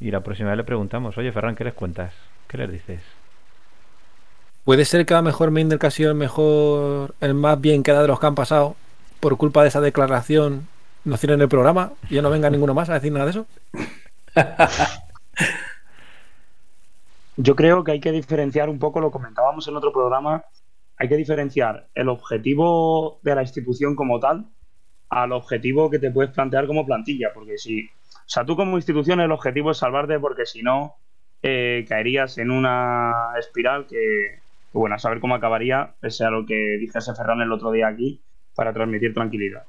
y 0.00 0.10
la 0.10 0.20
próxima 0.20 0.50
vez 0.50 0.58
le 0.58 0.64
preguntamos, 0.64 1.16
oye 1.16 1.30
Ferran, 1.32 1.54
¿qué 1.54 1.64
les 1.64 1.74
cuentas? 1.74 2.12
¿Qué 2.48 2.58
les 2.58 2.70
dices? 2.70 3.00
Puede 4.64 4.84
ser 4.84 5.06
que 5.06 5.14
a 5.14 5.18
lo 5.18 5.22
mejor 5.22 5.50
Mendel 5.50 5.78
que 5.78 5.86
ha 5.86 5.90
sido 5.90 6.10
el 6.10 6.16
mejor, 6.16 7.14
el 7.20 7.34
más 7.34 7.60
bien 7.60 7.82
quedado 7.82 8.02
de 8.02 8.08
los 8.08 8.20
que 8.20 8.26
han 8.26 8.34
pasado, 8.34 8.76
por 9.20 9.36
culpa 9.36 9.62
de 9.62 9.68
esa 9.68 9.80
declaración, 9.80 10.68
nos 11.04 11.20
tienen 11.20 11.40
el 11.40 11.48
programa 11.48 11.92
y 12.08 12.16
ya 12.16 12.22
no 12.22 12.30
venga 12.30 12.50
ninguno 12.50 12.74
más 12.74 12.88
a 12.90 12.94
decir 12.94 13.12
nada 13.12 13.26
de 13.26 13.30
eso. 13.30 13.46
Yo 17.42 17.56
creo 17.56 17.82
que 17.82 17.90
hay 17.90 18.00
que 18.00 18.12
diferenciar 18.12 18.68
un 18.68 18.78
poco, 18.78 19.00
lo 19.00 19.10
comentábamos 19.10 19.66
en 19.66 19.74
otro 19.74 19.92
programa, 19.92 20.44
hay 20.96 21.08
que 21.08 21.16
diferenciar 21.16 21.88
el 21.92 22.08
objetivo 22.08 23.18
de 23.22 23.34
la 23.34 23.42
institución 23.42 23.96
como 23.96 24.20
tal 24.20 24.46
al 25.08 25.32
objetivo 25.32 25.90
que 25.90 25.98
te 25.98 26.12
puedes 26.12 26.30
plantear 26.30 26.68
como 26.68 26.86
plantilla, 26.86 27.32
porque 27.34 27.58
si, 27.58 27.84
o 27.84 28.28
sea, 28.28 28.44
tú 28.44 28.54
como 28.54 28.76
institución 28.76 29.20
el 29.20 29.32
objetivo 29.32 29.72
es 29.72 29.78
salvarte 29.78 30.20
porque 30.20 30.46
si 30.46 30.62
no 30.62 30.94
eh, 31.42 31.84
caerías 31.88 32.38
en 32.38 32.52
una 32.52 33.12
espiral 33.36 33.86
que, 33.88 34.38
bueno, 34.72 34.94
a 34.94 34.98
saber 35.00 35.18
cómo 35.18 35.34
acabaría, 35.34 35.96
pese 35.98 36.24
a 36.24 36.30
lo 36.30 36.46
que 36.46 36.78
dijese 36.78 37.12
Ferran 37.12 37.40
el 37.40 37.50
otro 37.50 37.72
día 37.72 37.88
aquí, 37.88 38.22
para 38.54 38.72
transmitir 38.72 39.14
tranquilidad. 39.14 39.64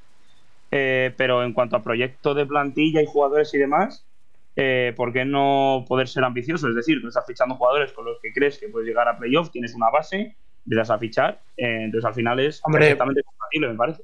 Eh, 0.70 1.12
pero 1.18 1.44
en 1.44 1.54
cuanto 1.54 1.76
a 1.76 1.82
proyecto 1.84 2.36
de 2.36 2.46
plantilla 2.46 3.02
y 3.02 3.08
jugadores 3.08 3.52
y 3.56 3.58
demás, 3.58 4.06
eh, 4.56 4.94
¿por 4.96 5.12
qué 5.12 5.26
no 5.26 5.86
poder 5.88 6.08
ser 6.08 6.24
ambicioso? 6.24 6.70
Es 6.70 6.76
decir, 6.76 7.02
tú 7.02 7.08
estás 7.08 7.26
fichando 7.26 7.56
jugadores 7.56 7.92
con 7.94 8.06
los 8.06 8.20
que 8.22 8.32
crees 8.32 8.58
que 8.58 8.70
puedes 8.70 8.88
llegar 8.88 9.08
a 9.08 9.18
playoff, 9.18 9.50
tienes 9.50 9.74
una 9.74 9.90
base, 9.90 10.36
empiezas 10.66 10.90
a 10.92 11.00
fichar, 11.00 11.42
eh, 11.58 11.84
entonces 11.84 12.06
al 12.06 12.14
final 12.14 12.40
es 12.40 12.62
Hombre. 12.64 12.82
perfectamente 12.82 13.24
compatible, 13.24 13.68
me 13.70 13.76
parece. 13.76 14.04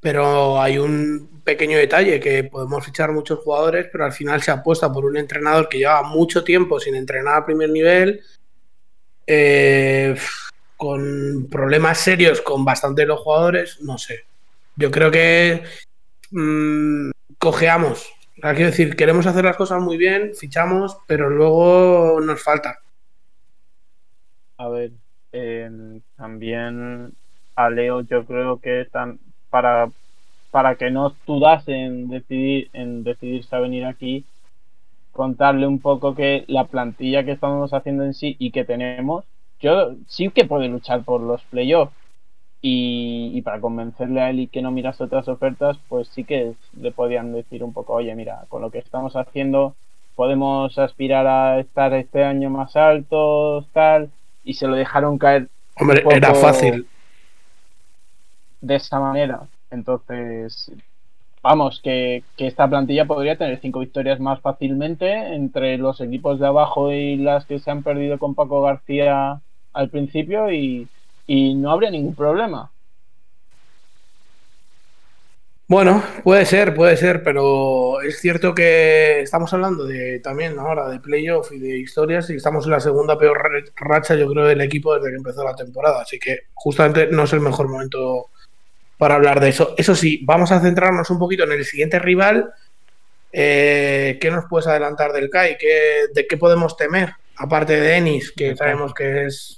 Pero 0.00 0.60
hay 0.60 0.78
un 0.78 1.42
pequeño 1.42 1.76
detalle 1.76 2.20
que 2.20 2.44
podemos 2.44 2.84
fichar 2.84 3.10
muchos 3.10 3.40
jugadores, 3.40 3.88
pero 3.90 4.04
al 4.04 4.12
final 4.12 4.40
se 4.42 4.52
apuesta 4.52 4.92
por 4.92 5.04
un 5.04 5.16
entrenador 5.16 5.68
que 5.68 5.78
lleva 5.78 6.02
mucho 6.02 6.44
tiempo 6.44 6.78
sin 6.78 6.94
entrenar 6.94 7.36
a 7.36 7.46
primer 7.46 7.70
nivel, 7.70 8.20
eh, 9.26 10.14
con 10.76 11.48
problemas 11.50 11.98
serios 11.98 12.40
con 12.40 12.64
bastante 12.64 13.02
de 13.02 13.08
los 13.08 13.20
jugadores, 13.20 13.80
no 13.80 13.98
sé. 13.98 14.24
Yo 14.76 14.92
creo 14.92 15.10
que 15.10 15.64
mm, 16.30 17.10
cojeamos. 17.38 18.17
Sea, 18.40 18.54
quiero 18.54 18.70
decir, 18.70 18.94
queremos 18.94 19.26
hacer 19.26 19.44
las 19.44 19.56
cosas 19.56 19.82
muy 19.82 19.96
bien, 19.96 20.32
fichamos, 20.34 20.98
pero 21.06 21.28
luego 21.28 22.20
nos 22.20 22.42
falta. 22.42 22.78
A 24.56 24.68
ver, 24.68 24.92
eh, 25.32 26.00
también 26.16 27.12
a 27.56 27.70
Leo 27.70 28.02
yo 28.02 28.24
creo 28.24 28.60
que 28.60 28.86
para, 29.50 29.90
para 30.52 30.76
que 30.76 30.90
no 30.90 31.16
dudase 31.26 31.72
en 31.72 32.08
decidir, 32.08 32.70
en 32.72 33.02
decidirse 33.02 33.56
a 33.56 33.60
venir 33.60 33.84
aquí, 33.84 34.24
contarle 35.12 35.66
un 35.66 35.80
poco 35.80 36.14
que 36.14 36.44
la 36.46 36.64
plantilla 36.64 37.24
que 37.24 37.32
estamos 37.32 37.74
haciendo 37.74 38.04
en 38.04 38.14
sí 38.14 38.36
y 38.38 38.52
que 38.52 38.64
tenemos, 38.64 39.24
yo 39.60 39.96
sí 40.06 40.30
que 40.30 40.44
puede 40.44 40.68
luchar 40.68 41.02
por 41.02 41.20
los 41.20 41.42
playoffs. 41.44 41.92
Y, 42.60 43.30
y 43.34 43.42
para 43.42 43.60
convencerle 43.60 44.20
a 44.20 44.30
él 44.30 44.40
y 44.40 44.46
que 44.48 44.62
no 44.62 44.72
mirase 44.72 45.04
otras 45.04 45.28
ofertas, 45.28 45.78
pues 45.88 46.08
sí 46.08 46.24
que 46.24 46.54
le 46.80 46.90
podían 46.90 47.32
decir 47.32 47.62
un 47.62 47.72
poco, 47.72 47.94
oye, 47.94 48.14
mira, 48.16 48.46
con 48.48 48.62
lo 48.62 48.70
que 48.70 48.78
estamos 48.78 49.14
haciendo 49.14 49.76
podemos 50.18 50.76
aspirar 50.80 51.28
a 51.28 51.60
estar 51.60 51.94
este 51.94 52.24
año 52.24 52.50
más 52.50 52.74
altos, 52.74 53.68
tal, 53.72 54.10
y 54.42 54.54
se 54.54 54.66
lo 54.66 54.74
dejaron 54.74 55.16
caer 55.16 55.46
Hombre, 55.76 56.02
era 56.10 56.34
fácil. 56.34 56.88
de 58.60 58.74
esa 58.74 58.98
manera. 58.98 59.42
Entonces, 59.70 60.72
vamos, 61.40 61.80
que, 61.80 62.24
que 62.36 62.48
esta 62.48 62.68
plantilla 62.68 63.04
podría 63.04 63.38
tener 63.38 63.60
cinco 63.60 63.78
victorias 63.78 64.18
más 64.18 64.40
fácilmente 64.40 65.34
entre 65.36 65.78
los 65.78 66.00
equipos 66.00 66.40
de 66.40 66.48
abajo 66.48 66.90
y 66.90 67.14
las 67.14 67.46
que 67.46 67.60
se 67.60 67.70
han 67.70 67.84
perdido 67.84 68.18
con 68.18 68.34
Paco 68.34 68.60
García 68.62 69.40
al 69.72 69.88
principio 69.88 70.50
y, 70.50 70.88
y 71.28 71.54
no 71.54 71.70
habría 71.70 71.90
ningún 71.92 72.16
problema. 72.16 72.68
Bueno, 75.70 76.02
puede 76.24 76.46
ser, 76.46 76.74
puede 76.74 76.96
ser, 76.96 77.22
pero 77.22 78.00
es 78.00 78.20
cierto 78.20 78.54
que 78.54 79.20
estamos 79.20 79.52
hablando 79.52 79.84
de 79.84 80.18
también 80.20 80.58
ahora 80.58 80.88
de 80.88 80.98
playoff 80.98 81.52
y 81.52 81.58
de 81.58 81.76
historias 81.76 82.30
y 82.30 82.36
estamos 82.36 82.64
en 82.64 82.70
la 82.70 82.80
segunda 82.80 83.18
peor 83.18 83.36
ra- 83.38 83.64
racha, 83.76 84.14
yo 84.14 84.26
creo, 84.30 84.46
del 84.46 84.62
equipo 84.62 84.94
desde 84.94 85.10
que 85.10 85.16
empezó 85.16 85.44
la 85.44 85.54
temporada. 85.54 86.00
Así 86.00 86.18
que 86.18 86.38
justamente 86.54 87.08
no 87.08 87.24
es 87.24 87.32
el 87.34 87.40
mejor 87.40 87.68
momento 87.68 88.30
para 88.96 89.16
hablar 89.16 89.40
de 89.40 89.50
eso. 89.50 89.74
Eso 89.76 89.94
sí, 89.94 90.22
vamos 90.24 90.50
a 90.52 90.60
centrarnos 90.60 91.10
un 91.10 91.18
poquito 91.18 91.44
en 91.44 91.52
el 91.52 91.64
siguiente 91.66 91.98
rival. 91.98 92.50
Eh, 93.30 94.16
¿Qué 94.22 94.30
nos 94.30 94.46
puedes 94.48 94.66
adelantar 94.68 95.12
del 95.12 95.28
CAI? 95.28 95.58
¿Qué, 95.58 96.04
¿De 96.14 96.26
qué 96.26 96.38
podemos 96.38 96.78
temer? 96.78 97.10
Aparte 97.36 97.78
de 97.78 97.94
Ennis, 97.94 98.32
que 98.32 98.56
sabemos 98.56 98.94
que 98.94 99.26
es 99.26 99.57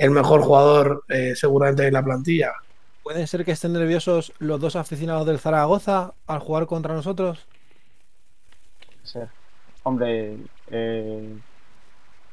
el 0.00 0.10
mejor 0.10 0.40
jugador 0.40 1.04
eh, 1.10 1.34
seguramente 1.36 1.82
de 1.82 1.92
la 1.92 2.02
plantilla. 2.02 2.52
¿Pueden 3.02 3.26
ser 3.26 3.44
que 3.44 3.52
estén 3.52 3.74
nerviosos 3.74 4.32
los 4.38 4.58
dos 4.58 4.74
aficionados 4.74 5.26
del 5.26 5.38
Zaragoza 5.38 6.14
al 6.26 6.38
jugar 6.38 6.66
contra 6.66 6.94
nosotros? 6.94 7.46
ser. 9.02 9.28
Hombre, 9.82 10.38
eh, 10.70 11.36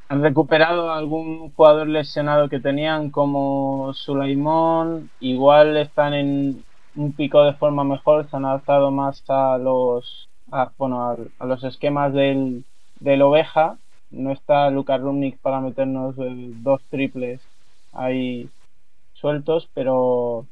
han 0.07 0.21
recuperado 0.21 0.91
algún 0.91 1.51
jugador 1.51 1.87
lesionado 1.87 2.47
que 2.47 2.61
tenían 2.61 3.09
como 3.11 3.93
Sulaimón, 3.93 5.09
igual 5.19 5.75
están 5.75 6.13
en 6.13 6.63
un 6.95 7.11
pico 7.11 7.43
de 7.43 7.53
forma 7.53 7.83
mejor, 7.83 8.29
se 8.29 8.37
han 8.37 8.45
adaptado 8.45 8.91
más 8.91 9.23
a 9.27 9.57
los 9.57 10.29
a, 10.51 10.71
bueno, 10.77 11.03
a, 11.03 11.17
a 11.39 11.45
los 11.45 11.63
esquemas 11.65 12.13
del, 12.13 12.63
del 13.01 13.21
oveja. 13.21 13.77
No 14.09 14.31
está 14.31 14.69
Luka 14.69 14.97
Rumnik 14.97 15.37
para 15.39 15.59
meternos 15.59 16.15
eh, 16.17 16.51
dos 16.63 16.81
triples 16.89 17.41
ahí 17.91 18.51
sueltos, 19.13 19.69
pero 19.73 20.49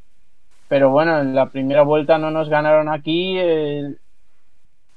pero 0.68 0.92
bueno, 0.92 1.20
en 1.22 1.36
la 1.36 1.52
primera 1.52 1.84
vuelta 1.84 2.18
no 2.18 2.32
nos 2.32 2.50
ganaron 2.50 2.90
aquí 2.90 3.38
eh, 3.40 3.98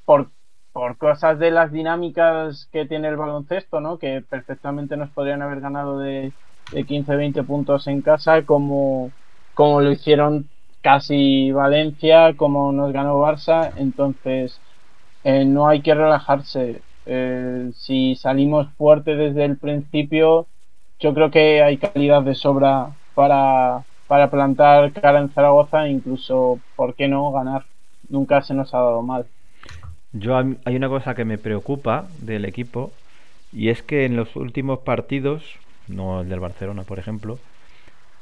por 0.05 0.32
por 0.73 0.97
cosas 0.98 1.39
de 1.40 1.51
las 1.51 1.73
dinámicas 1.73 2.69
que 2.70 2.86
tiene 2.86 3.09
el 3.09 3.16
baloncesto, 3.16 3.81
¿no? 3.81 3.98
Que 3.98 4.23
perfectamente 4.23 4.97
nos 4.97 5.10
podrían 5.10 5.43
haber 5.43 5.60
ganado 5.60 5.98
de, 5.98 6.35
de 6.70 6.86
15-20 6.86 7.43
puntos 7.43 7.89
en 7.89 8.01
casa, 8.02 8.44
como, 8.44 9.16
como 9.55 9.81
lo 9.81 9.90
hicieron 9.90 10.51
casi 10.81 11.51
Valencia, 11.52 12.36
como 12.36 12.70
nos 12.73 12.93
ganó 12.93 13.19
Barça. 13.20 13.73
Entonces, 13.77 14.62
eh, 15.24 15.44
no 15.44 15.69
hay 15.69 15.82
que 15.82 15.94
relajarse. 15.94 16.86
Eh, 17.06 17.70
si 17.74 18.15
salimos 18.16 18.73
fuerte 18.77 19.16
desde 19.16 19.44
el 19.47 19.59
principio, 19.59 20.51
yo 21.00 21.14
creo 21.14 21.30
que 21.30 21.62
hay 21.62 21.78
calidad 21.78 22.22
de 22.22 22.34
sobra 22.34 22.90
para, 23.14 23.84
para 24.06 24.30
plantar 24.30 24.92
cara 24.92 25.20
en 25.20 25.30
Zaragoza 25.30 25.86
e 25.86 25.90
incluso, 25.90 26.60
¿por 26.76 26.94
qué 26.94 27.08
no 27.08 27.30
ganar? 27.32 27.64
Nunca 28.08 28.42
se 28.42 28.54
nos 28.54 28.74
ha 28.74 28.78
dado 28.78 29.02
mal. 29.02 29.26
Yo 30.12 30.36
hay 30.36 30.76
una 30.76 30.88
cosa 30.88 31.14
que 31.14 31.24
me 31.24 31.38
preocupa 31.38 32.06
del 32.20 32.44
equipo 32.44 32.90
y 33.52 33.68
es 33.68 33.82
que 33.82 34.04
en 34.04 34.16
los 34.16 34.34
últimos 34.36 34.80
partidos, 34.80 35.42
no 35.86 36.22
el 36.22 36.28
del 36.28 36.40
Barcelona, 36.40 36.82
por 36.82 36.98
ejemplo, 36.98 37.38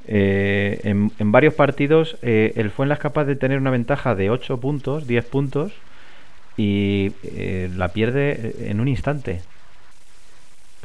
eh, 0.09 0.81
en, 0.85 1.11
en 1.19 1.33
varios 1.33 1.55
partidos 1.55 2.17
eh, 2.23 2.53
el 2.57 2.71
Fuenla 2.71 2.95
es 2.95 3.01
capaz 3.01 3.25
de 3.25 3.37
tener 3.37 3.59
una 3.59 3.71
ventaja 3.71 4.15
de 4.15 4.31
8 4.31 4.59
puntos, 4.59 5.07
10 5.07 5.25
puntos 5.25 5.73
y 6.57 7.13
eh, 7.25 7.71
la 7.77 7.89
pierde 7.89 8.71
en 8.71 8.81
un 8.81 8.89
instante. 8.89 9.43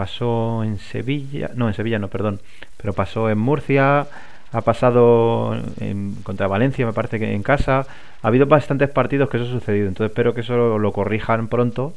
Pasó 0.02 0.64
en 0.64 0.80
Sevilla, 0.80 1.52
no, 1.54 1.68
en 1.68 1.76
Sevilla 1.76 2.00
no, 2.00 2.08
perdón, 2.08 2.40
pero 2.78 2.92
pasó 2.92 3.30
en 3.30 3.38
Murcia, 3.38 4.08
ha 4.52 4.62
pasado 4.62 5.54
en- 5.80 6.16
contra 6.24 6.48
Valencia, 6.48 6.88
me 6.88 6.92
parece 6.94 7.20
que 7.20 7.36
en 7.36 7.44
casa. 7.44 7.86
Ha 8.24 8.28
habido 8.28 8.48
bastantes 8.48 8.90
partidos 8.90 9.30
que 9.30 9.38
eso 9.38 9.46
ha 9.46 9.52
sucedido, 9.60 9.88
entonces 9.88 10.10
espero 10.10 10.34
que 10.34 10.42
eso 10.42 10.80
lo 10.80 10.92
corrijan 10.92 11.50
pronto, 11.50 11.94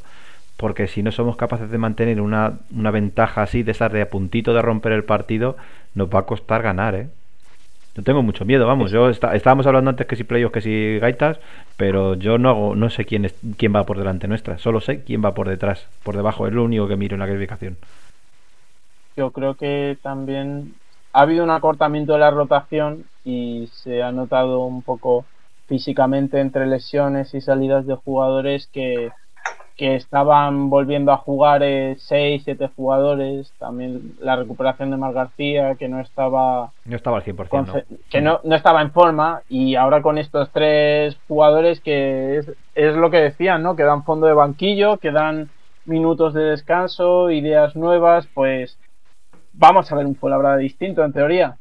porque 0.59 0.87
si 0.87 1.03
no 1.03 1.13
somos 1.13 1.37
capaces 1.37 1.71
de 1.71 1.79
mantener 1.79 2.21
una, 2.21 2.59
una 2.77 2.91
ventaja 2.91 3.43
así, 3.43 3.63
de 3.63 3.73
estar 3.73 3.91
de 3.91 4.03
a 4.03 4.11
puntito 4.11 4.53
de 4.53 4.61
romper 4.61 4.93
el 4.93 5.05
partido, 5.05 5.57
nos 5.95 6.09
va 6.15 6.19
a 6.21 6.27
costar 6.27 6.61
ganar, 6.63 6.95
¿eh? 6.95 7.09
Yo 7.97 8.03
tengo 8.03 8.23
mucho 8.23 8.45
miedo, 8.45 8.67
vamos. 8.67 8.91
Yo 8.91 9.09
está- 9.09 9.35
estábamos 9.37 9.67
hablando 9.67 9.91
antes 9.91 10.07
que 10.07 10.17
si 10.17 10.25
playoffs, 10.25 10.53
que 10.53 10.61
si 10.61 10.99
gaitas, 10.99 11.39
pero 11.77 12.15
yo 12.15 12.39
no 12.39 12.49
hago, 12.51 12.75
no 12.77 12.91
sé 12.91 13.05
quién 13.05 13.25
es, 13.25 13.35
quién 13.57 13.75
va 13.75 13.87
por 13.87 13.99
delante 13.99 14.27
nuestra. 14.27 14.59
Solo 14.59 14.81
sé 14.81 15.05
quién 15.05 15.25
va 15.25 15.35
por 15.35 15.49
detrás, 15.49 15.89
por 16.03 16.17
debajo. 16.17 16.47
Es 16.47 16.53
lo 16.53 16.65
único 16.65 16.89
que 16.89 16.97
miro 16.97 17.15
en 17.15 17.21
la 17.21 17.27
clasificación. 17.27 17.79
yo 19.17 19.33
creo 19.33 19.57
que 19.57 19.99
también 20.03 20.81
ha 21.13 21.23
habido 21.23 21.45
un 21.45 21.51
acortamiento 21.51 22.13
de 22.15 22.19
la 22.21 22.31
rotación 22.31 23.11
y 23.23 23.69
se 23.69 24.03
ha 24.03 24.13
notado 24.13 24.65
un 24.67 24.83
poco 24.83 25.31
físicamente 25.67 26.41
entre 26.41 26.67
lesiones 26.67 27.33
y 27.35 27.41
salidas 27.41 27.87
de 27.87 27.95
jugadores 27.97 28.69
que, 28.73 29.11
que 29.77 29.97
estaban 29.97 30.71
volviendo 30.71 31.11
a 31.11 31.17
jugar 31.17 31.63
6, 31.63 32.43
7 32.45 32.71
jugadores. 32.77 33.53
También 33.59 34.13
la 34.21 34.37
recuperación 34.37 34.91
de 34.93 34.97
Mar 34.97 35.13
García, 35.13 35.75
que 35.75 35.89
no 35.89 36.01
estaba 36.01 36.71
No 36.85 36.95
estaba 36.97 37.17
al 37.17 37.25
100%, 37.25 37.37
¿no? 37.67 37.73
conce- 37.73 37.85
que 38.09 38.21
no, 38.21 38.41
no 38.45 38.55
estaba 38.55 38.83
en 38.83 38.93
forma 38.93 39.43
y 39.49 39.75
ahora 39.75 40.01
con 40.03 40.17
estos 40.19 40.51
tres 40.51 41.17
jugadores 41.27 41.81
que 41.81 42.39
es, 42.39 42.51
es 42.77 42.95
lo 42.95 43.11
que 43.11 43.17
decían, 43.19 43.63
¿no? 43.65 43.75
Que 43.75 43.83
dan 43.83 44.05
fondo 44.05 44.27
de 44.29 44.35
banquillo, 44.35 44.99
que 44.99 45.11
dan 45.11 45.51
minutos 45.87 46.35
de 46.35 46.43
descanso, 46.45 47.31
ideas 47.33 47.75
nuevas, 47.75 48.27
pues 48.33 48.79
vamos 49.53 49.91
a 49.91 49.97
ver 49.97 50.07
un 50.07 50.15
Fuenlabrada 50.15 50.57
distinto 50.57 51.05
en 51.05 51.13
teoría. 51.13 51.57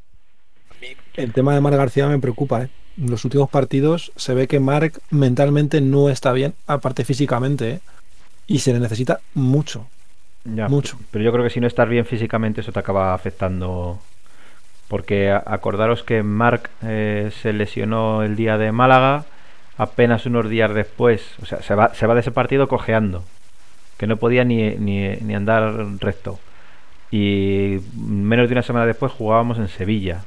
El 1.15 1.34
tema 1.34 1.53
de 1.53 1.61
Marc 1.61 1.76
García 1.77 2.07
me 2.07 2.19
preocupa, 2.19 2.64
¿eh? 2.64 2.69
En 2.98 3.10
los 3.10 3.26
últimos 3.26 3.49
partidos 3.49 4.11
se 4.15 4.35
ve 4.35 4.48
que 4.48 4.60
Marc 4.60 4.99
mentalmente 5.10 5.81
no 5.81 6.10
está 6.10 6.31
bien, 6.31 6.53
aparte 6.68 7.03
físicamente, 7.06 7.69
¿eh? 7.72 7.80
Y 8.53 8.59
se 8.59 8.71
le 8.71 8.80
necesita 8.80 9.19
mucho. 9.34 9.88
Ya, 10.45 10.67
Mucho. 10.67 10.99
Pero 11.09 11.23
yo 11.23 11.31
creo 11.31 11.43
que 11.43 11.49
si 11.49 11.59
no 11.59 11.65
estás 11.65 11.89
bien 11.89 12.05
físicamente, 12.05 12.61
eso 12.61 12.71
te 12.71 12.77
acaba 12.77 13.15
afectando. 13.15 13.99
Porque 14.88 15.31
acordaros 15.31 16.03
que 16.03 16.21
Marc 16.21 16.69
eh, 16.84 17.31
se 17.41 17.51
lesionó 17.51 18.21
el 18.21 18.35
día 18.35 18.59
de 18.59 18.71
Málaga, 18.71 19.25
apenas 19.75 20.27
unos 20.27 20.49
días 20.49 20.71
después, 20.71 21.23
o 21.41 21.47
sea, 21.47 21.63
se 21.63 21.73
va, 21.73 21.95
se 21.95 22.05
va 22.05 22.13
de 22.13 22.19
ese 22.19 22.30
partido 22.30 22.67
cojeando, 22.67 23.23
que 23.97 24.05
no 24.05 24.17
podía 24.17 24.43
ni, 24.43 24.75
ni, 24.75 25.15
ni 25.15 25.34
andar 25.34 25.73
recto. 25.99 26.39
Y 27.09 27.80
menos 27.95 28.49
de 28.49 28.53
una 28.53 28.61
semana 28.61 28.85
después 28.85 29.11
jugábamos 29.13 29.57
en 29.57 29.67
Sevilla. 29.67 30.25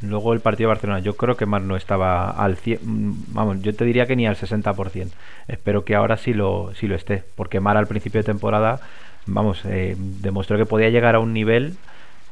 Luego 0.00 0.32
el 0.34 0.40
partido 0.40 0.68
de 0.68 0.74
Barcelona, 0.74 0.98
yo 1.00 1.16
creo 1.16 1.36
que 1.36 1.46
Mar 1.46 1.62
no 1.62 1.76
estaba 1.76 2.30
al 2.30 2.56
100, 2.56 2.80
mm, 2.82 3.24
vamos, 3.28 3.62
yo 3.62 3.74
te 3.74 3.84
diría 3.84 4.06
que 4.06 4.16
ni 4.16 4.26
al 4.26 4.36
60%. 4.36 5.16
Espero 5.48 5.84
que 5.84 5.94
ahora 5.94 6.16
sí 6.16 6.34
lo, 6.34 6.72
sí 6.74 6.86
lo 6.88 6.94
esté, 6.96 7.24
porque 7.36 7.60
Mar 7.60 7.76
al 7.76 7.86
principio 7.86 8.20
de 8.20 8.24
temporada, 8.24 8.80
vamos, 9.26 9.62
eh, 9.64 9.96
demostró 9.98 10.58
que 10.58 10.66
podía 10.66 10.90
llegar 10.90 11.14
a 11.14 11.20
un 11.20 11.32
nivel 11.32 11.76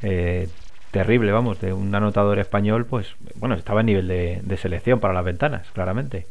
eh, 0.03 0.49
terrible, 0.91 1.33
vamos, 1.33 1.61
de 1.61 1.73
un 1.73 1.95
anotador 1.95 2.39
español, 2.39 2.87
pues, 2.87 3.15
bueno, 3.37 3.55
estaba 3.55 3.81
en 3.81 3.87
nivel 3.87 4.09
de, 4.09 4.41
de 4.43 4.57
selección 4.57 5.01
para 5.01 5.15
las 5.15 5.25
ventanas, 5.25 5.67
claramente. 5.73 6.27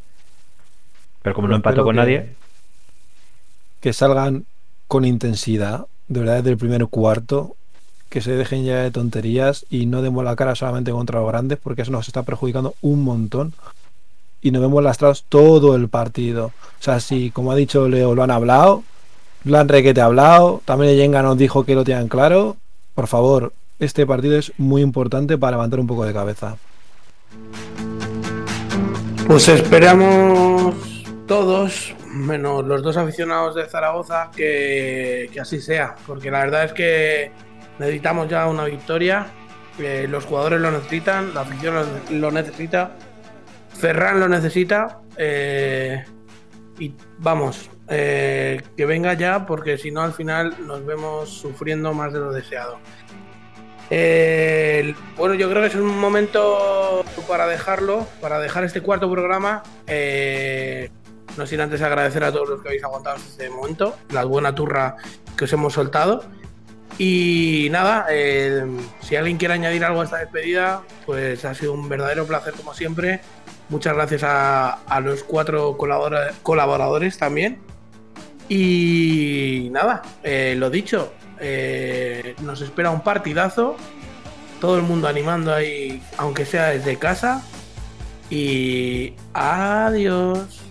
Pero 1.21 1.35
como 1.35 1.47
no 1.47 1.55
empató 1.55 1.83
con 1.83 1.95
que- 1.95 2.01
nadie, 2.01 2.35
Que 3.79 3.93
salgan 3.93 4.45
con 4.87 5.05
intensidad, 5.05 5.87
de 6.07 6.19
verdad, 6.19 6.37
desde 6.37 6.51
el 6.51 6.57
primer 6.57 6.85
cuarto. 6.87 7.55
Que 8.11 8.21
se 8.21 8.33
dejen 8.33 8.65
ya 8.65 8.83
de 8.83 8.91
tonterías 8.91 9.65
y 9.71 9.87
no 9.87 10.03
demos 10.03 10.23
la 10.23 10.35
cara 10.35 10.53
solamente 10.53 10.91
contra 10.91 11.21
los 11.21 11.29
grandes, 11.29 11.57
porque 11.57 11.81
eso 11.81 11.91
nos 11.91 12.07
está 12.07 12.21
perjudicando 12.21 12.75
un 12.81 13.03
montón. 13.03 13.53
Y 14.41 14.51
nos 14.51 14.61
vemos 14.61 14.83
lastrados 14.83 15.23
todo 15.29 15.75
el 15.75 15.87
partido. 15.87 16.47
O 16.47 16.83
sea, 16.83 16.99
si, 16.99 17.31
como 17.31 17.51
ha 17.51 17.55
dicho 17.55 17.87
Leo, 17.87 18.13
lo 18.13 18.21
han 18.21 18.31
hablado, 18.31 18.83
lo 19.45 19.57
han 19.57 19.69
requete 19.69 20.01
hablado, 20.01 20.61
también 20.65 20.95
Yenga 20.97 21.23
nos 21.23 21.37
dijo 21.37 21.63
que 21.63 21.73
lo 21.73 21.83
tenían 21.83 22.09
claro. 22.09 22.57
Por 22.93 23.07
favor, 23.07 23.53
este 23.79 24.05
partido 24.05 24.37
es 24.37 24.51
muy 24.57 24.81
importante 24.81 25.37
para 25.37 25.57
levantar 25.57 25.79
un 25.79 25.87
poco 25.87 26.05
de 26.05 26.13
cabeza. 26.13 26.57
Pues 29.25 29.47
esperamos 29.47 30.75
todos, 31.27 31.95
menos 32.07 32.65
los 32.65 32.83
dos 32.83 32.97
aficionados 32.97 33.55
de 33.55 33.65
Zaragoza, 33.67 34.29
que, 34.35 35.29
que 35.31 35.39
así 35.39 35.61
sea, 35.61 35.95
porque 36.05 36.29
la 36.29 36.39
verdad 36.39 36.65
es 36.65 36.73
que 36.73 37.31
necesitamos 37.81 38.29
ya 38.29 38.47
una 38.47 38.65
victoria, 38.65 39.27
eh, 39.79 40.05
los 40.07 40.25
jugadores 40.25 40.61
lo 40.61 40.71
necesitan, 40.71 41.33
la 41.33 41.41
afición 41.41 41.75
lo, 42.11 42.31
necesita, 42.31 42.91
Ferran 43.73 44.19
lo 44.19 44.29
necesita, 44.29 44.99
eh, 45.17 46.05
y 46.77 46.93
vamos, 47.17 47.69
eh, 47.87 48.61
que 48.77 48.85
venga 48.85 49.15
ya, 49.15 49.47
porque 49.47 49.79
si 49.79 49.89
no 49.89 50.01
al 50.03 50.13
final 50.13 50.55
nos 50.67 50.85
vemos 50.85 51.29
sufriendo 51.29 51.91
más 51.93 52.13
de 52.13 52.19
lo 52.19 52.31
deseado. 52.31 52.77
Bueno, 55.17 55.33
yo 55.33 55.49
creo 55.49 55.61
que 55.63 55.67
es 55.67 55.75
un 55.75 55.99
momento 55.99 57.03
para 57.27 57.47
dejarlo, 57.47 58.07
para 58.21 58.39
dejar 58.39 58.63
este 58.63 58.81
cuarto 58.81 59.11
programa. 59.11 59.63
No 61.37 61.45
sin 61.45 61.61
antes 61.61 61.81
agradecer 61.81 62.23
a 62.23 62.31
todos 62.31 62.49
los 62.49 62.61
que 62.61 62.69
habéis 62.69 62.83
aguantado 62.83 63.17
este 63.17 63.49
momento, 63.49 63.97
la 64.11 64.23
buena 64.23 64.53
turra 64.53 64.95
que 65.35 65.45
os 65.45 65.53
hemos 65.53 65.73
soltado. 65.73 66.23
Y 66.97 67.69
nada, 67.71 68.05
eh, 68.09 68.63
si 69.01 69.15
alguien 69.15 69.37
quiere 69.37 69.55
añadir 69.55 69.83
algo 69.83 70.01
a 70.01 70.03
esta 70.05 70.17
despedida, 70.17 70.83
pues 71.05 71.43
ha 71.45 71.53
sido 71.55 71.73
un 71.73 71.89
verdadero 71.89 72.25
placer 72.27 72.53
como 72.53 72.73
siempre. 72.73 73.21
Muchas 73.69 73.95
gracias 73.95 74.21
a, 74.23 74.79
los 75.03 75.23
cuatro 75.23 75.77
colabora- 75.77 76.33
colaboradores 76.43 77.17
también. 77.17 77.59
Y 78.49 79.69
nada, 79.71 80.01
eh, 80.23 80.55
lo 80.57 80.69
dicho, 80.69 81.13
eh, 81.39 82.35
nos 82.41 82.61
espera 82.61 82.91
un 82.91 83.01
partidazo. 83.01 83.77
Todo 84.59 84.75
el 84.77 84.83
mundo 84.83 85.07
animando 85.07 85.53
ahí, 85.53 86.03
aunque 86.17 86.45
sea 86.45 86.67
desde 86.67 86.97
casa. 86.97 87.43
Y 88.29 89.13
adiós. 89.33 90.61